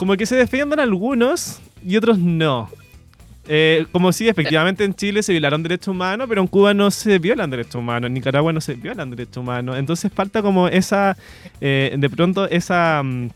como 0.00 0.16
que 0.16 0.24
se 0.24 0.34
defiendan 0.34 0.80
algunos 0.80 1.60
y 1.86 1.94
otros 1.94 2.18
no. 2.18 2.70
Eh, 3.46 3.84
como 3.92 4.12
si 4.12 4.30
efectivamente 4.30 4.82
en 4.82 4.94
Chile 4.94 5.22
se 5.22 5.32
violaron 5.32 5.62
derechos 5.62 5.88
humanos, 5.88 6.26
pero 6.26 6.40
en 6.40 6.46
Cuba 6.46 6.72
no 6.72 6.90
se 6.90 7.18
violan 7.18 7.50
derechos 7.50 7.74
humanos, 7.74 8.06
en 8.06 8.14
Nicaragua 8.14 8.50
no 8.50 8.62
se 8.62 8.76
violan 8.76 9.10
derechos 9.10 9.36
humanos. 9.36 9.76
Entonces 9.76 10.10
falta 10.10 10.40
como 10.40 10.68
esa, 10.68 11.18
eh, 11.60 11.94
de 11.98 12.08
pronto, 12.08 12.48
esa 12.48 13.02
mm, 13.04 13.28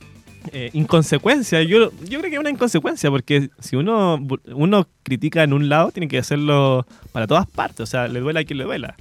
eh, 0.52 0.70
inconsecuencia. 0.72 1.62
Yo, 1.62 1.92
yo 2.08 2.20
creo 2.20 2.30
que 2.30 2.36
es 2.36 2.40
una 2.40 2.48
inconsecuencia, 2.48 3.10
porque 3.10 3.50
si 3.60 3.76
uno, 3.76 4.26
uno 4.46 4.88
critica 5.02 5.42
en 5.42 5.52
un 5.52 5.68
lado, 5.68 5.90
tiene 5.90 6.08
que 6.08 6.16
hacerlo 6.16 6.86
para 7.12 7.26
todas 7.26 7.46
partes, 7.46 7.80
o 7.80 7.86
sea, 7.86 8.08
le 8.08 8.20
duela 8.20 8.40
a 8.40 8.44
quien 8.44 8.56
le 8.56 8.64
duela. 8.64 8.96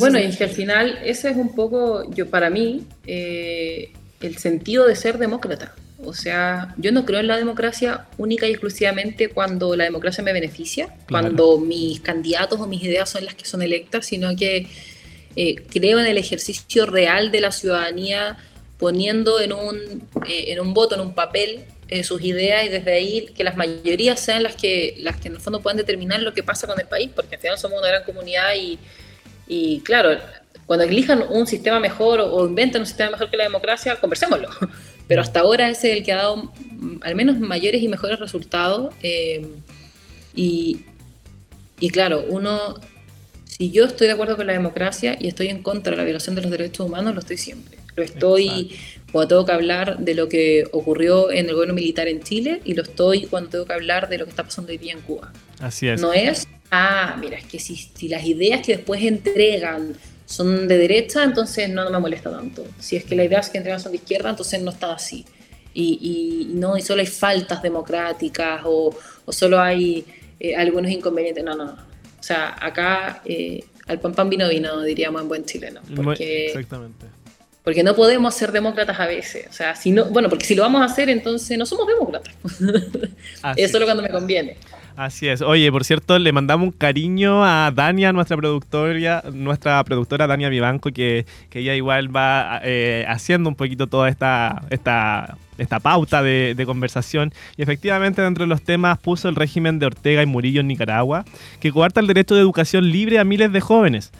bueno, 0.00 0.18
y 0.18 0.24
es 0.24 0.36
que 0.36 0.44
al 0.44 0.50
final 0.50 0.98
ese 1.02 1.30
es 1.30 1.36
un 1.38 1.54
poco, 1.54 2.12
yo 2.12 2.28
para 2.28 2.50
mí, 2.50 2.84
el 3.06 4.36
sentido 4.36 4.86
de 4.86 4.96
ser 4.96 5.16
demócrata. 5.16 5.72
O 6.04 6.14
sea, 6.14 6.74
yo 6.78 6.90
no 6.90 7.04
creo 7.04 7.20
en 7.20 7.28
la 7.28 7.36
democracia 7.36 8.06
única 8.18 8.46
y 8.46 8.50
exclusivamente 8.50 9.28
cuando 9.28 9.76
la 9.76 9.84
democracia 9.84 10.24
me 10.24 10.32
beneficia, 10.32 10.94
cuando 11.08 11.58
mis 11.58 12.00
candidatos 12.00 12.60
o 12.60 12.66
mis 12.66 12.82
ideas 12.82 13.08
son 13.08 13.24
las 13.24 13.34
que 13.34 13.44
son 13.44 13.62
electas, 13.62 14.06
sino 14.06 14.34
que 14.34 14.66
eh, 15.36 15.54
creo 15.70 16.00
en 16.00 16.06
el 16.06 16.18
ejercicio 16.18 16.86
real 16.86 17.30
de 17.30 17.40
la 17.40 17.52
ciudadanía 17.52 18.36
poniendo 18.78 19.40
en 19.40 19.52
un, 19.52 19.76
eh, 20.26 20.46
en 20.48 20.60
un 20.60 20.74
voto, 20.74 20.96
en 20.96 21.02
un 21.02 21.14
papel, 21.14 21.66
eh, 21.88 22.02
sus 22.02 22.22
ideas 22.22 22.64
y 22.64 22.68
desde 22.68 22.92
ahí 22.92 23.26
que 23.36 23.44
las 23.44 23.56
mayorías 23.56 24.18
sean 24.18 24.42
las 24.42 24.56
que, 24.56 24.96
las 24.98 25.18
que 25.18 25.28
en 25.28 25.34
el 25.34 25.40
fondo 25.40 25.60
puedan 25.60 25.76
determinar 25.76 26.20
lo 26.20 26.34
que 26.34 26.42
pasa 26.42 26.66
con 26.66 26.80
el 26.80 26.86
país, 26.86 27.10
porque 27.14 27.36
al 27.36 27.40
final 27.40 27.58
somos 27.58 27.78
una 27.78 27.88
gran 27.88 28.02
comunidad 28.02 28.54
y, 28.56 28.78
y 29.46 29.80
claro, 29.80 30.18
cuando 30.66 30.84
elijan 30.84 31.22
un 31.28 31.46
sistema 31.46 31.78
mejor 31.78 32.20
o, 32.20 32.32
o 32.32 32.46
inventen 32.46 32.80
un 32.80 32.86
sistema 32.86 33.10
mejor 33.10 33.30
que 33.30 33.36
la 33.36 33.44
democracia, 33.44 33.96
conversémoslo. 34.00 34.48
Pero 35.08 35.20
hasta 35.22 35.40
ahora 35.40 35.68
ese 35.68 35.92
es 35.92 35.98
el 35.98 36.04
que 36.04 36.12
ha 36.12 36.16
dado 36.16 36.36
mm, 36.36 36.96
al 37.02 37.14
menos 37.14 37.38
mayores 37.38 37.82
y 37.82 37.88
mejores 37.88 38.18
resultados. 38.18 38.94
Eh, 39.02 39.46
y, 40.34 40.84
y 41.80 41.90
claro, 41.90 42.24
uno, 42.28 42.76
si 43.46 43.70
yo 43.70 43.84
estoy 43.84 44.06
de 44.06 44.14
acuerdo 44.14 44.36
con 44.36 44.46
la 44.46 44.52
democracia 44.52 45.16
y 45.20 45.28
estoy 45.28 45.48
en 45.48 45.62
contra 45.62 45.92
de 45.92 45.96
la 45.96 46.04
violación 46.04 46.34
de 46.34 46.42
los 46.42 46.50
derechos 46.50 46.86
humanos, 46.86 47.14
lo 47.14 47.20
estoy 47.20 47.36
siempre. 47.36 47.78
Lo 47.94 48.02
estoy 48.02 48.74
cuando 49.12 49.28
tengo 49.28 49.44
que 49.44 49.52
hablar 49.52 49.98
de 49.98 50.14
lo 50.14 50.28
que 50.28 50.64
ocurrió 50.72 51.30
en 51.30 51.46
el 51.46 51.54
gobierno 51.54 51.74
militar 51.74 52.08
en 52.08 52.22
Chile 52.22 52.62
y 52.64 52.72
lo 52.74 52.82
estoy 52.82 53.26
cuando 53.26 53.50
tengo 53.50 53.66
que 53.66 53.74
hablar 53.74 54.08
de 54.08 54.18
lo 54.18 54.24
que 54.24 54.30
está 54.30 54.44
pasando 54.44 54.72
hoy 54.72 54.78
día 54.78 54.92
en 54.92 55.00
Cuba. 55.02 55.32
Así 55.60 55.88
es. 55.88 56.00
No 56.00 56.14
es, 56.14 56.48
ah, 56.70 57.16
mira, 57.20 57.36
es 57.36 57.44
que 57.44 57.58
si, 57.58 57.76
si 57.76 58.08
las 58.08 58.24
ideas 58.24 58.64
que 58.64 58.76
después 58.76 59.02
entregan 59.02 59.94
son 60.32 60.66
de 60.66 60.78
derecha, 60.78 61.22
entonces 61.24 61.68
no, 61.68 61.90
me 61.90 61.98
molesta 61.98 62.30
tanto. 62.30 62.64
Si 62.78 62.96
es 62.96 63.04
que 63.04 63.14
las 63.14 63.26
ideas 63.26 63.50
que 63.50 63.58
entregan 63.58 63.78
son 63.78 63.92
de 63.92 63.98
izquierda, 63.98 64.30
entonces 64.30 64.62
no 64.62 64.70
está 64.70 64.94
así. 64.94 65.26
Y, 65.74 66.48
no, 66.54 66.78
y 66.78 66.80
solo 66.80 67.02
hay 67.02 67.06
faltas 67.06 67.60
democráticas 67.62 68.62
o, 68.64 68.94
solo 69.28 69.60
hay 69.60 70.06
eh, 70.40 70.56
algunos 70.56 70.90
inconvenientes. 70.90 71.44
No, 71.44 71.54
no, 71.54 71.66
no. 71.66 71.72
O 71.72 72.22
sea, 72.22 72.56
acá 72.58 73.20
eh, 73.26 73.62
al 73.86 74.00
pan 74.00 74.14
pan 74.14 74.30
vino 74.30 74.48
vino, 74.48 74.80
diríamos 74.80 75.20
en 75.20 75.28
buen 75.28 75.44
chileno. 75.44 75.82
Porque, 75.94 76.46
Exactamente. 76.46 77.06
Porque 77.62 77.82
no 77.82 77.94
podemos 77.94 78.34
ser 78.34 78.52
demócratas 78.52 78.98
a 78.98 79.06
veces. 79.06 79.48
O 79.50 79.52
sea, 79.52 79.76
si 79.76 79.90
no, 79.90 80.06
bueno, 80.06 80.30
porque 80.30 80.46
si 80.46 80.54
lo 80.54 80.62
vamos 80.62 80.80
a 80.80 80.86
hacer, 80.86 81.10
entonces 81.10 81.58
no 81.58 81.66
somos 81.66 81.86
demócratas. 81.86 82.34
Eso 82.48 83.54
es 83.56 83.70
solo 83.70 83.84
cuando 83.84 84.02
me 84.02 84.08
conviene. 84.08 84.56
Así 84.96 85.28
es. 85.28 85.40
Oye, 85.40 85.70
por 85.72 85.84
cierto, 85.84 86.18
le 86.18 86.32
mandamos 86.32 86.66
un 86.66 86.72
cariño 86.72 87.44
a 87.44 87.70
Dania, 87.74 88.12
nuestra 88.12 88.36
productora, 88.36 89.24
nuestra 89.32 89.82
productora 89.84 90.26
Dania 90.26 90.48
Vivanco, 90.48 90.90
que, 90.90 91.24
que 91.50 91.60
ella 91.60 91.74
igual 91.74 92.14
va 92.14 92.60
eh, 92.62 93.04
haciendo 93.08 93.48
un 93.48 93.54
poquito 93.54 93.86
toda 93.86 94.08
esta, 94.08 94.62
esta, 94.70 95.38
esta 95.56 95.80
pauta 95.80 96.22
de, 96.22 96.54
de, 96.54 96.66
conversación. 96.66 97.32
Y 97.56 97.62
efectivamente, 97.62 98.20
dentro 98.20 98.44
de 98.44 98.48
los 98.48 98.62
temas 98.62 98.98
puso 98.98 99.28
el 99.28 99.34
régimen 99.34 99.78
de 99.78 99.86
Ortega 99.86 100.22
y 100.22 100.26
Murillo 100.26 100.60
en 100.60 100.68
Nicaragua, 100.68 101.24
que 101.60 101.72
coarta 101.72 102.00
el 102.00 102.06
derecho 102.06 102.34
de 102.34 102.42
educación 102.42 102.90
libre 102.90 103.18
a 103.18 103.24
miles 103.24 103.52
de 103.52 103.60
jóvenes 103.60 104.12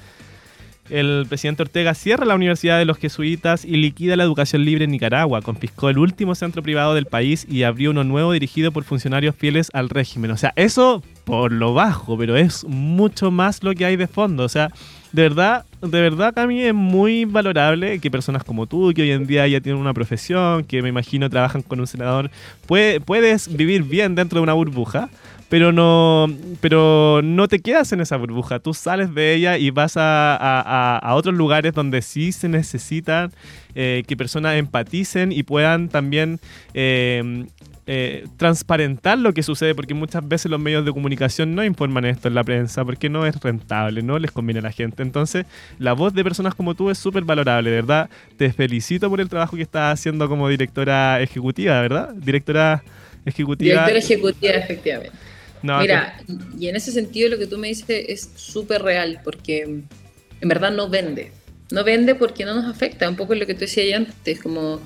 el 0.92 1.26
presidente 1.28 1.62
Ortega 1.62 1.94
cierra 1.94 2.26
la 2.26 2.34
Universidad 2.34 2.78
de 2.78 2.84
los 2.84 2.98
Jesuitas 2.98 3.64
y 3.64 3.76
liquida 3.76 4.14
la 4.14 4.24
educación 4.24 4.64
libre 4.64 4.84
en 4.84 4.90
Nicaragua, 4.90 5.40
confiscó 5.40 5.88
el 5.88 5.98
último 5.98 6.34
centro 6.34 6.62
privado 6.62 6.94
del 6.94 7.06
país 7.06 7.46
y 7.48 7.62
abrió 7.62 7.90
uno 7.90 8.04
nuevo 8.04 8.32
dirigido 8.32 8.72
por 8.72 8.84
funcionarios 8.84 9.34
fieles 9.34 9.70
al 9.72 9.88
régimen. 9.88 10.30
O 10.30 10.36
sea, 10.36 10.52
eso 10.54 11.02
por 11.24 11.50
lo 11.52 11.72
bajo, 11.72 12.18
pero 12.18 12.36
es 12.36 12.64
mucho 12.64 13.30
más 13.30 13.62
lo 13.62 13.74
que 13.74 13.86
hay 13.86 13.96
de 13.96 14.06
fondo. 14.06 14.44
O 14.44 14.48
sea, 14.48 14.70
de 15.12 15.22
verdad, 15.22 15.64
de 15.80 16.00
verdad 16.00 16.38
a 16.38 16.46
mí 16.46 16.62
es 16.62 16.74
muy 16.74 17.24
valorable 17.24 17.98
que 17.98 18.10
personas 18.10 18.44
como 18.44 18.66
tú, 18.66 18.92
que 18.94 19.02
hoy 19.02 19.12
en 19.12 19.26
día 19.26 19.46
ya 19.46 19.60
tienen 19.60 19.80
una 19.80 19.94
profesión, 19.94 20.64
que 20.64 20.82
me 20.82 20.88
imagino 20.88 21.30
trabajan 21.30 21.62
con 21.62 21.80
un 21.80 21.86
senador, 21.86 22.30
puedes 22.66 23.56
vivir 23.56 23.82
bien 23.82 24.14
dentro 24.14 24.40
de 24.40 24.42
una 24.42 24.52
burbuja 24.52 25.08
pero 25.52 25.70
no, 25.70 26.34
pero 26.62 27.20
no 27.22 27.46
te 27.46 27.60
quedas 27.60 27.92
en 27.92 28.00
esa 28.00 28.16
burbuja, 28.16 28.58
tú 28.58 28.72
sales 28.72 29.14
de 29.14 29.34
ella 29.34 29.58
y 29.58 29.68
vas 29.68 29.98
a, 29.98 30.96
a, 30.96 31.14
otros 31.14 31.34
lugares 31.34 31.74
donde 31.74 32.00
sí 32.00 32.32
se 32.32 32.48
necesitan 32.48 33.32
eh, 33.74 34.02
que 34.06 34.16
personas 34.16 34.56
empaticen 34.56 35.30
y 35.30 35.42
puedan 35.42 35.90
también 35.90 36.40
eh, 36.72 37.44
eh, 37.86 38.24
transparentar 38.38 39.18
lo 39.18 39.34
que 39.34 39.42
sucede, 39.42 39.74
porque 39.74 39.92
muchas 39.92 40.26
veces 40.26 40.50
los 40.50 40.58
medios 40.58 40.86
de 40.86 40.92
comunicación 40.92 41.54
no 41.54 41.62
informan 41.62 42.06
esto 42.06 42.28
en 42.28 42.34
la 42.34 42.44
prensa, 42.44 42.82
porque 42.82 43.10
no 43.10 43.26
es 43.26 43.38
rentable, 43.38 44.00
no 44.00 44.18
les 44.18 44.30
conviene 44.30 44.60
a 44.60 44.62
la 44.62 44.72
gente. 44.72 45.02
Entonces, 45.02 45.44
la 45.78 45.92
voz 45.92 46.14
de 46.14 46.24
personas 46.24 46.54
como 46.54 46.74
tú 46.74 46.88
es 46.88 46.96
súper 46.96 47.24
valorable, 47.24 47.70
verdad. 47.70 48.08
Te 48.38 48.50
felicito 48.54 49.10
por 49.10 49.20
el 49.20 49.28
trabajo 49.28 49.56
que 49.56 49.62
estás 49.62 49.92
haciendo 49.92 50.30
como 50.30 50.48
directora 50.48 51.20
ejecutiva, 51.20 51.78
¿verdad? 51.82 52.14
Directora 52.14 52.82
ejecutiva. 53.26 53.86
Directora 53.86 53.98
ejecutiva, 53.98 54.52
efectivamente. 54.54 55.31
Mira, 55.62 56.20
y 56.58 56.68
en 56.68 56.76
ese 56.76 56.92
sentido 56.92 57.28
lo 57.30 57.38
que 57.38 57.46
tú 57.46 57.58
me 57.58 57.68
dices 57.68 58.04
es 58.08 58.30
súper 58.34 58.82
real, 58.82 59.20
porque 59.22 59.62
en 59.62 60.48
verdad 60.48 60.72
no 60.72 60.88
vende. 60.88 61.32
No 61.70 61.84
vende 61.84 62.14
porque 62.14 62.44
no 62.44 62.54
nos 62.54 62.66
afecta, 62.66 63.08
un 63.08 63.16
poco 63.16 63.34
lo 63.34 63.46
que 63.46 63.54
tú 63.54 63.60
decías 63.60 63.96
antes, 63.96 64.40
como 64.40 64.80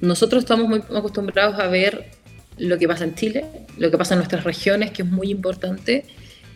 nosotros 0.00 0.42
estamos 0.42 0.68
muy 0.68 0.82
acostumbrados 0.96 1.58
a 1.58 1.68
ver 1.68 2.10
lo 2.58 2.78
que 2.78 2.88
pasa 2.88 3.04
en 3.04 3.14
Chile, 3.14 3.44
lo 3.76 3.90
que 3.90 3.98
pasa 3.98 4.14
en 4.14 4.18
nuestras 4.18 4.44
regiones, 4.44 4.90
que 4.90 5.02
es 5.02 5.08
muy 5.08 5.30
importante, 5.30 6.04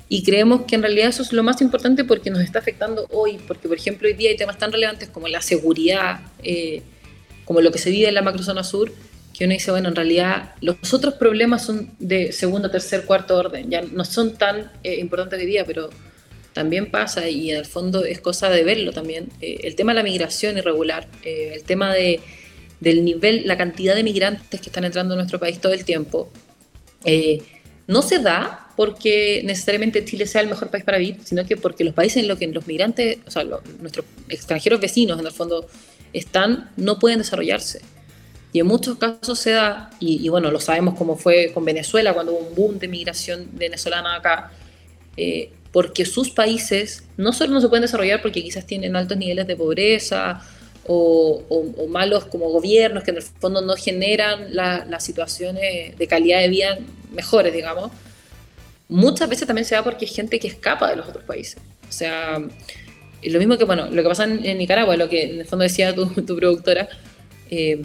y 0.09 0.25
creemos 0.25 0.63
que 0.63 0.75
en 0.75 0.83
realidad 0.83 1.09
eso 1.09 1.23
es 1.23 1.33
lo 1.33 1.43
más 1.43 1.61
importante 1.63 2.05
porque 2.05 2.31
nos 2.31 2.41
está 2.41 2.59
afectando 2.59 3.07
hoy, 3.11 3.39
porque 3.47 3.69
por 3.69 3.77
ejemplo 3.77 4.09
hoy 4.09 4.15
día 4.15 4.31
hay 4.31 4.37
temas 4.37 4.59
tan 4.59 4.73
relevantes 4.73 5.09
como 5.09 5.29
la 5.29 5.41
seguridad, 5.41 6.21
eh, 6.43 6.83
como 7.45 7.61
lo 7.61 7.71
que 7.71 7.79
se 7.79 7.91
vive 7.91 8.09
en 8.09 8.15
la 8.15 8.23
macrozona 8.23 8.65
sur, 8.65 8.93
que 9.41 9.47
uno 9.47 9.55
dice, 9.55 9.71
bueno, 9.71 9.89
en 9.89 9.97
realidad 9.97 10.53
los 10.61 10.93
otros 10.93 11.15
problemas 11.15 11.65
son 11.65 11.93
de 11.99 12.31
segundo, 12.31 12.71
tercer, 12.71 13.07
cuarto 13.07 13.39
orden, 13.39 13.71
ya 13.71 13.81
no 13.81 14.05
son 14.05 14.37
tan 14.37 14.71
eh, 14.85 14.97
importantes 14.97 15.41
hoy 15.41 15.47
día, 15.47 15.65
pero 15.65 15.89
también 16.53 16.91
pasa 16.91 17.27
y 17.27 17.51
en 17.51 17.57
el 17.57 17.65
fondo 17.65 18.05
es 18.05 18.21
cosa 18.21 18.51
de 18.51 18.63
verlo 18.65 18.93
también. 18.93 19.31
Eh, 19.41 19.61
el 19.65 19.77
tema 19.77 19.93
de 19.93 19.97
la 19.97 20.03
migración 20.03 20.59
irregular, 20.59 21.09
eh, 21.25 21.53
el 21.55 21.63
tema 21.63 21.91
de, 21.95 22.21
del 22.81 23.03
nivel, 23.03 23.45
la 23.47 23.57
cantidad 23.57 23.95
de 23.95 24.03
migrantes 24.03 24.61
que 24.61 24.69
están 24.69 24.85
entrando 24.85 25.15
a 25.15 25.17
nuestro 25.17 25.41
país 25.41 25.59
todo 25.59 25.73
el 25.73 25.87
tiempo, 25.87 26.31
no 27.87 28.03
se 28.03 28.19
da 28.19 28.69
porque 28.77 29.41
necesariamente 29.43 30.05
Chile 30.05 30.27
sea 30.27 30.43
el 30.43 30.49
mejor 30.49 30.69
país 30.69 30.85
para 30.85 30.99
vivir, 30.99 31.17
sino 31.25 31.47
que 31.47 31.57
porque 31.57 31.83
los 31.83 31.95
países 31.95 32.19
en 32.19 32.29
los 32.29 32.39
que 32.39 32.47
los 32.49 32.67
migrantes, 32.67 33.21
o 33.27 33.31
sea, 33.31 33.45
nuestros 33.45 34.05
extranjeros 34.29 34.83
vecinos 34.83 35.19
en 35.19 35.25
el 35.25 35.33
fondo 35.33 35.67
están, 36.13 36.71
no 36.77 36.99
pueden 36.99 37.21
desarrollarse. 37.21 37.81
Y 38.53 38.61
en 38.61 38.67
muchos 38.67 38.99
casos 38.99 39.39
se 39.39 39.53
da, 39.53 39.91
y, 40.01 40.29
bueno, 40.29 40.51
lo 40.51 40.59
sabemos 40.59 40.95
como 40.95 41.17
fue 41.17 41.53
con 41.53 41.65
Venezuela, 41.65 42.13
cuando 42.15 42.33
hubo 42.33 42.49
un 42.49 42.55
boom 42.55 42.79
de 42.79 42.89
migración 42.89 43.49
venezolana 43.53 44.17
acá, 44.17 44.51
eh, 45.17 45.53
porque 45.73 46.05
sus 46.05 46.31
países 46.31 47.05
no 47.17 47.33
solo 47.33 47.53
no 47.53 47.61
se 47.61 47.69
pueden 47.69 47.83
desarrollar 47.83 48.21
porque 48.23 48.43
quizás 48.43 48.67
tienen 48.67 48.97
altos 48.97 49.17
niveles 49.17 49.47
de 49.47 49.55
pobreza 49.55 50.43
o, 50.87 51.45
malos 51.89 52.25
como 52.25 52.49
gobiernos 52.49 53.05
que 53.05 53.13
en 53.13 53.19
el 53.19 53.23
fondo 53.23 53.61
no 53.61 53.77
generan 53.77 54.53
las 54.53 55.05
situaciones 55.05 55.97
de 55.97 56.07
calidad 56.09 56.41
de 56.41 56.49
vida 56.49 56.79
mejores, 57.13 57.53
digamos, 57.53 57.93
muchas 58.89 59.29
veces 59.29 59.47
también 59.47 59.65
se 59.65 59.77
da 59.77 59.85
porque 59.85 60.07
hay 60.07 60.11
gente 60.11 60.41
que 60.41 60.49
escapa 60.49 60.91
de 60.91 60.97
los 60.97 61.09
otros 61.09 61.25
países. 61.25 61.59
O 61.89 61.93
sea, 61.93 62.39
lo 63.23 63.39
mismo 63.39 63.57
que, 63.57 63.65
bueno, 63.65 63.87
lo 63.91 64.03
que 64.03 64.09
pasa 64.09 64.25
en, 64.25 64.59
Nicaragua, 64.59 64.97
lo 64.97 65.09
que 65.09 65.23
en 65.25 65.41
el 65.41 65.47
fondo 65.47 65.63
decía 65.63 65.95
tu, 65.95 66.07
tu 66.07 66.37
productora, 66.37 66.89
eh, 67.51 67.83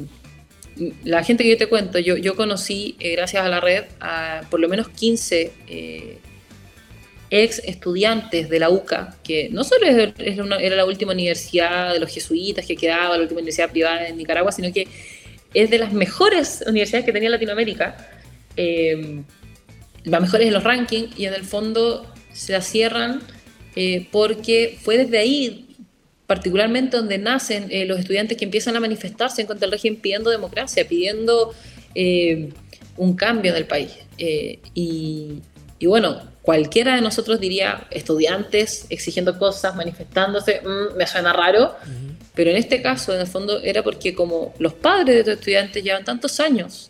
la 1.04 1.24
gente 1.24 1.44
que 1.44 1.52
yo 1.52 1.58
te 1.58 1.68
cuento, 1.68 2.00
yo, 2.00 2.18
yo 2.18 2.36
conocí, 2.36 2.96
eh, 3.00 3.14
gracias 3.14 3.46
a 3.46 3.50
la 3.50 3.62
red, 3.62 3.86
a 4.00 4.42
por 4.50 4.60
lo 4.60 4.68
menos 4.68 4.90
15 4.90 5.52
eh, 5.68 6.18
ex 7.30 7.60
estudiantes 7.60 8.50
de 8.50 8.60
la 8.60 8.70
UCA, 8.70 9.16
que 9.24 9.50
no 9.50 9.64
solo 9.64 9.88
era 9.88 10.76
la 10.76 10.86
última 10.86 11.14
universidad 11.14 11.94
de 11.94 12.00
los 12.00 12.14
jesuitas 12.14 12.66
que 12.66 12.76
quedaba, 12.76 13.16
la 13.16 13.24
última 13.24 13.40
universidad 13.40 13.72
privada 13.72 14.08
en 14.08 14.18
Nicaragua, 14.18 14.52
sino 14.52 14.72
que 14.74 14.88
es 15.54 15.70
de 15.70 15.78
las 15.78 15.94
mejores 15.94 16.64
universidades 16.68 17.06
que 17.06 17.14
tenía 17.14 17.30
Latinoamérica, 17.30 18.10
eh, 18.58 19.22
las 20.04 20.22
mejores 20.22 20.48
en 20.48 20.54
los 20.54 20.64
rankings, 20.64 21.18
y 21.18 21.26
en 21.26 21.34
el 21.34 21.44
fondo 21.44 22.06
se 22.34 22.52
la 22.52 22.62
cierran 22.62 23.22
porque 24.10 24.78
fue 24.82 24.98
desde 24.98 25.18
ahí 25.18 25.65
particularmente 26.28 26.98
donde 26.98 27.18
nacen 27.18 27.68
eh, 27.70 27.86
los 27.86 28.00
estudiantes 28.00 28.38
que 28.38 28.46
empiezan 28.46 28.76
a 28.76 28.80
manifestarse 28.80 29.42
en 29.42 29.48
contra 29.48 29.66
del 29.66 29.72
régimen 29.72 30.00
pidiendo 30.02 30.30
democracia, 30.30 30.88
pidiendo 30.88 31.54
eh, 31.94 32.50
un 32.98 33.16
cambio 33.16 33.52
en 33.52 33.58
el 33.58 33.68
país. 33.68 33.92
Eh, 34.18 34.60
y, 34.74 35.42
bueno, 35.86 36.20
cualquiera 36.42 36.96
de 36.96 37.02
nosotros 37.02 37.40
diría 37.40 37.86
estudiantes 37.92 38.88
exigiendo 38.90 39.38
cosas, 39.38 39.76
manifestándose, 39.76 40.62
mm, 40.62 40.98
me 40.98 41.06
suena 41.06 41.32
raro, 41.32 41.76
pero 42.34 42.50
en 42.50 42.58
este 42.58 42.82
caso, 42.82 43.14
en 43.14 43.22
el 43.22 43.28
fondo, 43.28 43.62
era 43.62 43.84
porque 43.84 44.16
como 44.16 44.54
los 44.58 44.74
padres 44.74 45.14
de 45.16 45.20
estos 45.20 45.34
estudiantes 45.36 45.84
llevan 45.84 46.04
tantos 46.04 46.40
años 46.40 46.90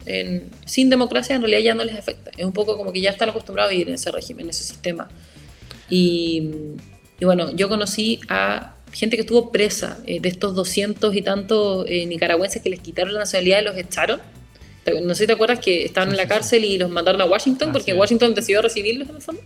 sin 0.65 0.89
democracia, 0.89 1.35
en 1.35 1.41
realidad 1.41 1.61
ya 1.61 1.75
no 1.75 1.83
les 1.83 1.95
afecta. 1.95 2.31
Es 2.37 2.45
un 2.45 2.53
poco 2.53 2.77
como 2.77 2.93
que 2.93 3.01
ya 3.01 3.11
están 3.11 3.29
acostumbrados 3.29 3.69
a 3.69 3.73
vivir 3.73 3.89
en 3.89 3.95
ese 3.95 4.11
régimen, 4.11 4.45
en 4.45 4.49
ese 4.51 4.63
sistema. 4.63 5.09
Y, 5.89 6.49
y 7.19 7.25
bueno, 7.25 7.51
yo 7.51 7.69
conocí 7.69 8.21
a 8.27 8.74
gente 8.95 9.17
que 9.17 9.21
estuvo 9.21 9.51
presa, 9.51 9.99
eh, 10.07 10.21
de 10.21 10.29
estos 10.29 10.55
200 10.55 11.13
y 11.15 11.21
tantos 11.21 11.85
eh, 11.87 12.05
nicaragüenses 12.05 12.61
que 12.61 12.69
les 12.69 12.79
quitaron 12.79 13.13
la 13.13 13.19
nacionalidad 13.19 13.61
y 13.61 13.63
los 13.65 13.77
echaron. 13.77 14.21
No 15.03 15.15
sé 15.15 15.23
si 15.23 15.27
te 15.27 15.33
acuerdas 15.33 15.59
que 15.59 15.83
estaban 15.83 16.11
en 16.11 16.17
la 16.17 16.27
cárcel 16.27 16.63
y 16.63 16.77
los 16.77 16.89
mandaron 16.89 17.19
a 17.19 17.25
Washington, 17.25 17.71
porque 17.71 17.93
Washington 17.93 18.35
decidió 18.35 18.61
recibirlos 18.61 19.09
en 19.09 19.15
el 19.15 19.21
fondo. 19.21 19.41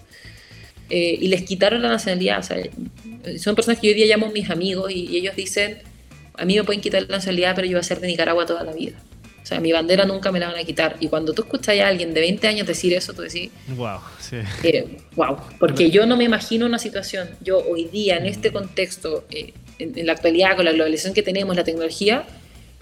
Eh, 0.89 1.17
y 1.21 1.29
les 1.29 1.43
quitaron 1.43 1.81
la 1.81 1.87
nacionalidad. 1.87 2.39
O 2.39 2.43
sea, 2.43 2.57
son 3.39 3.55
personas 3.55 3.79
que 3.79 3.87
yo 3.87 3.91
hoy 3.91 3.95
día 3.95 4.05
llamo 4.05 4.31
mis 4.31 4.49
amigos 4.49 4.91
y, 4.91 5.15
ellos 5.15 5.35
dicen, 5.35 5.79
a 6.35 6.45
mí 6.45 6.55
me 6.55 6.63
pueden 6.63 6.81
quitar 6.81 7.03
la 7.03 7.17
nacionalidad, 7.17 7.55
pero 7.55 7.67
yo 7.67 7.73
voy 7.73 7.79
a 7.79 7.83
ser 7.83 8.01
de 8.01 8.07
Nicaragua 8.07 8.45
toda 8.45 8.63
la 8.63 8.73
vida. 8.73 9.01
O 9.49 9.51
sea, 9.51 9.59
mi 9.59 9.71
bandera 9.71 10.05
nunca 10.05 10.31
me 10.31 10.39
la 10.39 10.49
van 10.49 10.59
a 10.59 10.63
quitar. 10.63 10.95
Y 10.99 11.07
cuando 11.07 11.33
tú 11.33 11.41
escuchas 11.41 11.75
a 11.79 11.87
alguien 11.87 12.13
de 12.13 12.21
20 12.21 12.47
años 12.47 12.67
decir 12.67 12.93
eso, 12.93 13.13
tú 13.13 13.23
decís, 13.23 13.49
wow, 13.69 13.97
sí. 14.19 14.37
wow. 15.15 15.37
Porque 15.57 15.89
yo 15.89 16.05
no 16.05 16.15
me 16.15 16.25
imagino 16.25 16.67
una 16.67 16.77
situación, 16.77 17.31
yo 17.41 17.57
hoy 17.57 17.85
día 17.85 18.17
en 18.17 18.27
este 18.27 18.51
contexto, 18.51 19.25
en, 19.31 20.05
la 20.05 20.11
actualidad, 20.11 20.55
con 20.55 20.65
la 20.65 20.71
globalización 20.71 21.15
que 21.15 21.23
tenemos, 21.23 21.55
la 21.55 21.63
tecnología, 21.63 22.25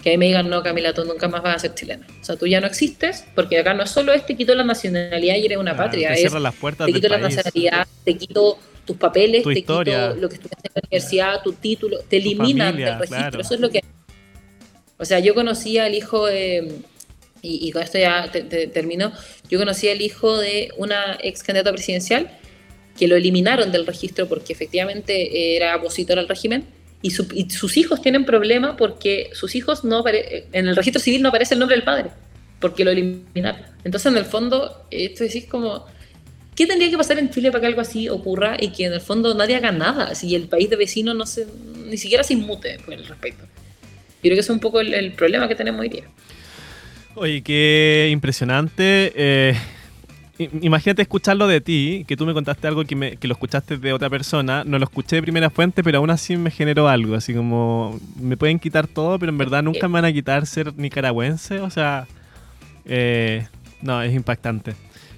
que 0.02 0.10
a 0.10 0.12
mí 0.12 0.18
me 0.18 0.26
digan, 0.26 0.50
no, 0.50 0.62
Camila, 0.62 0.92
tú 0.92 1.06
nunca 1.06 1.26
más 1.26 1.42
vas 1.42 1.56
a 1.56 1.58
ser 1.58 1.74
chilena. 1.74 2.06
O 2.20 2.24
sea, 2.24 2.36
tú 2.36 2.46
ya 2.46 2.60
no 2.60 2.66
existes, 2.66 3.24
porque 3.34 3.58
acá 3.58 3.72
no 3.72 3.86
solo 3.86 4.12
es 4.12 4.26
te 4.26 4.36
quito 4.36 4.54
la 4.54 4.62
nacionalidad 4.62 5.36
y 5.36 5.46
eres 5.46 5.56
una 5.56 5.74
patria, 5.74 6.12
te 6.12 6.22
es 6.22 6.32
las 6.34 6.54
puertas 6.54 6.86
te 6.86 6.92
quito 6.92 7.08
la 7.08 7.16
nacionalidad, 7.16 7.88
te 8.04 8.18
quito 8.18 8.58
tus 8.84 8.98
papeles, 8.98 9.42
te 9.42 9.54
quito 9.54 9.82
lo 9.82 10.28
que 10.28 10.34
estudiaste 10.34 10.68
en 10.68 10.72
la 10.74 10.82
universidad, 10.84 11.42
tu 11.42 11.54
título, 11.54 12.00
te 12.06 12.18
eliminan 12.18 12.76
del 12.76 12.98
registro. 12.98 13.40
Eso 13.40 13.54
es 13.54 13.60
lo 13.60 13.70
que. 13.70 13.82
O 14.98 15.04
sea, 15.04 15.20
yo 15.20 15.34
conocí 15.34 15.78
al 15.78 15.94
hijo 15.94 16.26
de. 16.26 16.80
Y, 17.40 17.70
con 17.70 17.82
esto 17.82 17.98
ya 17.98 18.30
termino. 18.72 19.12
Yo 19.48 19.58
conocí 19.58 19.88
al 19.88 20.00
hijo 20.00 20.38
de 20.38 20.70
una 20.76 21.16
ex 21.22 21.42
candidata 21.42 21.70
presidencial 21.72 22.36
que 22.98 23.06
lo 23.06 23.14
eliminaron 23.14 23.70
del 23.70 23.86
registro 23.86 24.28
porque 24.28 24.52
efectivamente 24.52 25.56
era 25.56 25.76
opositor 25.76 26.18
al 26.18 26.28
régimen 26.28 26.66
y, 27.00 27.10
sus 27.10 27.76
hijos 27.76 28.02
tienen 28.02 28.24
problema 28.24 28.76
porque 28.76 29.30
sus 29.32 29.54
hijos 29.54 29.84
no 29.84 30.04
en 30.06 30.68
el 30.68 30.74
registro 30.74 31.00
civil 31.00 31.22
no 31.22 31.28
aparece 31.28 31.54
el 31.54 31.60
nombre 31.60 31.76
del 31.76 31.84
padre, 31.84 32.10
porque 32.60 32.84
lo 32.84 32.90
eliminaron. 32.90 33.62
Entonces, 33.84 34.10
en 34.10 34.18
el 34.18 34.24
fondo, 34.24 34.84
esto 34.90 35.22
decís 35.22 35.46
como, 35.46 35.86
¿qué 36.56 36.66
tendría 36.66 36.90
que 36.90 36.96
pasar 36.96 37.18
en 37.18 37.30
Chile 37.30 37.52
para 37.52 37.60
que 37.60 37.66
algo 37.68 37.80
así 37.80 38.08
ocurra 38.08 38.56
y 38.58 38.70
que 38.70 38.86
en 38.86 38.94
el 38.94 39.00
fondo 39.00 39.32
nadie 39.34 39.54
haga 39.54 39.70
nada? 39.70 40.14
Si 40.16 40.34
el 40.34 40.48
país 40.48 40.68
de 40.70 40.76
vecinos 40.76 41.14
no 41.14 41.24
se, 41.24 41.46
ni 41.86 41.96
siquiera 41.96 42.24
se 42.24 42.34
inmute 42.34 42.78
por 42.84 42.94
el 42.94 43.06
respecto. 43.06 43.44
Creo 44.20 44.34
que 44.34 44.40
ese 44.40 44.50
es 44.52 44.54
un 44.54 44.60
poco 44.60 44.80
el, 44.80 45.12
problema 45.12 45.48
que 45.48 45.54
tenemos 45.54 45.80
hoy 45.80 45.88
día. 45.88 46.04
Oye, 47.14 47.42
qué 47.42 48.08
impresionante. 48.12 49.12
Eh, 49.14 49.54
imagínate 50.38 51.02
escucharlo 51.02 51.46
de 51.46 51.60
ti, 51.60 52.04
que 52.06 52.16
tú 52.16 52.26
me 52.26 52.34
contaste 52.34 52.66
algo 52.68 52.84
que, 52.84 52.94
me, 52.94 53.16
que 53.16 53.26
lo 53.26 53.34
escuchaste 53.34 53.76
de 53.76 53.92
otra 53.92 54.08
persona, 54.08 54.62
no 54.64 54.78
lo 54.78 54.84
escuché 54.84 55.16
de 55.16 55.22
primera 55.22 55.50
fuente, 55.50 55.82
pero 55.82 55.98
aún 55.98 56.10
así 56.10 56.36
me 56.36 56.50
generó 56.50 56.88
algo, 56.88 57.14
así 57.14 57.34
como 57.34 57.98
me 58.20 58.36
pueden 58.36 58.58
quitar 58.58 58.86
todo, 58.86 59.18
pero 59.18 59.30
en 59.30 59.38
verdad 59.38 59.62
nunca 59.62 59.88
me 59.88 59.94
van 59.94 60.04
a 60.04 60.12
quitar 60.12 60.46
ser 60.46 60.76
nicaragüense, 60.76 61.60
o 61.60 61.70
sea, 61.70 62.06
eh, 62.84 63.46
no, 63.82 64.00
es 64.02 64.14
impactante. 64.14 64.74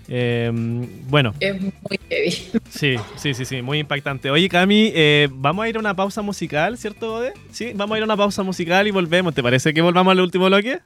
Em, 0.09 0.87
bueno. 1.09 1.35
Es 1.39 1.61
muy 1.61 2.00
heavy. 2.11 2.31
Sí, 2.69 2.97
sí, 3.17 3.35
sí, 3.35 3.45
sí, 3.45 3.63
muy 3.63 3.79
impactante. 3.79 4.31
Oye, 4.31 4.49
Cami, 4.49 4.93
eh, 4.95 5.29
vamos 5.31 5.65
a 5.65 5.69
ir 5.69 5.77
a 5.77 5.79
una 5.79 5.95
pausa 5.95 6.23
musical, 6.23 6.77
¿cierto, 6.77 7.15
Ode? 7.15 7.33
Sí, 7.51 7.73
vamos 7.75 7.95
a 7.95 7.99
ir 7.99 8.03
a 8.03 8.07
una 8.07 8.17
pausa 8.17 8.43
musical 8.43 8.87
y 8.87 8.91
volvemos. 8.91 9.35
¿Te 9.35 9.43
parece 9.43 9.73
que 9.73 9.81
volvamos 9.81 10.11
al 10.13 10.21
último 10.21 10.47
bloque? 10.47 10.81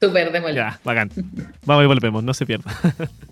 Súper, 0.00 0.32
démosle. 0.32 0.56
Ya, 0.56 0.80
bacán. 0.84 1.10
Vamos 1.64 1.84
y 1.84 1.86
volvemos, 1.86 2.24
no 2.24 2.34
se 2.34 2.44
pierda. 2.44 2.70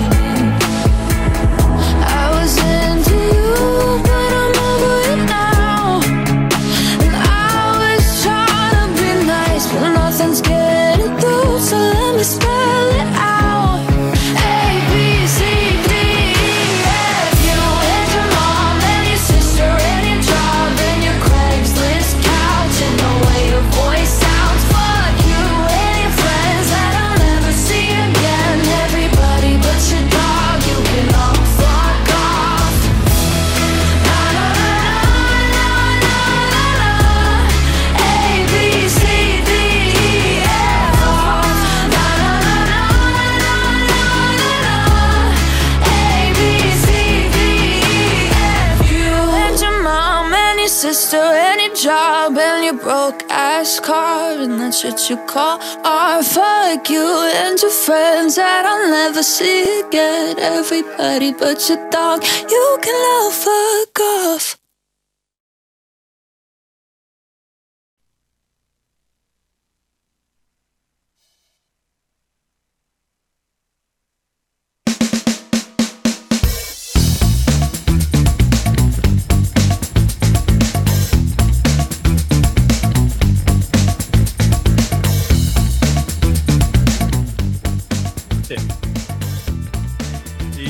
what 54.71 55.09
you 55.09 55.17
call 55.27 55.59
art. 55.83 56.25
Fuck 56.25 56.89
you 56.89 57.05
and 57.35 57.59
your 57.61 57.71
friends 57.71 58.35
that 58.35 58.65
I'll 58.65 58.89
never 58.89 59.21
see 59.21 59.81
again. 59.81 60.39
Everybody 60.39 61.33
but 61.33 61.67
your 61.67 61.89
dog, 61.89 62.23
you 62.49 62.77
can 62.81 62.95
love 63.07 63.33
fuck 63.33 63.99
off. 63.99 64.50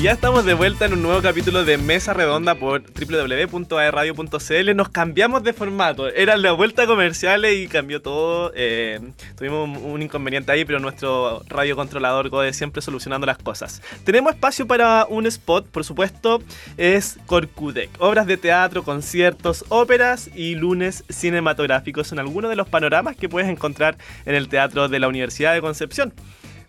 Ya 0.02 0.10
estamos 0.10 0.44
de 0.44 0.54
vuelta 0.54 0.86
en 0.86 0.94
un 0.94 1.02
nuevo 1.02 1.22
capítulo 1.22 1.64
de 1.64 1.78
Mesa 1.78 2.12
Redonda 2.12 2.56
por 2.56 2.82
www.aerradio.cl. 2.82 4.74
Nos 4.74 4.88
cambiamos 4.88 5.44
de 5.44 5.52
formato. 5.52 6.08
Era 6.08 6.36
la 6.36 6.50
vuelta 6.50 6.88
comercial 6.88 7.46
y 7.46 7.68
cambió 7.68 8.02
todo. 8.02 8.50
Eh, 8.56 8.98
tuvimos 9.38 9.78
un 9.80 10.02
inconveniente 10.02 10.50
ahí, 10.50 10.64
pero 10.64 10.80
nuestro 10.80 11.44
radiocontrolador 11.48 12.30
Gode 12.30 12.52
siempre 12.52 12.82
solucionando 12.82 13.28
las 13.28 13.38
cosas. 13.38 13.80
Tenemos 14.02 14.32
espacio 14.32 14.66
para 14.66 15.06
un 15.08 15.24
spot, 15.26 15.68
por 15.68 15.84
supuesto, 15.84 16.42
es 16.76 17.16
Corcudec. 17.26 17.90
Obras 18.00 18.26
de 18.26 18.36
teatro, 18.36 18.82
conciertos, 18.82 19.64
óperas 19.68 20.30
y 20.34 20.56
lunes 20.56 21.04
cinematográficos 21.10 22.08
son 22.08 22.18
algunos 22.18 22.50
de 22.50 22.56
los 22.56 22.68
panoramas 22.68 23.14
que 23.14 23.28
puedes 23.28 23.48
encontrar 23.48 23.96
en 24.26 24.34
el 24.34 24.48
Teatro 24.48 24.88
de 24.88 24.98
la 24.98 25.06
Universidad 25.06 25.54
de 25.54 25.60
Concepción 25.60 26.12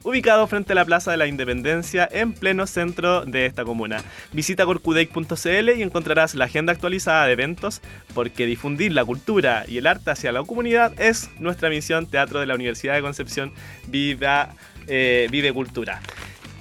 ubicado 0.03 0.47
frente 0.47 0.73
a 0.73 0.75
la 0.75 0.85
Plaza 0.85 1.11
de 1.11 1.17
la 1.17 1.27
Independencia 1.27 2.07
en 2.11 2.33
pleno 2.33 2.67
centro 2.67 3.25
de 3.25 3.45
esta 3.45 3.63
comuna. 3.63 4.03
Visita 4.31 4.65
corcudec.cl 4.65 5.69
y 5.77 5.81
encontrarás 5.81 6.35
la 6.35 6.45
agenda 6.45 6.73
actualizada 6.73 7.25
de 7.25 7.33
eventos, 7.33 7.81
porque 8.13 8.45
difundir 8.45 8.91
la 8.91 9.05
cultura 9.05 9.65
y 9.67 9.77
el 9.77 9.87
arte 9.87 10.11
hacia 10.11 10.31
la 10.31 10.43
comunidad 10.43 10.99
es 10.99 11.29
nuestra 11.39 11.69
misión 11.69 12.07
Teatro 12.07 12.39
de 12.39 12.45
la 12.45 12.55
Universidad 12.55 12.95
de 12.95 13.01
Concepción 13.01 13.53
Viva, 13.87 14.55
eh, 14.87 15.27
Vive 15.31 15.53
Cultura. 15.53 16.01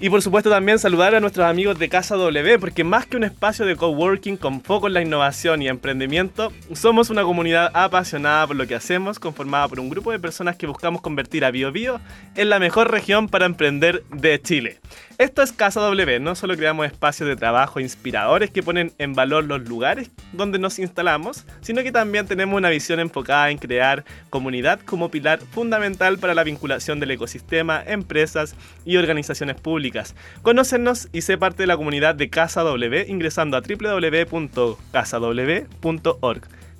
Y 0.02 0.10
por 0.10 0.20
supuesto 0.20 0.50
también 0.50 0.80
saludar 0.80 1.14
a 1.14 1.20
nuestros 1.20 1.46
amigos 1.46 1.78
de 1.78 1.88
Casa 1.88 2.16
W, 2.16 2.58
porque 2.58 2.82
más 2.82 3.06
que 3.06 3.16
un 3.16 3.22
espacio 3.22 3.64
de 3.64 3.76
coworking 3.76 4.36
con 4.36 4.60
foco 4.60 4.88
en 4.88 4.94
la 4.94 5.00
innovación 5.00 5.62
y 5.62 5.68
emprendimiento, 5.68 6.52
somos 6.72 7.08
una 7.08 7.22
comunidad 7.22 7.70
apasionada 7.72 8.48
por 8.48 8.56
lo 8.56 8.66
que 8.66 8.74
hacemos, 8.74 9.20
conformada 9.20 9.68
por 9.68 9.78
un 9.78 9.88
grupo 9.88 10.10
de 10.10 10.18
personas 10.18 10.56
que 10.56 10.66
buscamos 10.66 11.02
convertir 11.02 11.44
a 11.44 11.52
BioBio 11.52 12.00
en 12.34 12.48
la 12.48 12.58
mejor 12.58 12.90
región 12.90 13.28
para 13.28 13.46
emprender 13.46 14.02
de 14.10 14.42
Chile. 14.42 14.80
Esto 15.18 15.42
es 15.42 15.52
Casa 15.52 15.80
W, 15.80 16.20
no 16.20 16.34
solo 16.34 16.56
creamos 16.56 16.86
espacios 16.86 17.28
de 17.28 17.36
trabajo 17.36 17.80
inspiradores 17.80 18.50
que 18.50 18.62
ponen 18.62 18.92
en 18.98 19.12
valor 19.12 19.44
los 19.44 19.68
lugares 19.68 20.10
donde 20.32 20.58
nos 20.58 20.78
instalamos, 20.78 21.44
sino 21.60 21.82
que 21.82 21.92
también 21.92 22.26
tenemos 22.26 22.56
una 22.56 22.70
visión 22.70 22.98
enfocada 22.98 23.50
en 23.50 23.58
crear 23.58 24.04
comunidad 24.30 24.80
como 24.80 25.10
pilar 25.10 25.40
fundamental 25.40 26.18
para 26.18 26.34
la 26.34 26.44
vinculación 26.44 26.98
del 26.98 27.10
ecosistema, 27.10 27.82
empresas 27.86 28.56
y 28.86 28.96
organizaciones 28.96 29.60
públicas. 29.60 30.14
Conócenos 30.40 31.08
y 31.12 31.20
sé 31.20 31.36
parte 31.36 31.64
de 31.64 31.66
la 31.66 31.76
comunidad 31.76 32.14
de 32.14 32.30
Casa 32.30 32.62
W 32.62 33.04
ingresando 33.08 33.58
a 33.58 33.60
www.casaw.org. 33.60 34.22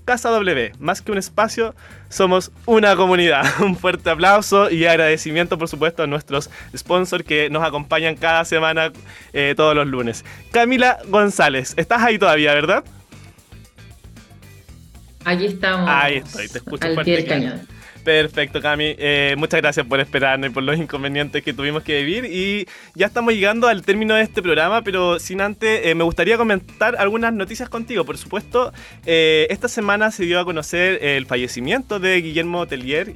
Casa 0.05 0.31
W, 0.31 0.73
más 0.79 1.01
que 1.01 1.13
un 1.13 1.19
espacio, 1.19 1.75
somos 2.09 2.51
una 2.67 2.97
comunidad. 2.97 3.45
Un 3.61 3.77
fuerte 3.77 4.11
aplauso 4.11 4.71
y 4.71 4.85
agradecimiento, 4.87 5.59
por 5.59 5.69
supuesto, 5.69 6.03
a 6.03 6.07
nuestros 6.07 6.51
sponsors 6.77 7.25
que 7.25 7.51
nos 7.51 7.63
acompañan 7.63 8.17
cada 8.17 8.45
semana, 8.45 8.93
eh, 9.33 9.55
todos 9.57 9.75
los 9.75 9.87
lunes. 9.87 10.25
Camila 10.51 10.99
González, 11.07 11.75
estás 11.77 12.03
ahí 12.03 12.19
todavía, 12.19 12.53
¿verdad? 12.55 12.85
Allí 15.25 15.47
estamos. 15.47 15.89
Ahí 15.89 16.17
estoy, 16.17 16.49
te 16.49 16.59
escucho 16.59 16.87
al 16.87 16.95
fuerte. 16.95 17.25
cañón. 17.25 17.67
Perfecto, 18.05 18.61
Cami. 18.61 18.97
Eh, 18.99 19.35
muchas 19.39 19.61
gracias 19.61 19.87
por 19.87 20.01
esperarnos 20.01 20.51
y 20.51 20.53
por 20.53 20.63
los 20.63 20.77
inconvenientes 20.77 21.43
que 21.43 21.53
tuvimos 21.53 21.85
que 21.85 22.03
vivir. 22.03 22.25
Y 22.25 22.67
ya 22.95 23.07
estamos 23.07 23.33
llegando 23.33 23.69
al 23.69 23.83
término 23.83 24.15
de 24.15 24.23
este 24.23 24.43
programa, 24.43 24.83
pero 24.83 25.21
sin 25.21 25.41
antes, 25.41 25.83
eh, 25.85 25.95
me 25.95 26.03
gustaría 26.03 26.37
comentar 26.37 26.97
algunas 26.97 27.33
noticias 27.33 27.69
contigo. 27.69 28.05
Por 28.05 28.19
supuesto, 28.19 28.73
eh, 29.07 29.47
esta 29.51 29.69
semana 29.69 30.11
se 30.11 30.25
dio 30.25 30.41
a 30.41 30.45
conocer 30.45 30.99
el 31.03 31.27
fallecimiento 31.27 32.01
de 32.01 32.21
Guillermo 32.21 32.67
Tellier 32.67 33.13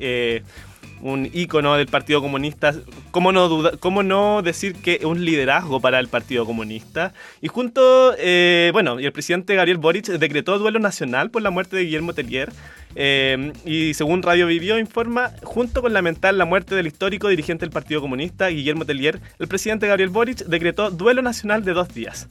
un 1.03 1.29
ícono 1.33 1.77
del 1.77 1.87
Partido 1.87 2.21
Comunista. 2.21 2.75
¿Cómo 3.11 3.33
no, 3.33 3.73
cómo 3.81 4.03
no 4.03 4.43
decir 4.43 4.75
que 4.75 4.95
es 4.95 5.05
un 5.05 5.25
liderazgo 5.25 5.81
para 5.81 5.99
el 6.01 6.09
Partido 6.09 6.47
Comunista? 6.47 7.13
Y 7.41 7.49
junto, 7.49 8.15
eh, 8.19 8.71
bueno, 8.73 9.01
y 9.01 9.07
el 9.07 9.13
presidente 9.13 9.55
Gabriel 9.55 9.79
Boric 9.79 10.07
decretó 10.07 10.59
duelo 10.59 10.79
nacional 10.79 11.31
por 11.31 11.43
la 11.43 11.51
muerte 11.51 11.77
de 11.77 11.85
Guillermo 11.85 12.15
Tellier. 12.15 12.53
Eh, 12.95 13.53
y 13.65 13.95
según 13.95 14.23
Radio 14.23 14.47
Vivió 14.47 14.79
informa, 14.79 15.33
junto 15.43 15.83
con 15.83 15.93
lamentar 15.93 16.35
la 16.35 16.47
muerte 16.47 16.75
del 16.75 16.87
histórico 16.87 17.29
dirigente 17.29 17.65
del 17.65 17.73
Partido 17.73 18.01
Comunista, 18.01 18.49
Guillermo 18.49 18.87
Tellier, 18.87 19.21
el 19.39 19.49
presidente 19.49 19.87
Gabriel 19.87 20.11
Boric 20.11 20.39
decretó 20.47 20.91
duelo 20.91 21.21
nacional 21.23 21.65
de 21.65 21.73
dos 21.75 21.93
días. 21.93 22.29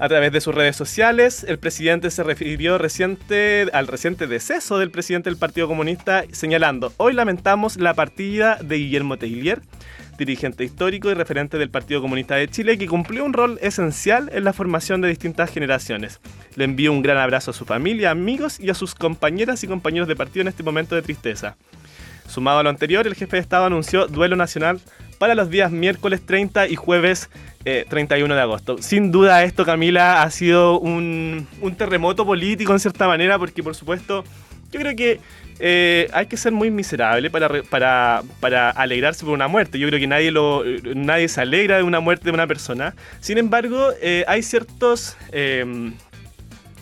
A 0.00 0.08
través 0.08 0.30
de 0.30 0.40
sus 0.40 0.54
redes 0.54 0.76
sociales, 0.76 1.44
el 1.48 1.58
presidente 1.58 2.12
se 2.12 2.22
refirió 2.22 2.78
reciente, 2.78 3.66
al 3.72 3.88
reciente 3.88 4.28
deceso 4.28 4.78
del 4.78 4.92
presidente 4.92 5.28
del 5.28 5.36
Partido 5.36 5.66
Comunista, 5.66 6.22
señalando, 6.30 6.92
hoy 6.98 7.14
lamentamos 7.14 7.78
la 7.78 7.94
partida 7.94 8.60
de 8.62 8.76
Guillermo 8.76 9.16
Teillier, 9.16 9.60
dirigente 10.16 10.62
histórico 10.62 11.10
y 11.10 11.14
referente 11.14 11.58
del 11.58 11.70
Partido 11.70 12.00
Comunista 12.00 12.36
de 12.36 12.46
Chile, 12.46 12.78
que 12.78 12.86
cumplió 12.86 13.24
un 13.24 13.32
rol 13.32 13.58
esencial 13.60 14.30
en 14.32 14.44
la 14.44 14.52
formación 14.52 15.00
de 15.00 15.08
distintas 15.08 15.50
generaciones. 15.50 16.20
Le 16.54 16.62
envío 16.62 16.92
un 16.92 17.02
gran 17.02 17.18
abrazo 17.18 17.50
a 17.50 17.54
su 17.54 17.64
familia, 17.64 18.12
amigos 18.12 18.60
y 18.60 18.70
a 18.70 18.74
sus 18.74 18.94
compañeras 18.94 19.64
y 19.64 19.66
compañeros 19.66 20.06
de 20.06 20.14
partido 20.14 20.42
en 20.42 20.48
este 20.48 20.62
momento 20.62 20.94
de 20.94 21.02
tristeza. 21.02 21.56
Sumado 22.28 22.60
a 22.60 22.62
lo 22.62 22.70
anterior, 22.70 23.04
el 23.04 23.16
jefe 23.16 23.36
de 23.36 23.42
Estado 23.42 23.64
anunció 23.64 24.06
duelo 24.06 24.36
nacional 24.36 24.80
para 25.18 25.34
los 25.34 25.50
días 25.50 25.70
miércoles 25.70 26.24
30 26.24 26.68
y 26.68 26.76
jueves 26.76 27.28
31 27.64 28.32
eh, 28.32 28.36
de 28.36 28.42
agosto. 28.42 28.78
Sin 28.80 29.12
duda 29.12 29.42
esto, 29.44 29.64
Camila, 29.64 30.22
ha 30.22 30.30
sido 30.30 30.78
un, 30.78 31.46
terremoto 31.76 32.24
político 32.24 32.72
en 32.72 32.80
cierta 32.80 33.06
manera, 33.06 33.38
porque 33.38 33.62
por 33.62 33.74
supuesto 33.74 34.24
yo 34.70 34.80
creo 34.80 34.96
que 34.96 35.20
eh, 35.60 36.08
hay 36.12 36.26
que 36.26 36.36
ser 36.36 36.52
muy 36.52 36.70
miserable 36.70 37.30
para, 37.30 37.62
para, 37.64 38.22
para, 38.40 38.70
alegrarse 38.70 39.24
por 39.24 39.34
una 39.34 39.48
muerte. 39.48 39.78
Yo 39.78 39.88
creo 39.88 39.98
que 39.98 40.06
nadie, 40.06 40.30
lo, 40.30 40.62
nadie 40.94 41.28
se 41.28 41.40
alegra 41.40 41.78
de 41.78 41.82
una 41.82 42.00
muerte 42.00 42.26
de 42.26 42.30
una 42.32 42.46
persona. 42.46 42.94
Sin 43.20 43.38
embargo, 43.38 43.90
eh, 44.00 44.24
hay 44.28 44.42
ciertos 44.42 45.16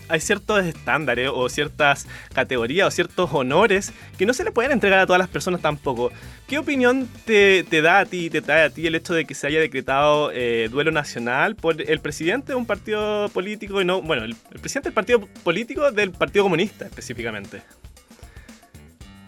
hay 0.09 0.19
ciertos 0.19 0.65
estándares 0.65 1.29
o 1.33 1.49
ciertas 1.49 2.07
categorías 2.33 2.87
o 2.87 2.91
ciertos 2.91 3.29
honores 3.33 3.93
que 4.17 4.25
no 4.25 4.33
se 4.33 4.43
le 4.43 4.51
pueden 4.51 4.71
entregar 4.71 4.99
a 4.99 5.05
todas 5.05 5.19
las 5.19 5.29
personas 5.29 5.61
tampoco. 5.61 6.11
¿Qué 6.47 6.57
opinión 6.57 7.07
te, 7.25 7.63
da 7.81 7.99
a 7.99 8.05
ti, 8.05 8.29
te 8.29 8.41
trae 8.41 8.63
a 8.63 8.69
ti 8.69 8.87
el 8.87 8.95
hecho 8.95 9.13
de 9.13 9.25
que 9.25 9.33
se 9.33 9.47
haya 9.47 9.59
decretado 9.59 10.31
eh, 10.31 10.69
duelo 10.71 10.91
nacional 10.91 11.55
por 11.55 11.81
el 11.81 11.99
presidente 11.99 12.53
de 12.53 12.55
un 12.55 12.65
partido 12.65 13.29
político 13.29 13.81
y 13.81 13.85
no, 13.85 14.01
bueno, 14.01 14.23
el, 14.23 14.35
presidente 14.35 14.89
del 14.89 14.93
partido 14.93 15.21
político 15.43 15.91
del 15.91 16.11
Partido 16.11 16.43
Comunista 16.45 16.85
específicamente? 16.85 17.61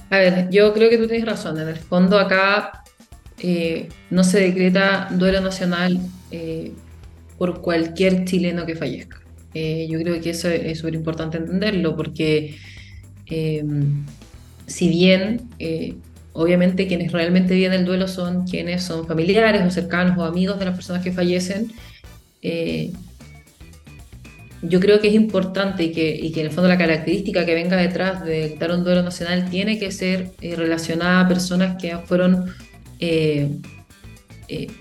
A 0.10 0.18
ver, 0.18 0.50
yo 0.50 0.74
creo 0.74 0.90
que 0.90 0.98
tú 0.98 1.08
tienes 1.08 1.28
razón. 1.28 1.60
En 1.60 1.68
el 1.68 1.78
fondo 1.78 2.18
acá 2.18 2.84
eh, 3.38 3.90
no 4.10 4.24
se 4.24 4.40
decreta 4.40 5.08
duelo 5.12 5.42
nacional 5.42 6.00
eh, 6.32 6.74
por 7.38 7.62
cualquier 7.62 8.26
chileno 8.26 8.66
que 8.66 8.76
fallezca. 8.76 9.22
Eh, 9.54 9.88
yo 9.90 10.00
creo 10.00 10.22
que 10.22 10.30
eso 10.30 10.50
es 10.50 10.78
súper 10.78 10.94
importante 10.96 11.38
entenderlo 11.38 11.96
porque 11.96 12.56
eh, 13.26 13.64
si 14.68 14.90
bien 14.90 15.42
eh, 15.58 15.96
obviamente 16.34 16.88
quienes 16.88 17.12
realmente 17.12 17.56
viven 17.56 17.74
el 17.74 17.86
duelo 17.86 18.08
son 18.08 18.46
quienes 18.46 18.84
son 18.84 19.08
familiares 19.08 19.64
o 19.66 19.72
cercanos 19.72 20.18
o 20.18 20.24
amigos 20.24 20.60
de 20.60 20.66
las 20.66 20.76
personas 20.76 21.04
que 21.04 21.12
fallecen, 21.12 21.72
yo 24.62 24.80
creo 24.80 25.00
que 25.00 25.08
es 25.08 25.14
importante 25.14 25.84
y 25.84 25.92
que, 25.92 26.16
y 26.16 26.32
que, 26.32 26.42
en 26.42 26.48
el 26.48 26.52
fondo 26.52 26.68
la 26.68 26.78
característica 26.78 27.46
que 27.46 27.56
venga 27.56 27.76
detrás 27.76 28.24
de 28.24 28.56
dar 28.60 28.72
un 28.72 28.84
duelo 28.84 29.02
nacional 29.04 29.50
tiene 29.50 29.80
que 29.80 29.92
ser 29.92 30.32
relacionada 30.42 31.22
a 31.22 31.28
personas 31.28 31.82
que 31.82 31.98
fueron 31.98 32.54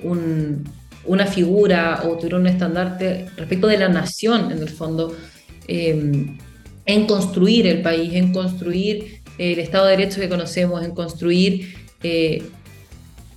un, 0.03 0.65
una 1.05 1.27
figura 1.27 2.03
o 2.05 2.17
tuvieron 2.17 2.43
un 2.43 2.47
estandarte 2.49 3.27
respecto 3.37 3.67
de 3.67 3.79
la 3.79 3.89
nación, 3.89 4.53
en 4.53 4.59
el 4.59 4.69
fondo, 4.69 5.17
em, 5.67 6.39
en 6.87 7.07
construir 7.07 7.67
el 7.67 7.83
país, 7.83 8.15
en 8.15 8.33
construir 8.33 9.21
el 9.39 9.59
Estado 9.59 9.87
de 9.87 9.97
Derecho 9.97 10.21
que 10.21 10.29
conocemos, 10.29 10.85
en 10.85 10.93
construir 10.93 11.75
eh, 12.03 12.43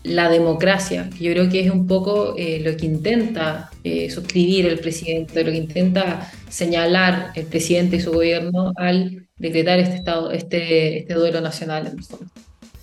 la 0.03 0.29
democracia, 0.29 1.09
que 1.15 1.25
yo 1.25 1.31
creo 1.31 1.49
que 1.49 1.59
es 1.59 1.71
un 1.71 1.85
poco 1.85 2.35
eh, 2.35 2.59
lo 2.63 2.75
que 2.75 2.87
intenta 2.87 3.69
eh, 3.83 4.09
suscribir 4.09 4.65
el 4.65 4.79
presidente, 4.79 5.43
lo 5.43 5.51
que 5.51 5.57
intenta 5.57 6.31
señalar 6.49 7.31
el 7.35 7.45
presidente 7.45 7.97
y 7.97 7.99
su 7.99 8.11
gobierno 8.11 8.73
al 8.77 9.27
decretar 9.37 9.79
este, 9.79 9.95
estado, 9.95 10.31
este, 10.31 10.99
este 10.99 11.13
duelo 11.13 11.39
nacional 11.39 11.85
en 11.85 11.99
el 11.99 12.03
fondo. 12.03 12.31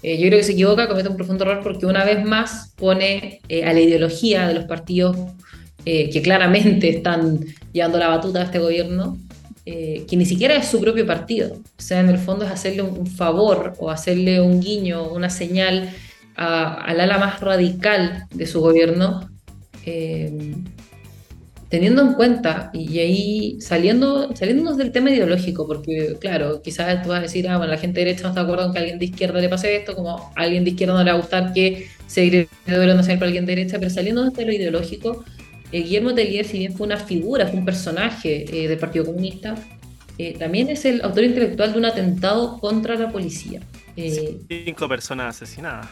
Eh, 0.02 0.18
yo 0.18 0.26
creo 0.28 0.38
que 0.38 0.44
se 0.44 0.52
equivoca, 0.52 0.88
comete 0.88 1.08
un 1.08 1.16
profundo 1.16 1.44
error 1.44 1.60
porque 1.62 1.86
una 1.86 2.04
vez 2.04 2.24
más 2.24 2.72
pone 2.76 3.40
a 3.48 3.72
la 3.72 3.80
ideología 3.80 4.46
de 4.48 4.54
los 4.54 4.64
partidos 4.64 5.16
que 5.84 6.20
claramente 6.22 6.90
están 6.90 7.40
llevando 7.72 7.96
la 7.96 8.08
batuta 8.08 8.40
a 8.40 8.44
este 8.44 8.58
gobierno, 8.58 9.16
que 9.64 10.06
ni 10.10 10.26
siquiera 10.26 10.54
es 10.54 10.68
su 10.68 10.82
propio 10.82 11.06
partido. 11.06 11.54
O 11.54 11.80
sea, 11.80 12.00
en 12.00 12.10
el 12.10 12.18
fondo 12.18 12.44
es 12.44 12.50
hacerle 12.50 12.82
un 12.82 13.06
favor 13.06 13.72
o 13.78 13.90
hacerle 13.90 14.38
un 14.42 14.60
guiño, 14.60 15.08
una 15.08 15.30
señal 15.30 15.88
al 16.38 17.00
ala 17.00 17.18
más 17.18 17.40
radical 17.40 18.26
de 18.30 18.46
su 18.46 18.60
gobierno, 18.60 19.28
eh, 19.84 20.54
teniendo 21.68 22.02
en 22.02 22.14
cuenta, 22.14 22.70
y 22.72 22.98
ahí 22.98 23.60
saliendo, 23.60 24.34
saliéndonos 24.34 24.78
del 24.78 24.90
tema 24.90 25.10
ideológico, 25.10 25.66
porque 25.66 26.16
claro, 26.18 26.62
quizás 26.62 27.02
tú 27.02 27.10
vas 27.10 27.18
a 27.18 27.22
decir, 27.22 27.48
ah, 27.48 27.58
bueno, 27.58 27.72
la 27.72 27.78
gente 27.78 28.00
derecha 28.00 28.22
no 28.22 28.28
está 28.28 28.40
de 28.40 28.46
acuerdo 28.46 28.64
con 28.64 28.72
que 28.72 28.78
a 28.78 28.82
alguien 28.82 28.98
de 28.98 29.04
izquierda 29.04 29.40
le 29.40 29.48
pase 29.48 29.76
esto, 29.76 29.94
como 29.94 30.32
a 30.34 30.40
alguien 30.42 30.64
de 30.64 30.70
izquierda 30.70 30.94
no 30.94 31.04
le 31.04 31.10
va 31.10 31.18
a 31.18 31.20
gustar 31.20 31.52
que 31.52 31.88
se 32.06 32.22
de 32.22 32.48
duelo 32.66 32.94
nacional 32.94 33.18
para 33.18 33.26
alguien 33.26 33.44
de 33.44 33.54
derecha, 33.54 33.78
pero 33.78 33.90
saliendo 33.90 34.30
de 34.30 34.44
lo 34.46 34.52
ideológico, 34.52 35.24
eh, 35.70 35.82
Guillermo 35.82 36.14
Tellier, 36.14 36.46
si 36.46 36.58
bien 36.58 36.74
fue 36.74 36.86
una 36.86 36.96
figura, 36.96 37.46
fue 37.46 37.58
un 37.58 37.66
personaje 37.66 38.46
eh, 38.50 38.68
del 38.68 38.78
Partido 38.78 39.04
Comunista, 39.04 39.54
también 40.36 40.68
es 40.68 40.84
el 40.84 41.00
autor 41.02 41.22
intelectual 41.22 41.72
de 41.72 41.78
un 41.78 41.84
atentado 41.84 42.58
contra 42.58 42.96
la 42.96 43.08
policía. 43.08 43.60
Cinco 44.48 44.88
personas 44.88 45.36
asesinadas 45.36 45.86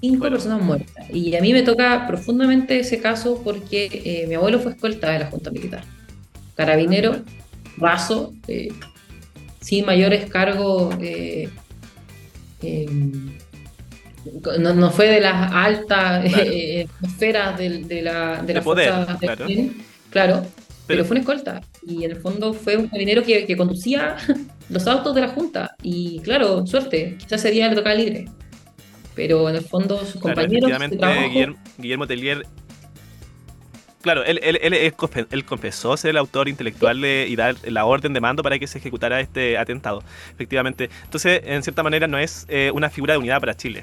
cinco 0.00 0.28
personas 0.28 0.62
muertas. 0.62 1.06
Y 1.12 1.34
a 1.36 1.40
mí 1.40 1.52
me 1.52 1.62
toca 1.62 2.06
profundamente 2.06 2.78
ese 2.78 3.00
caso 3.00 3.40
porque 3.42 3.88
eh, 4.04 4.26
mi 4.26 4.34
abuelo 4.34 4.60
fue 4.60 4.72
escolta 4.72 5.10
de 5.10 5.20
la 5.20 5.26
Junta 5.26 5.50
Militar. 5.50 5.84
Carabinero, 6.54 7.22
vaso, 7.76 8.34
eh, 8.48 8.68
sin 9.60 9.86
mayores 9.86 10.30
cargos. 10.30 10.94
Eh, 11.00 11.48
no, 14.58 14.90
fue 14.90 15.08
de 15.08 15.20
las 15.20 15.52
altas 15.52 16.24
esferas 17.02 17.58
de, 17.58 18.02
la, 18.02 18.42
de, 18.42 18.60
poder, 18.60 18.92
claro. 19.20 19.46
claro 20.10 20.46
pero, 20.86 21.04
fue 21.04 21.16
un 21.16 21.20
escolta. 21.20 21.60
Y 21.86 22.04
en 22.04 22.12
el 22.12 22.16
fondo 22.16 22.52
fue 22.52 22.76
un 22.76 22.86
carabinero 22.88 23.22
que, 23.22 23.46
que 23.46 23.56
conducía 23.56 24.16
los 24.68 24.86
autos 24.86 25.14
de 25.14 25.20
la 25.20 25.28
Junta. 25.28 25.76
Y 25.82 26.20
claro, 26.20 26.66
suerte, 26.66 27.16
quizás 27.18 27.44
ese 27.44 27.50
día 27.50 27.68
le 27.68 27.76
tocaba 27.76 27.94
libre 27.94 28.26
pero 29.16 29.48
en 29.48 29.56
el 29.56 29.64
fondo 29.64 29.98
sus 30.04 30.20
compañeros. 30.20 30.70
Guillermo, 30.70 31.56
Guillermo 31.78 32.06
Tellier 32.06 32.46
claro, 34.06 34.22
él, 34.24 34.38
él, 34.40 34.72
él, 35.30 35.44
confesó 35.44 35.96
ser 35.96 36.10
el 36.10 36.16
autor 36.18 36.48
intelectual 36.48 37.00
de, 37.00 37.26
y 37.28 37.34
dar 37.34 37.56
la 37.66 37.84
orden 37.86 38.12
de 38.12 38.20
mando 38.20 38.40
para 38.44 38.56
que 38.56 38.68
se 38.68 38.78
ejecutara 38.78 39.20
este 39.20 39.58
atentado. 39.58 40.04
Efectivamente. 40.32 40.90
Entonces, 41.02 41.40
en 41.44 41.64
cierta 41.64 41.82
manera, 41.82 42.06
no 42.06 42.16
es 42.16 42.46
eh, 42.48 42.70
una 42.72 42.88
figura 42.88 43.14
de 43.14 43.18
unidad 43.18 43.40
para 43.40 43.56
Chile. 43.56 43.82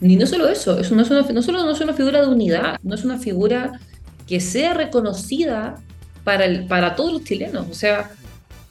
Ni 0.00 0.16
no 0.16 0.26
solo 0.26 0.48
eso, 0.48 0.78
es 0.78 0.90
no, 0.90 0.96
no 0.96 1.42
solo 1.42 1.62
no 1.62 1.70
es 1.72 1.80
una 1.82 1.92
figura 1.92 2.22
de 2.22 2.28
unidad, 2.28 2.80
no 2.82 2.94
es 2.94 3.04
una 3.04 3.18
figura 3.18 3.78
que 4.26 4.40
sea 4.40 4.72
reconocida 4.72 5.76
para, 6.24 6.46
el, 6.46 6.66
para 6.66 6.96
todos 6.96 7.12
los 7.12 7.24
chilenos. 7.24 7.66
O 7.70 7.74
sea, 7.74 8.12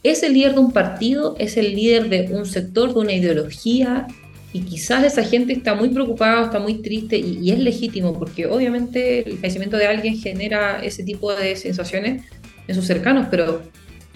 es 0.02 0.24
el 0.24 0.34
líder 0.34 0.56
de 0.56 0.60
un 0.60 0.72
partido, 0.72 1.36
es 1.38 1.56
el 1.56 1.76
líder 1.76 2.10
de 2.10 2.32
un 2.34 2.48
sector, 2.48 2.96
de 2.96 3.00
una 3.00 3.14
ideología, 3.14 4.08
y 4.54 4.62
quizás 4.62 5.04
esa 5.04 5.24
gente 5.24 5.54
está 5.54 5.76
muy 5.76 5.90
preocupada, 5.90 6.44
está 6.44 6.60
muy 6.60 6.76
triste 6.76 7.18
y, 7.18 7.52
es 7.52 7.60
legítimo 7.60 8.18
porque 8.18 8.48
obviamente 8.48 9.28
el 9.28 9.38
fallecimiento 9.38 9.78
de 9.78 9.88
alguien 9.88 10.18
genera 10.18 10.84
ese 10.84 11.04
tipo 11.04 11.34
de 11.34 11.56
sensaciones 11.56 12.24
en 12.68 12.76
sus 12.76 12.86
cercanos, 12.86 13.28
pero, 13.32 13.62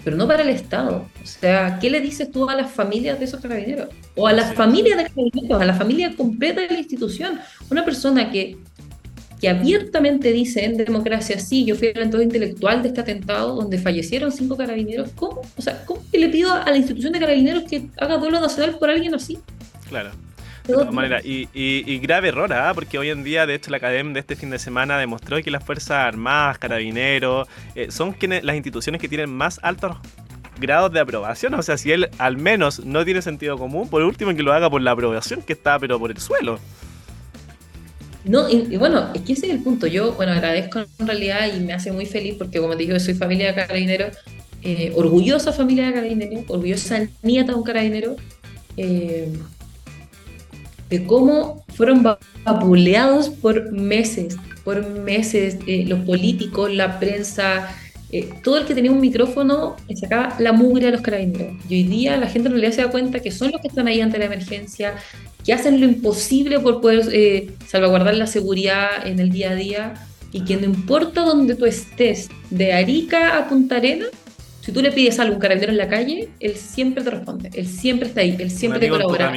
pero 0.04 0.16
no 0.16 0.28
para 0.28 0.42
el 0.42 0.50
Estado. 0.50 1.06
O 1.22 1.26
sea, 1.26 1.78
¿qué 1.80 1.88
le 1.88 2.00
dices 2.00 2.30
tú 2.30 2.48
a 2.50 2.54
las 2.54 2.70
familias 2.70 3.18
de 3.18 3.24
esos 3.24 3.40
carabineros? 3.40 3.88
O 4.14 4.26
a 4.26 4.32
las 4.32 4.54
familias 4.54 4.98
de 4.98 5.04
carabineros, 5.04 5.62
a 5.62 5.64
la 5.64 5.74
familia 5.74 6.14
completa 6.14 6.60
de 6.60 6.68
la 6.68 6.78
institución. 6.78 7.40
Una 7.70 7.82
persona 7.82 8.30
que, 8.30 8.58
que 9.40 9.48
abiertamente 9.48 10.32
dice 10.32 10.66
en 10.66 10.76
democracia, 10.76 11.38
sí, 11.38 11.64
yo 11.64 11.76
fui 11.76 11.88
el 11.88 12.02
autor 12.02 12.22
intelectual 12.22 12.82
de 12.82 12.88
este 12.88 13.00
atentado 13.00 13.56
donde 13.56 13.78
fallecieron 13.78 14.30
cinco 14.30 14.54
carabineros, 14.54 15.10
¿cómo? 15.14 15.40
O 15.56 15.62
sea, 15.62 15.82
¿cómo 15.86 16.02
que 16.12 16.18
le 16.18 16.28
pido 16.28 16.52
a 16.52 16.70
la 16.70 16.76
institución 16.76 17.14
de 17.14 17.20
carabineros 17.20 17.64
que 17.64 17.88
haga 17.96 18.18
duelo 18.18 18.38
nacional 18.38 18.76
por 18.78 18.90
alguien 18.90 19.14
así? 19.14 19.38
Claro. 19.88 20.10
De 20.66 20.74
todas 20.74 20.92
maneras, 20.92 21.22
y, 21.24 21.98
grave 21.98 22.28
error, 22.28 22.52
¿ah? 22.52 22.72
porque 22.74 22.98
hoy 22.98 23.10
en 23.10 23.22
día, 23.22 23.46
de 23.46 23.54
hecho, 23.54 23.70
la 23.70 23.76
academia 23.76 24.14
de 24.14 24.20
este 24.20 24.34
fin 24.34 24.50
de 24.50 24.58
semana 24.58 24.98
demostró 24.98 25.40
que 25.40 25.50
las 25.50 25.62
Fuerzas 25.62 25.98
Armadas, 25.98 26.58
Carabineros, 26.58 27.46
eh, 27.76 27.92
son 27.92 28.12
quienes, 28.12 28.42
las 28.42 28.56
instituciones 28.56 29.00
que 29.00 29.08
tienen 29.08 29.30
más 29.30 29.60
altos 29.62 29.96
grados 30.60 30.92
de 30.92 30.98
aprobación. 30.98 31.54
O 31.54 31.62
sea, 31.62 31.76
si 31.76 31.92
él 31.92 32.08
al 32.18 32.36
menos 32.36 32.84
no 32.84 33.04
tiene 33.04 33.22
sentido 33.22 33.56
común, 33.56 33.88
por 33.88 34.02
último 34.02 34.34
que 34.34 34.42
lo 34.42 34.52
haga 34.52 34.68
por 34.68 34.82
la 34.82 34.90
aprobación 34.90 35.42
que 35.42 35.52
está, 35.52 35.78
pero 35.78 36.00
por 36.00 36.10
el 36.10 36.18
suelo. 36.18 36.58
No, 38.24 38.48
y, 38.48 38.76
bueno, 38.76 39.10
es 39.14 39.20
que 39.22 39.34
ese 39.34 39.46
es 39.46 39.52
el 39.52 39.62
punto. 39.62 39.86
Yo, 39.86 40.14
bueno, 40.14 40.32
agradezco 40.32 40.80
en 40.98 41.06
realidad 41.06 41.48
y 41.54 41.60
me 41.60 41.72
hace 41.72 41.92
muy 41.92 42.06
feliz 42.06 42.34
porque, 42.36 42.58
como 42.58 42.76
te 42.76 42.82
digo, 42.82 42.98
soy 42.98 43.14
familia 43.14 43.48
de 43.48 43.54
carabineros, 43.54 44.18
eh, 44.62 44.92
orgullosa 44.96 45.52
familia 45.52 45.86
de 45.86 45.92
carabineros, 45.92 46.44
orgullosa 46.48 47.06
nieta 47.22 47.52
de 47.52 47.58
un 47.58 47.62
carabinero. 47.62 48.16
Eh, 48.76 49.32
de 50.90 51.04
cómo 51.04 51.64
fueron 51.74 52.02
vapuleados 52.02 53.28
por 53.28 53.72
meses, 53.72 54.36
por 54.64 54.88
meses, 54.88 55.58
eh, 55.66 55.84
los 55.86 56.00
políticos, 56.00 56.72
la 56.72 56.98
prensa, 56.98 57.68
eh, 58.12 58.28
todo 58.42 58.58
el 58.58 58.66
que 58.66 58.74
tenía 58.74 58.92
un 58.92 59.00
micrófono 59.00 59.76
sacaba 60.00 60.36
la 60.38 60.52
mugre 60.52 60.88
a 60.88 60.90
los 60.90 61.00
carabineros. 61.00 61.54
Y 61.68 61.74
hoy 61.74 61.82
día 61.84 62.16
la 62.16 62.28
gente 62.28 62.48
en 62.48 62.54
realidad 62.54 62.72
se 62.72 62.82
da 62.82 62.90
cuenta 62.90 63.20
que 63.20 63.32
son 63.32 63.50
los 63.50 63.60
que 63.60 63.68
están 63.68 63.88
ahí 63.88 64.00
ante 64.00 64.18
la 64.18 64.26
emergencia, 64.26 64.94
que 65.44 65.52
hacen 65.52 65.80
lo 65.80 65.86
imposible 65.86 66.60
por 66.60 66.80
poder 66.80 67.08
eh, 67.12 67.50
salvaguardar 67.66 68.14
la 68.14 68.26
seguridad 68.26 69.06
en 69.06 69.18
el 69.18 69.30
día 69.30 69.50
a 69.50 69.54
día 69.54 69.94
y 70.32 70.44
que 70.44 70.56
no 70.56 70.64
importa 70.64 71.22
dónde 71.22 71.54
tú 71.54 71.64
estés, 71.66 72.28
de 72.50 72.72
Arica 72.72 73.38
a 73.38 73.48
Punta 73.48 73.76
Arenas, 73.76 74.10
si 74.60 74.72
tú 74.72 74.82
le 74.82 74.90
pides 74.90 75.20
algo 75.20 75.34
a 75.34 75.36
un 75.36 75.40
carabinero 75.40 75.70
en 75.70 75.78
la 75.78 75.88
calle, 75.88 76.28
él 76.40 76.56
siempre 76.56 77.04
te 77.04 77.10
responde, 77.10 77.50
él 77.54 77.68
siempre 77.68 78.08
está 78.08 78.22
ahí, 78.22 78.36
él 78.38 78.50
siempre 78.50 78.80
te 78.80 78.88
colabora. 78.88 79.32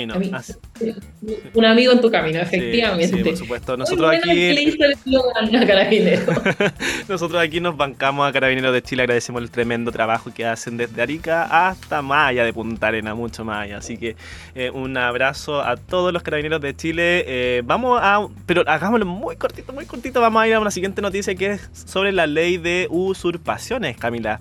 Un 1.53 1.65
amigo 1.65 1.91
en 1.91 2.01
tu 2.01 2.09
camino, 2.09 2.39
efectivamente. 2.39 3.17
Sí, 3.17 3.23
por 3.23 3.37
supuesto. 3.37 3.77
Nosotros 3.77 4.15
aquí. 4.15 4.77
Nosotros 7.09 7.41
aquí 7.41 7.59
nos 7.59 7.75
bancamos 7.75 8.27
a 8.27 8.31
Carabineros 8.31 8.73
de 8.73 8.81
Chile, 8.81 9.03
agradecemos 9.03 9.41
el 9.41 9.51
tremendo 9.51 9.91
trabajo 9.91 10.31
que 10.33 10.45
hacen 10.45 10.77
desde 10.77 11.01
Arica 11.01 11.69
hasta 11.69 12.01
Maya 12.01 12.43
de 12.43 12.53
Punta 12.53 12.87
Arena, 12.87 13.15
mucho 13.15 13.43
más 13.43 13.69
Así 13.71 13.97
que 13.97 14.15
eh, 14.55 14.69
un 14.69 14.95
abrazo 14.97 15.61
a 15.61 15.75
todos 15.75 16.13
los 16.13 16.23
Carabineros 16.23 16.61
de 16.61 16.75
Chile. 16.75 17.25
Eh, 17.27 17.61
vamos 17.65 17.99
a. 18.01 18.25
Pero 18.45 18.63
hagámoslo 18.65 19.05
muy 19.05 19.35
cortito, 19.35 19.73
muy 19.73 19.85
cortito. 19.85 20.21
Vamos 20.21 20.41
a 20.41 20.47
ir 20.47 20.53
a 20.53 20.59
una 20.59 20.71
siguiente 20.71 21.01
noticia 21.01 21.35
que 21.35 21.51
es 21.51 21.69
sobre 21.73 22.11
la 22.11 22.27
ley 22.27 22.57
de 22.57 22.87
usurpaciones, 22.89 23.97
Camila. 23.97 24.39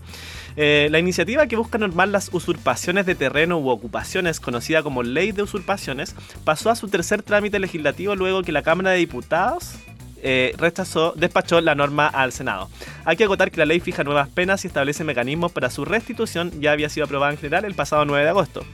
Eh, 0.61 0.89
la 0.91 0.99
iniciativa 0.99 1.47
que 1.47 1.55
busca 1.55 1.79
normar 1.79 2.09
las 2.09 2.31
usurpaciones 2.33 3.07
de 3.07 3.15
terreno 3.15 3.59
u 3.59 3.69
ocupaciones, 3.69 4.41
conocida 4.41 4.83
como 4.83 5.05
Ley 5.05 5.31
de 5.31 5.43
Usurpaciones, 5.43 6.17
pasó 6.45 6.71
a 6.71 6.77
su 6.77 6.89
tercer 6.89 7.23
trámite 7.23 7.59
legislativo 7.59 8.15
luego 8.17 8.43
que 8.43 8.53
la 8.53 8.63
Cámara 8.63 8.91
de 8.91 8.99
Diputados 8.99 9.75
eh, 10.23 10.55
rechazó, 10.59 11.13
despachó 11.17 11.61
la 11.61 11.75
norma 11.75 12.09
al 12.09 12.33
Senado. 12.33 12.69
Hay 13.05 13.17
que 13.17 13.25
acotar 13.25 13.51
que 13.51 13.59
la 13.59 13.67
ley 13.67 13.81
fija 13.81 14.03
nuevas 14.05 14.29
penas 14.29 14.65
y 14.65 14.69
establece 14.69 15.05
mecanismos 15.05 15.53
para 15.53 15.71
su 15.71 15.85
restitución, 15.85 16.61
ya 16.61 16.73
había 16.73 16.89
sido 16.89 17.07
aprobada 17.07 17.33
en 17.33 17.39
general 17.39 17.65
el 17.65 17.75
pasado 17.75 18.05
9 18.05 18.25
de 18.25 18.31
agosto. 18.31 18.65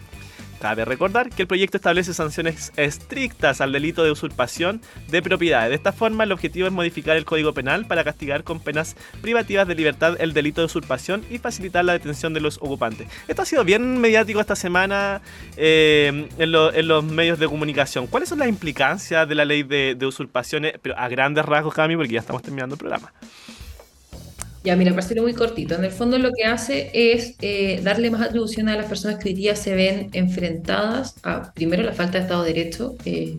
Cabe 0.65 0.87
recordar 0.87 1.29
que 1.29 1.43
el 1.43 1.47
proyecto 1.47 1.77
establece 1.77 2.15
sanciones 2.15 2.73
estrictas 2.79 3.61
al 3.61 3.71
delito 3.71 4.03
de 4.03 4.11
usurpación 4.11 4.81
de 5.09 5.21
propiedad. 5.21 5.69
De 5.69 5.75
esta 5.75 5.93
forma, 5.93 6.25
el 6.25 6.33
objetivo 6.33 6.67
es 6.67 6.73
modificar 6.73 7.19
el 7.19 7.27
Código 7.27 7.53
Penal 7.53 7.85
para 7.85 8.03
castigar 8.03 8.45
con 8.45 8.61
penas 8.61 8.97
privativas 9.21 9.69
de 9.69 9.75
libertad 9.75 10.17
el 10.21 10.33
delito 10.33 10.63
de 10.63 10.65
usurpación 10.65 11.23
y 11.29 11.37
facilitar 11.37 11.85
la 11.85 11.93
detención 11.93 12.33
de 12.33 12.41
los 12.41 12.57
ocupantes. 12.63 13.09
Esto 13.29 13.43
ha 13.43 13.45
sido 13.45 13.63
bien 13.63 14.01
mediático 14.01 14.41
esta 14.41 14.57
semana 14.57 15.21
eh, 15.59 16.31
en, 16.39 16.51
los 16.89 17.05
medios 17.05 17.39
de 17.39 17.47
comunicación. 17.47 18.07
¿Cuáles 18.07 18.31
son 18.31 18.39
las 18.39 18.49
implicancias 18.49 19.29
de 19.29 19.35
la 19.35 19.45
ley 19.45 19.65
de, 19.65 19.95
de 19.95 20.07
usurpaciones? 20.07 20.79
Pero 20.81 20.99
a 20.99 21.09
grandes 21.09 21.45
rasgos, 21.45 21.75
Cami, 21.75 21.95
porque 21.95 22.15
ya 22.15 22.21
estamos 22.21 22.41
terminando 22.41 22.77
el 22.77 22.79
programa. 22.79 23.13
Ya, 24.65 24.77
mira, 24.77 24.95
para 24.95 25.21
muy 25.21 25.35
cortito, 25.35 25.75
en 25.75 25.85
el 25.85 25.91
fondo 25.91 26.17
lo 26.19 26.31
que 26.33 26.47
hace 26.47 26.91
es 26.95 27.35
eh, 27.43 27.81
darle 27.83 28.11
más 28.11 28.23
atribución 28.23 28.71
a 28.71 28.77
las 28.77 28.87
personas 28.87 29.19
que 29.19 29.29
hoy 29.29 29.35
día 29.35 29.57
se 29.57 29.75
ven 29.75 30.09
enfrentadas 30.15 31.17
a, 31.23 31.53
primero, 31.53 31.83
la 31.83 31.93
falta 31.93 32.17
de 32.17 32.25
Estado 32.25 32.45
de 32.45 32.55
Derecho. 32.55 32.95
Eh, 33.05 33.37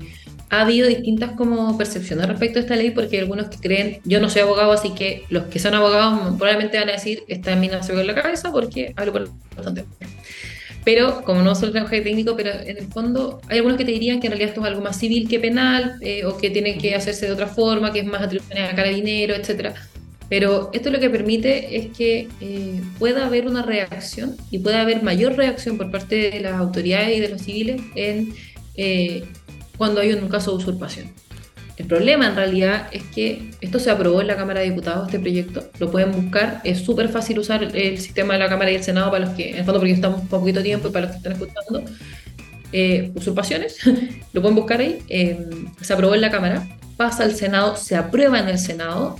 ha 0.51 0.61
habido 0.61 0.87
distintas 0.87 1.31
como 1.31 1.75
percepciones 1.79 2.27
respecto 2.27 2.59
a 2.59 2.61
esta 2.61 2.75
ley 2.75 2.91
porque 2.91 3.15
hay 3.15 3.23
algunos 3.23 3.47
que 3.47 3.57
creen, 3.57 4.01
yo 4.05 4.21
no 4.21 4.29
soy 4.29 4.43
abogado, 4.43 4.71
así 4.71 4.93
que 4.93 5.23
los 5.29 5.45
que 5.45 5.57
son 5.57 5.73
abogados 5.73 6.35
probablemente 6.37 6.77
van 6.77 6.89
a 6.89 6.91
decir, 6.91 7.23
esta 7.27 7.55
mina 7.55 7.81
se 7.81 7.99
en 7.99 8.05
la 8.05 8.13
cabeza 8.13 8.51
porque 8.51 8.93
hablo 8.95 9.13
por 9.13 9.29
bastante. 9.55 9.85
pero 10.83 11.23
como 11.23 11.41
no 11.41 11.55
soy 11.55 11.71
lenguaje 11.71 12.01
técnico, 12.01 12.35
pero 12.35 12.51
en 12.51 12.77
el 12.77 12.87
fondo 12.89 13.41
hay 13.49 13.57
algunos 13.57 13.79
que 13.79 13.85
te 13.85 13.91
dirían 13.91 14.19
que 14.19 14.27
en 14.27 14.33
realidad 14.33 14.49
esto 14.49 14.61
es 14.61 14.67
algo 14.67 14.81
más 14.81 14.99
civil 14.99 15.27
que 15.27 15.39
penal, 15.39 15.97
eh, 16.01 16.23
o 16.23 16.37
que 16.37 16.51
tiene 16.51 16.77
que 16.77 16.93
hacerse 16.93 17.25
de 17.25 17.31
otra 17.31 17.47
forma, 17.47 17.91
que 17.91 18.01
es 18.01 18.05
más 18.05 18.21
atribuciones 18.21 18.71
a 18.71 18.75
carabinero, 18.75 19.33
etcétera. 19.33 19.73
Pero 20.29 20.71
esto 20.73 20.89
lo 20.89 20.99
que 20.99 21.09
permite 21.09 21.77
es 21.77 21.95
que 21.95 22.27
eh, 22.41 22.81
pueda 22.97 23.27
haber 23.27 23.47
una 23.47 23.61
reacción 23.61 24.35
y 24.49 24.59
pueda 24.59 24.81
haber 24.81 25.03
mayor 25.03 25.35
reacción 25.35 25.77
por 25.77 25.91
parte 25.91 26.31
de 26.31 26.39
las 26.39 26.53
autoridades 26.53 27.17
y 27.17 27.19
de 27.19 27.29
los 27.29 27.41
civiles 27.41 27.81
en, 27.95 28.33
eh, 28.75 29.23
cuando 29.77 30.01
hay 30.01 30.13
un 30.13 30.27
caso 30.27 30.51
de 30.51 30.57
usurpación. 30.57 31.11
El 31.77 31.87
problema 31.87 32.27
en 32.27 32.35
realidad 32.35 32.87
es 32.91 33.03
que 33.03 33.51
esto 33.59 33.79
se 33.79 33.91
aprobó 33.91 34.21
en 34.21 34.27
la 34.27 34.37
Cámara 34.37 34.61
de 34.61 34.69
Diputados, 34.69 35.07
este 35.07 35.19
proyecto, 35.19 35.69
lo 35.77 35.91
pueden 35.91 36.13
buscar, 36.13 36.61
es 36.63 36.79
súper 36.79 37.09
fácil 37.09 37.37
usar 37.37 37.63
el 37.75 37.97
sistema 37.99 38.33
de 38.33 38.39
la 38.39 38.49
Cámara 38.49 38.71
y 38.71 38.75
el 38.75 38.83
Senado 38.83 39.11
para 39.11 39.25
los 39.25 39.35
que, 39.35 39.51
en 39.51 39.57
el 39.57 39.65
fondo 39.65 39.79
porque 39.79 39.93
estamos 39.93 40.21
un 40.21 40.27
poquito 40.29 40.63
tiempo 40.63 40.87
y 40.87 40.91
para 40.91 41.07
los 41.07 41.11
que 41.11 41.17
están 41.17 41.33
escuchando, 41.33 41.83
eh, 42.71 43.11
usurpaciones, 43.13 43.77
lo 44.33 44.41
pueden 44.41 44.55
buscar 44.55 44.79
ahí, 44.79 44.99
se 45.81 45.93
aprobó 45.93 46.15
en 46.15 46.21
la 46.21 46.31
Cámara, 46.31 46.65
pasa 46.95 47.25
al 47.25 47.35
Senado, 47.35 47.75
se 47.75 47.97
aprueba 47.97 48.39
en 48.39 48.47
el 48.47 48.57
Senado 48.57 49.17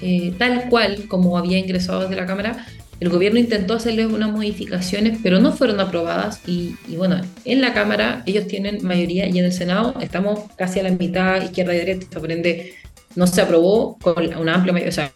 eh, 0.00 0.32
tal 0.38 0.68
cual 0.68 1.04
como 1.08 1.38
había 1.38 1.58
ingresado 1.58 2.02
desde 2.02 2.16
la 2.16 2.26
Cámara, 2.26 2.66
el 3.00 3.10
gobierno 3.10 3.38
intentó 3.38 3.74
hacerle 3.74 4.06
unas 4.06 4.32
modificaciones, 4.32 5.18
pero 5.22 5.38
no 5.38 5.52
fueron 5.52 5.78
aprobadas. 5.78 6.40
Y, 6.46 6.74
bueno, 6.96 7.20
en 7.44 7.60
la 7.60 7.72
Cámara 7.72 8.22
ellos 8.26 8.46
tienen 8.48 8.84
mayoría 8.84 9.28
y 9.28 9.38
en 9.38 9.44
el 9.44 9.52
Senado 9.52 9.94
estamos 10.00 10.40
casi 10.56 10.80
a 10.80 10.82
la 10.82 10.90
mitad, 10.90 11.42
izquierda 11.42 11.74
y 11.74 11.78
derecha. 11.78 12.18
Por 12.18 12.32
ende, 12.32 12.74
no 13.14 13.26
se 13.26 13.40
aprobó 13.40 13.96
con 13.98 14.34
una 14.36 14.54
amplia 14.54 14.72
mayoría, 14.72 14.90
o 14.90 14.92
sea, 14.92 15.12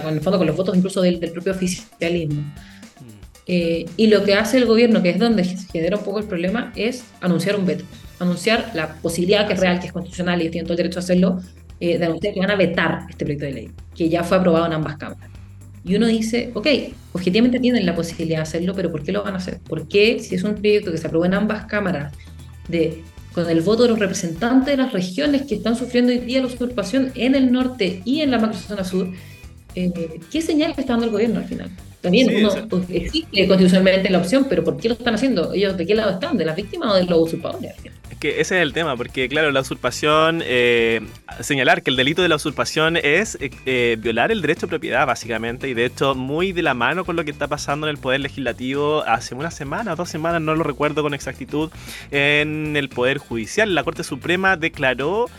con 0.00 0.14
el 0.14 0.20
fondo 0.20 0.38
con 0.38 0.46
los 0.46 0.56
votos 0.56 0.76
incluso 0.76 1.02
del, 1.02 1.18
propio 1.18 1.52
oficialismo. 1.52 2.42
Mm. 2.42 2.54
Eh, 3.48 3.86
y 3.96 4.06
lo 4.06 4.22
que 4.22 4.34
hace 4.34 4.58
el 4.58 4.66
gobierno, 4.66 5.02
que 5.02 5.10
es 5.10 5.18
donde 5.18 5.42
se 5.42 5.56
genera 5.66 5.96
un 5.96 6.04
poco 6.04 6.20
el 6.20 6.26
problema, 6.26 6.72
es 6.76 7.02
anunciar 7.20 7.56
un 7.56 7.66
veto. 7.66 7.84
Anunciar 8.20 8.70
la 8.74 8.94
posibilidad 8.94 9.48
que 9.48 9.54
es 9.54 9.60
real, 9.60 9.80
que 9.80 9.86
es 9.86 9.92
constitucional 9.92 10.38
y 10.38 10.42
ellos 10.42 10.52
tienen 10.52 10.66
todo 10.66 10.74
el 10.74 10.76
derecho 10.76 11.00
a 11.00 11.02
hacerlo, 11.02 11.40
eh, 11.80 11.98
de 11.98 12.04
anunciar 12.04 12.34
que 12.34 12.40
van 12.40 12.50
a 12.50 12.56
vetar 12.56 13.06
este 13.08 13.24
proyecto 13.24 13.46
de 13.46 13.52
ley, 13.52 13.70
que 13.96 14.08
ya 14.08 14.22
fue 14.22 14.36
aprobado 14.36 14.66
en 14.66 14.74
ambas 14.74 14.96
cámaras. 14.96 15.30
Y 15.82 15.96
uno 15.96 16.06
dice, 16.06 16.50
ok, 16.54 16.66
objetivamente 17.12 17.58
tienen 17.58 17.86
la 17.86 17.94
posibilidad 17.94 18.38
de 18.38 18.42
hacerlo, 18.42 18.74
pero 18.74 18.92
¿por 18.92 19.02
qué 19.02 19.12
lo 19.12 19.22
van 19.22 19.34
a 19.34 19.38
hacer? 19.38 19.58
¿Por 19.60 19.88
qué 19.88 20.18
si 20.20 20.34
es 20.34 20.44
un 20.44 20.54
proyecto 20.54 20.92
que 20.92 20.98
se 20.98 21.06
aprobó 21.06 21.24
en 21.24 21.34
ambas 21.34 21.64
cámaras 21.64 22.12
de, 22.68 23.02
con 23.32 23.48
el 23.48 23.62
voto 23.62 23.84
de 23.84 23.88
los 23.88 23.98
representantes 23.98 24.76
de 24.76 24.82
las 24.82 24.92
regiones 24.92 25.42
que 25.42 25.54
están 25.54 25.76
sufriendo 25.76 26.12
hoy 26.12 26.18
día 26.18 26.40
la 26.40 26.48
usurpación 26.48 27.12
en 27.14 27.34
el 27.34 27.50
norte 27.50 28.02
y 28.04 28.20
en 28.20 28.30
la 28.30 28.38
macrozona 28.38 28.84
sur, 28.84 29.10
eh, 29.74 30.20
¿qué 30.30 30.42
señal 30.42 30.74
está 30.76 30.92
dando 30.92 31.06
el 31.06 31.12
gobierno 31.12 31.38
al 31.38 31.46
final? 31.46 31.70
También 32.00 32.34
uno, 32.34 32.50
existe 32.88 33.46
constitucionalmente 33.46 34.10
la 34.10 34.18
opción, 34.18 34.46
pero 34.48 34.64
¿por 34.64 34.76
qué 34.76 34.88
lo 34.88 34.94
están 34.94 35.14
haciendo? 35.14 35.52
¿Ellos 35.52 35.76
de 35.76 35.86
qué 35.86 35.94
lado 35.94 36.10
están? 36.10 36.36
¿De 36.36 36.44
las 36.44 36.56
víctimas 36.56 36.92
o 36.92 36.94
de 36.96 37.04
los 37.04 37.18
usurpadores? 37.20 37.74
Que 38.20 38.40
ese 38.40 38.56
es 38.56 38.62
el 38.62 38.72
tema, 38.74 38.96
porque 38.96 39.28
claro, 39.28 39.50
la 39.50 39.60
usurpación, 39.60 40.42
eh, 40.44 41.00
señalar 41.40 41.82
que 41.82 41.90
el 41.90 41.96
delito 41.96 42.20
de 42.22 42.28
la 42.28 42.36
usurpación 42.36 42.96
es 42.98 43.38
eh, 43.40 43.50
eh, 43.64 43.96
violar 43.98 44.30
el 44.30 44.42
derecho 44.42 44.66
de 44.66 44.68
propiedad, 44.68 45.06
básicamente, 45.06 45.68
y 45.68 45.74
de 45.74 45.86
hecho 45.86 46.14
muy 46.14 46.52
de 46.52 46.62
la 46.62 46.74
mano 46.74 47.04
con 47.04 47.16
lo 47.16 47.24
que 47.24 47.30
está 47.30 47.48
pasando 47.48 47.88
en 47.88 47.92
el 47.92 47.98
Poder 47.98 48.20
Legislativo 48.20 49.02
hace 49.06 49.34
una 49.34 49.50
semana 49.50 49.94
o 49.94 49.96
dos 49.96 50.10
semanas, 50.10 50.42
no 50.42 50.54
lo 50.54 50.62
recuerdo 50.62 51.02
con 51.02 51.14
exactitud, 51.14 51.70
en 52.10 52.76
el 52.76 52.90
Poder 52.90 53.18
Judicial. 53.18 53.74
La 53.74 53.84
Corte 53.84 54.04
Suprema 54.04 54.56
declaró 54.58 55.30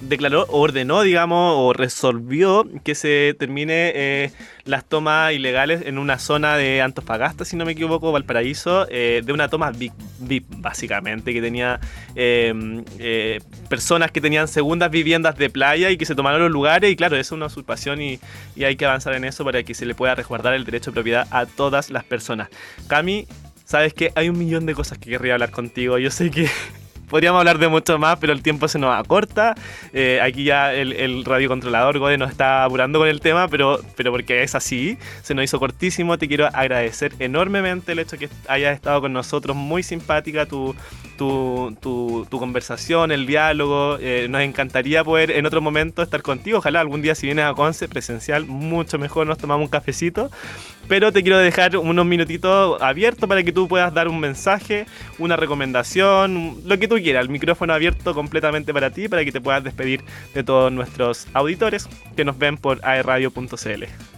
declaró, 0.00 0.46
ordenó, 0.50 1.02
digamos, 1.02 1.54
o 1.56 1.72
resolvió 1.72 2.66
que 2.84 2.94
se 2.94 3.34
termine 3.38 3.92
eh, 3.94 4.32
las 4.64 4.84
tomas 4.84 5.32
ilegales 5.32 5.82
en 5.84 5.98
una 5.98 6.18
zona 6.18 6.56
de 6.56 6.82
Antofagasta, 6.82 7.44
si 7.44 7.56
no 7.56 7.64
me 7.64 7.72
equivoco, 7.72 8.12
Valparaíso, 8.12 8.86
eh, 8.90 9.22
de 9.24 9.32
una 9.32 9.48
toma 9.48 9.70
VIP, 9.70 10.44
básicamente, 10.56 11.32
que 11.32 11.40
tenía 11.40 11.80
em, 12.14 12.84
eh, 12.98 13.40
personas 13.68 14.10
que 14.10 14.20
tenían 14.20 14.46
segundas 14.46 14.90
viviendas 14.90 15.36
de 15.36 15.50
playa 15.50 15.90
y 15.90 15.96
que 15.96 16.06
se 16.06 16.14
tomaron 16.14 16.40
los 16.42 16.50
lugares, 16.50 16.90
y 16.90 16.96
claro, 16.96 17.16
es 17.16 17.32
una 17.32 17.46
usurpación 17.46 18.00
y, 18.00 18.20
y 18.54 18.64
hay 18.64 18.76
que 18.76 18.86
avanzar 18.86 19.14
en 19.14 19.24
eso 19.24 19.44
para 19.44 19.62
que 19.62 19.74
se 19.74 19.86
le 19.86 19.94
pueda 19.94 20.14
resguardar 20.14 20.54
el 20.54 20.64
derecho 20.64 20.90
de 20.90 20.94
propiedad 20.94 21.26
a 21.30 21.46
todas 21.46 21.90
las 21.90 22.04
personas. 22.04 22.48
Cami, 22.86 23.26
sabes 23.64 23.94
que 23.94 24.12
hay 24.14 24.28
un 24.28 24.38
millón 24.38 24.64
de 24.66 24.74
cosas 24.74 24.98
que 24.98 25.10
querría 25.10 25.34
hablar 25.34 25.50
contigo, 25.50 25.98
yo 25.98 26.10
sé 26.10 26.30
que 26.30 26.48
podríamos 27.08 27.38
hablar 27.38 27.58
de 27.58 27.68
mucho 27.68 27.98
más, 27.98 28.18
pero 28.18 28.32
el 28.32 28.42
tiempo 28.42 28.68
se 28.68 28.78
nos 28.78 28.98
acorta. 28.98 29.54
Eh, 29.92 30.20
aquí 30.22 30.44
ya 30.44 30.72
el, 30.74 31.24
radiocontrolador 31.24 31.98
Gode 31.98 32.18
nos 32.18 32.30
está 32.30 32.64
apurando 32.64 32.98
con 32.98 33.08
el 33.08 33.20
tema, 33.20 33.48
pero, 33.48 33.80
pero 33.96 34.10
porque 34.10 34.42
es 34.42 34.54
así, 34.54 34.98
se 35.22 35.34
nos 35.34 35.44
hizo 35.44 35.58
cortísimo. 35.58 36.18
Te 36.18 36.28
quiero 36.28 36.46
agradecer 36.46 37.12
enormemente 37.18 37.92
el 37.92 37.98
hecho 37.98 38.18
que 38.18 38.28
hayas 38.48 38.74
estado 38.74 39.00
con 39.00 39.12
nosotros, 39.12 39.56
muy 39.56 39.82
simpática 39.82 40.46
tu, 40.46 40.74
tu, 41.18 41.76
tu, 41.82 42.38
conversación, 42.38 43.12
el 43.12 43.26
diálogo. 43.26 43.98
Eh, 44.00 44.28
nos 44.30 44.40
encantaría 44.40 45.04
poder 45.04 45.32
en 45.32 45.44
otro 45.44 45.60
momento 45.60 46.02
estar 46.02 46.22
contigo. 46.22 46.58
Ojalá 46.58 46.80
algún 46.80 47.02
día 47.02 47.14
si 47.14 47.26
vienes 47.26 47.44
a 47.44 47.52
Conce 47.52 47.88
presencial, 47.88 48.46
mucho 48.46 48.98
mejor 48.98 49.26
nos 49.26 49.36
tomamos 49.36 49.64
un 49.64 49.70
cafecito. 49.70 50.30
Pero 50.88 51.12
te 51.12 51.22
quiero 51.22 51.36
dejar 51.36 51.76
unos 51.76 52.06
minutitos 52.06 52.80
abiertos 52.80 53.28
para 53.28 53.42
que 53.42 53.52
tú 53.52 53.68
puedas 53.68 53.92
dar 53.92 54.08
un 54.08 54.18
mensaje, 54.20 54.86
una 55.18 55.36
recomendación, 55.36 56.56
lo 56.64 56.78
que 56.78 56.88
tú 56.88 56.94
quieras. 56.96 57.24
El 57.24 57.28
micrófono 57.28 57.74
abierto 57.74 58.14
completamente 58.14 58.72
para 58.72 58.90
ti, 58.90 59.08
para 59.08 59.22
que 59.24 59.32
te 59.32 59.40
puedas 59.40 59.62
despedir 59.62 60.02
de 60.32 60.42
todos 60.42 60.72
nuestros 60.72 61.26
auditores 61.34 61.86
que 62.16 62.24
nos 62.24 62.38
ven 62.38 62.56
por 62.56 62.80
aerradio.cl. 62.82 64.17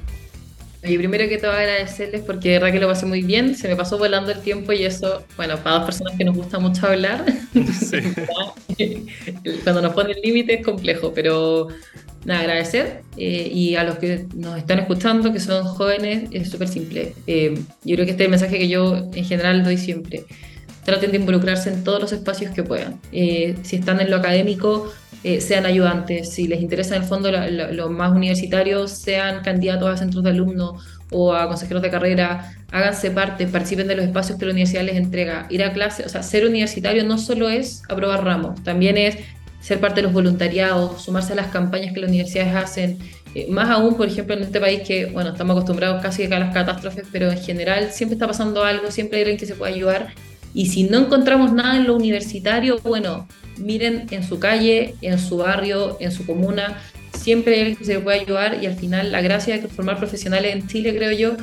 Oye, 0.82 0.96
primero 0.96 1.28
que 1.28 1.36
todo 1.36 1.52
agradecerles 1.52 2.22
porque 2.22 2.50
de 2.50 2.58
verdad 2.58 2.72
que 2.72 2.80
lo 2.80 2.88
pasé 2.88 3.04
muy 3.04 3.22
bien, 3.22 3.54
se 3.54 3.68
me 3.68 3.76
pasó 3.76 3.98
volando 3.98 4.32
el 4.32 4.40
tiempo 4.40 4.72
y 4.72 4.84
eso, 4.84 5.24
bueno, 5.36 5.58
para 5.58 5.76
dos 5.76 5.84
personas 5.84 6.14
que 6.16 6.24
nos 6.24 6.34
gusta 6.34 6.58
mucho 6.58 6.86
hablar, 6.86 7.26
cuando 9.64 9.82
nos 9.82 9.92
pone 9.92 10.12
el 10.12 10.20
límite 10.22 10.54
es 10.54 10.64
complejo, 10.64 11.12
pero 11.14 11.68
nada, 12.24 12.40
agradecer 12.40 13.02
eh, 13.16 13.50
y 13.52 13.76
a 13.76 13.84
los 13.84 13.98
que 13.98 14.26
nos 14.34 14.58
están 14.58 14.78
escuchando, 14.78 15.32
que 15.32 15.40
son 15.40 15.64
jóvenes, 15.64 16.28
es 16.32 16.50
súper 16.50 16.68
simple. 16.68 17.14
Eh, 17.26 17.54
yo 17.84 17.96
creo 17.96 18.06
que 18.06 18.12
este 18.12 18.24
es 18.24 18.26
el 18.26 18.30
mensaje 18.30 18.58
que 18.58 18.68
yo 18.68 19.08
en 19.12 19.24
general 19.24 19.64
doy 19.64 19.76
siempre. 19.76 20.24
Traten 20.84 21.10
de 21.10 21.18
involucrarse 21.18 21.70
en 21.70 21.84
todos 21.84 22.00
los 22.00 22.12
espacios 22.12 22.52
que 22.52 22.62
puedan. 22.62 23.00
Eh, 23.12 23.56
si 23.62 23.76
están 23.76 24.00
en 24.00 24.10
lo 24.10 24.16
académico, 24.16 24.90
eh, 25.22 25.40
sean 25.40 25.66
ayudantes, 25.66 26.32
si 26.32 26.48
les 26.48 26.60
interesa 26.60 26.96
en 26.96 27.02
el 27.02 27.08
fondo 27.08 27.30
los 27.30 27.90
más 27.90 28.12
universitarios, 28.12 28.90
sean 28.90 29.42
candidatos 29.42 29.88
a 29.90 29.96
centros 29.96 30.24
de 30.24 30.30
alumnos 30.30 30.82
o 31.10 31.34
a 31.34 31.46
consejeros 31.46 31.82
de 31.82 31.90
carrera, 31.90 32.54
háganse 32.70 33.10
parte, 33.10 33.46
participen 33.46 33.86
de 33.88 33.96
los 33.96 34.06
espacios 34.06 34.38
que 34.38 34.46
la 34.46 34.52
universidad 34.52 34.82
les 34.82 34.96
entrega, 34.96 35.46
ir 35.50 35.62
a 35.62 35.72
clase, 35.72 36.04
o 36.04 36.08
sea, 36.08 36.22
ser 36.22 36.46
universitario 36.46 37.04
no 37.04 37.18
solo 37.18 37.48
es 37.48 37.82
aprobar 37.88 38.24
ramos, 38.24 38.62
también 38.62 38.96
es 38.96 39.18
ser 39.60 39.78
parte 39.78 39.96
de 39.96 40.02
los 40.04 40.12
voluntariados, 40.12 41.02
sumarse 41.02 41.34
a 41.34 41.36
las 41.36 41.48
campañas 41.48 41.92
que 41.92 42.00
las 42.00 42.08
universidades 42.08 42.54
hacen, 42.54 42.98
eh, 43.34 43.46
más 43.50 43.68
aún, 43.68 43.96
por 43.96 44.08
ejemplo, 44.08 44.34
en 44.34 44.42
este 44.42 44.58
país 44.58 44.80
que, 44.86 45.06
bueno, 45.06 45.30
estamos 45.30 45.54
acostumbrados 45.54 46.02
casi 46.02 46.24
a 46.24 46.38
las 46.38 46.54
catástrofes, 46.54 47.06
pero 47.12 47.30
en 47.30 47.38
general 47.38 47.92
siempre 47.92 48.14
está 48.14 48.26
pasando 48.26 48.64
algo, 48.64 48.90
siempre 48.90 49.18
hay 49.18 49.22
alguien 49.22 49.38
que 49.38 49.46
se 49.46 49.54
puede 49.54 49.74
ayudar, 49.74 50.14
y 50.54 50.66
si 50.66 50.84
no 50.84 50.98
encontramos 50.98 51.52
nada 51.52 51.76
en 51.76 51.86
lo 51.86 51.94
universitario, 51.94 52.78
bueno, 52.82 53.28
miren 53.58 54.06
en 54.10 54.22
su 54.22 54.38
calle, 54.38 54.94
en 55.00 55.18
su 55.18 55.38
barrio, 55.38 55.96
en 56.00 56.12
su 56.12 56.26
comuna, 56.26 56.80
siempre 57.14 57.76
se 57.82 58.00
puede 58.00 58.20
ayudar 58.20 58.58
y 58.62 58.66
al 58.66 58.74
final 58.74 59.12
la 59.12 59.20
gracia 59.20 59.58
de 59.58 59.68
formar 59.68 59.98
profesionales 59.98 60.54
en 60.54 60.66
Chile, 60.66 60.94
creo 60.94 61.12
yo, 61.12 61.36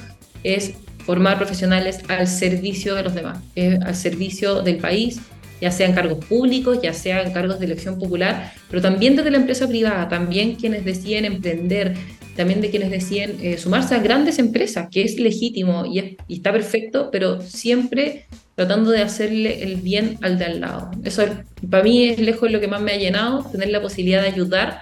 es 0.44 0.74
formar 1.06 1.38
profesionales 1.38 2.00
al 2.10 2.28
servicio 2.28 2.96
de 2.96 3.04
los 3.04 3.16
demás, 3.16 3.40
al 3.86 3.96
servicio 3.96 4.62
del 4.62 4.78
país, 4.78 5.20
ya 5.62 5.72
sean 5.72 5.94
cargos 5.94 6.24
públicos, 6.26 6.80
ya 6.82 6.94
sean 6.94 7.32
cargos 7.32 7.60
de 7.60 7.66
elección 7.66 7.98
popular, 7.98 8.54
pero 8.70 8.82
también 8.82 9.16
desde 9.16 9.32
la 9.32 9.38
empresa 9.38 9.68
privada, 9.68 10.08
también 10.10 10.56
quienes 10.56 10.86
deciden 10.86 11.26
emprender, 11.26 11.96
también 12.38 12.62
de 12.62 12.70
quienes 12.70 12.92
deciden 12.92 13.38
eh, 13.42 13.58
sumarse 13.58 13.96
a 13.96 14.00
grandes 14.00 14.40
empresas, 14.40 14.88
que 14.90 15.02
es 15.02 15.20
legítimo 15.20 15.86
y, 15.86 16.18
y 16.28 16.36
está 16.36 16.54
perfecto, 16.54 17.10
pero 17.12 17.42
siempre 17.42 18.28
tratando 18.58 18.90
de 18.90 19.04
hacerle 19.04 19.62
el 19.62 19.76
bien 19.76 20.18
al 20.22 20.40
de 20.40 20.46
al 20.46 20.60
lado. 20.62 20.90
Eso 21.04 21.24
para 21.70 21.84
mí 21.84 22.06
es 22.06 22.20
lejos 22.20 22.52
lo 22.52 22.60
que 22.60 22.68
más 22.68 22.82
me 22.82 22.92
ha 22.92 22.98
llenado, 22.98 23.44
tener 23.52 23.70
la 23.70 23.82
posibilidad 23.82 24.24
de 24.24 24.30
ayudar. 24.30 24.82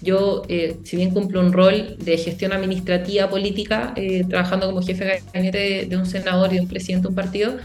Yo, 0.00 0.42
eh, 0.48 0.76
si 0.84 0.96
bien 0.96 1.10
cumplo 1.10 1.40
un 1.40 1.52
rol 1.52 1.96
de 1.98 2.18
gestión 2.18 2.52
administrativa 2.52 3.28
política, 3.28 3.94
eh, 3.96 4.24
trabajando 4.28 4.66
como 4.66 4.80
jefe 4.80 5.04
de 5.04 5.22
gabinete 5.32 5.86
de, 5.86 5.96
un 5.96 6.06
senador 6.06 6.52
y 6.52 6.56
de 6.56 6.60
un 6.60 6.68
presidente 6.68 7.02
de 7.02 7.08
un 7.08 7.14
partido, 7.16 7.56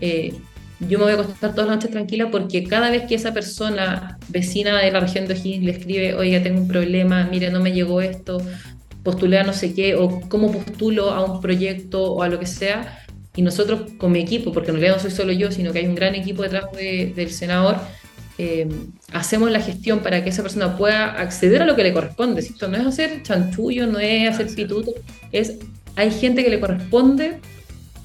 eh, 0.00 0.32
yo 0.80 0.98
me 0.98 1.04
voy 1.04 1.12
a 1.12 1.16
acostar 1.16 1.50
todas 1.54 1.68
las 1.68 1.76
noches 1.76 1.90
tranquila 1.90 2.30
porque 2.30 2.64
cada 2.64 2.90
vez 2.90 3.02
que 3.06 3.14
esa 3.14 3.34
persona 3.34 4.18
vecina 4.28 4.80
de 4.80 4.90
la 4.90 5.00
región 5.00 5.26
de 5.26 5.34
O'Higgins 5.34 5.64
le 5.64 5.72
escribe, 5.72 6.14
oiga, 6.14 6.42
tengo 6.42 6.60
un 6.60 6.68
problema, 6.68 7.28
mire, 7.30 7.50
no 7.50 7.60
me 7.60 7.72
llegó 7.72 8.00
esto, 8.00 8.40
postulé 9.04 9.38
a 9.38 9.44
no 9.44 9.52
sé 9.52 9.74
qué, 9.74 9.94
o 9.94 10.20
cómo 10.28 10.50
postulo 10.50 11.10
a 11.10 11.24
un 11.24 11.40
proyecto 11.40 12.12
o 12.12 12.22
a 12.22 12.28
lo 12.28 12.40
que 12.40 12.46
sea, 12.46 13.04
y 13.36 13.42
nosotros 13.42 13.92
con 13.98 14.12
mi 14.12 14.20
equipo, 14.20 14.52
porque 14.52 14.70
en 14.70 14.76
realidad 14.76 14.96
no 14.96 15.02
soy 15.02 15.10
solo 15.10 15.32
yo, 15.32 15.52
sino 15.52 15.72
que 15.72 15.80
hay 15.80 15.86
un 15.86 15.94
gran 15.94 16.14
equipo 16.14 16.42
detrás 16.42 16.64
del 16.72 17.30
senador, 17.30 17.76
eh, 18.38 18.68
hacemos 19.12 19.50
la 19.50 19.60
gestión 19.60 20.00
para 20.00 20.24
que 20.24 20.30
esa 20.30 20.42
persona 20.42 20.76
pueda 20.76 21.20
acceder 21.20 21.62
a 21.62 21.66
lo 21.66 21.76
que 21.76 21.84
le 21.84 21.92
corresponde. 21.92 22.40
Esto 22.40 22.66
no 22.66 22.76
es 22.76 22.86
hacer 22.86 23.22
chanchullo, 23.22 23.86
no 23.86 23.98
es 23.98 24.28
hacer 24.28 24.52
pituto, 24.54 24.92
es 25.30 25.58
hay 25.96 26.10
gente 26.10 26.42
que 26.42 26.50
le 26.50 26.58
corresponde 26.58 27.38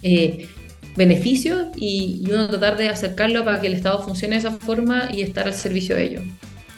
eh, 0.04 0.48
beneficios 0.96 1.68
y, 1.76 2.22
y, 2.24 2.32
uno 2.32 2.48
tratar 2.48 2.78
de 2.78 2.90
acercarlo 2.90 3.44
para 3.44 3.62
que 3.62 3.68
el 3.68 3.74
Estado 3.74 4.04
funcione 4.04 4.36
de 4.36 4.40
esa 4.40 4.52
forma 4.52 5.10
y 5.12 5.22
estar 5.22 5.48
al 5.48 5.54
servicio 5.54 5.96
de 5.96 6.04
ellos. 6.04 6.24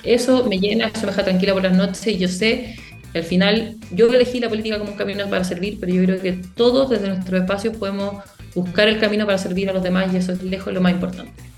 Eso 0.04 0.46
me 0.48 0.60
llena, 0.60 0.88
eso 0.88 1.02
me 1.02 1.08
deja 1.08 1.24
tranquila 1.24 1.54
por 1.54 1.64
las 1.64 1.76
noches 1.76 2.08
y 2.08 2.18
yo 2.18 2.28
sé 2.28 2.76
al 3.14 3.24
final 3.24 3.78
yo 3.92 4.08
elegí 4.08 4.40
la 4.40 4.50
política 4.50 4.80
como 4.80 4.92
un 4.92 4.98
camino 4.98 5.30
para 5.30 5.44
servir, 5.44 5.78
pero 5.80 5.94
yo 5.94 6.04
creo 6.04 6.22
que 6.22 6.34
todos 6.56 6.90
desde 6.90 7.10
nuestros 7.10 7.42
espacios 7.42 7.76
podemos 7.78 8.24
buscar 8.56 8.88
el 8.88 9.00
camino 9.00 9.26
para 9.26 9.38
servir 9.38 9.70
a 9.70 9.74
los 9.74 9.84
demás 9.84 10.14
y 10.14 10.18
eso 10.18 10.32
es 10.32 10.44
lejos 10.44 10.74
lo 10.74 10.82
más 10.82 10.94
importante. 10.94 11.51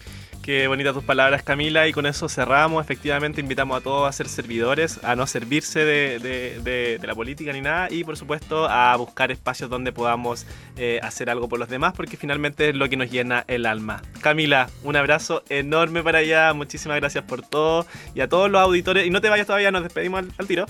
Qué 0.43 0.67
bonitas 0.67 0.93
tus 0.93 1.05
palabras, 1.05 1.41
Camila. 1.41 1.87
Y 1.87 1.93
con 1.93 2.05
eso 2.05 2.27
cerramos. 2.27 2.83
Efectivamente, 2.83 3.39
invitamos 3.39 3.77
a 3.77 3.81
todos 3.81 4.09
a 4.09 4.11
ser 4.11 4.27
servidores, 4.27 5.01
a 5.01 5.15
no 5.15 5.25
servirse 5.25 5.85
de, 5.85 6.99
la 7.01 7.15
política 7.15 7.53
ni 7.53 7.61
nada. 7.61 7.87
Y 7.89 8.03
por 8.03 8.17
supuesto, 8.17 8.67
a 8.69 8.93
buscar 8.97 9.31
espacios 9.31 9.69
donde 9.69 9.93
podamos 9.93 10.45
eh, 10.75 10.99
hacer 11.01 11.29
algo 11.29 11.47
por 11.47 11.59
los 11.59 11.69
demás, 11.69 11.93
porque 11.95 12.17
finalmente 12.17 12.67
es 12.67 12.75
lo 12.75 12.89
que 12.89 12.97
nos 12.97 13.09
llena 13.09 13.45
el 13.47 13.65
alma. 13.65 14.01
Camila, 14.19 14.67
un 14.83 14.97
abrazo 14.97 15.43
enorme 15.47 16.03
para 16.03 16.19
allá. 16.19 16.51
Muchísimas 16.53 16.97
gracias 16.97 17.23
por 17.23 17.41
todo. 17.41 17.85
Y 18.13 18.19
a 18.19 18.27
todos 18.27 18.51
los 18.51 18.61
auditores, 18.61 19.07
y 19.07 19.11
no 19.11 19.21
te 19.21 19.29
vayas 19.29 19.47
todavía, 19.47 19.71
nos 19.71 19.83
despedimos 19.83 20.25
al, 20.37 20.45
tiro. 20.45 20.65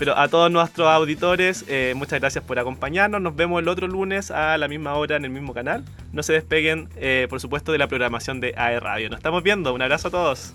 Pero 0.00 0.18
a 0.18 0.26
todos 0.26 0.50
nuestros 0.50 0.88
auditores, 0.88 1.64
eh, 1.68 1.92
muchas 1.94 2.18
gracias 2.18 2.42
por 2.42 2.58
acompañarnos. 2.58 3.20
Nos 3.20 3.36
vemos 3.36 3.62
el 3.62 3.68
otro 3.68 3.86
lunes 3.86 4.32
a 4.32 4.58
la 4.58 4.66
misma 4.66 4.94
hora 4.94 5.14
en 5.14 5.24
el 5.24 5.30
mismo 5.30 5.54
canal. 5.54 5.84
No 6.10 6.24
se 6.24 6.32
despeguen, 6.32 6.88
eh, 6.96 7.28
por 7.30 7.38
supuesto, 7.38 7.70
de 7.70 7.78
la 7.78 7.86
programación 7.86 8.40
de 8.40 8.52
AE 8.56 8.80
Radio. 8.80 9.11
Nos 9.12 9.18
estamos 9.18 9.42
viendo. 9.42 9.74
Un 9.74 9.82
abrazo 9.82 10.08
a 10.08 10.10
todos. 10.10 10.54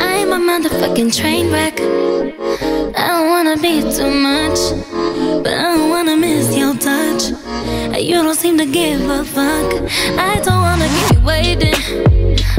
I'm 0.00 0.32
a 0.32 0.38
motherfucking 0.38 1.10
train 1.12 1.50
wreck. 1.50 1.80
I 1.80 3.08
don't 3.08 3.28
wanna 3.28 3.56
be 3.56 3.82
too 3.82 4.08
much, 4.08 4.60
but 5.42 5.52
I 5.52 5.76
don't 5.76 5.90
wanna 5.90 6.16
miss 6.16 6.56
your 6.56 6.74
touch. 6.78 7.32
You 8.00 8.22
don't 8.22 8.36
seem 8.36 8.56
to 8.58 8.66
give 8.66 9.00
a 9.10 9.24
fuck. 9.24 9.82
I 10.16 10.40
don't 10.44 10.62
wanna 10.62 10.86
keep 11.08 11.20
waiting, 11.24 11.74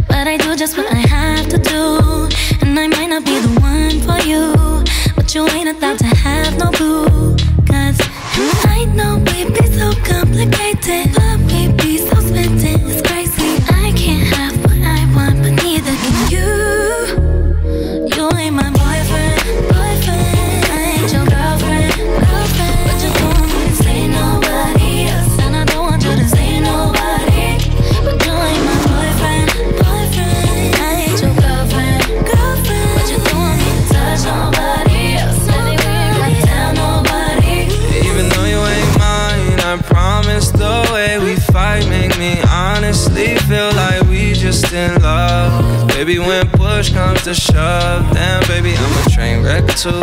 but 0.10 0.28
I 0.28 0.36
do 0.36 0.58
just 0.58 0.76
what 0.76 0.92
I 0.92 1.08
have 1.08 1.48
to 1.48 1.58
do. 1.58 2.05
About 5.78 5.98
to 6.00 6.06
have 6.06 6.58
no 6.58 6.72
clue. 6.72 7.15
Too. 49.86 50.02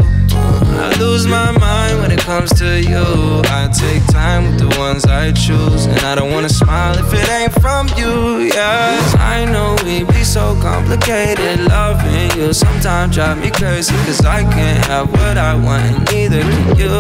I 0.87 0.95
lose 1.01 1.27
my 1.27 1.51
mind 1.59 1.99
when 2.01 2.13
it 2.13 2.21
comes 2.21 2.53
to 2.55 2.81
you. 2.81 3.43
I 3.61 3.69
take 3.75 4.07
time 4.07 4.45
with 4.47 4.59
the 4.61 4.71
ones 4.79 5.05
I 5.07 5.33
choose, 5.33 5.87
and 5.87 5.99
I 6.07 6.15
don't 6.15 6.31
wanna 6.31 6.49
smile 6.49 6.95
if 7.03 7.13
it 7.13 7.29
ain't 7.29 7.53
from 7.61 7.89
you. 7.99 8.47
Yes, 8.55 9.17
I 9.17 9.45
know 9.45 9.77
we 9.85 10.05
be 10.05 10.23
so 10.23 10.55
complicated. 10.63 11.67
Loving 11.67 12.31
you 12.39 12.53
sometimes 12.53 13.17
drive 13.17 13.39
me 13.39 13.51
crazy, 13.51 13.95
cause 14.07 14.25
I 14.25 14.43
can't 14.45 14.85
have 14.87 15.11
what 15.11 15.37
I 15.37 15.55
want, 15.57 15.83
and 15.91 15.99
neither 16.13 16.43
can 16.43 16.77
you. 16.79 16.95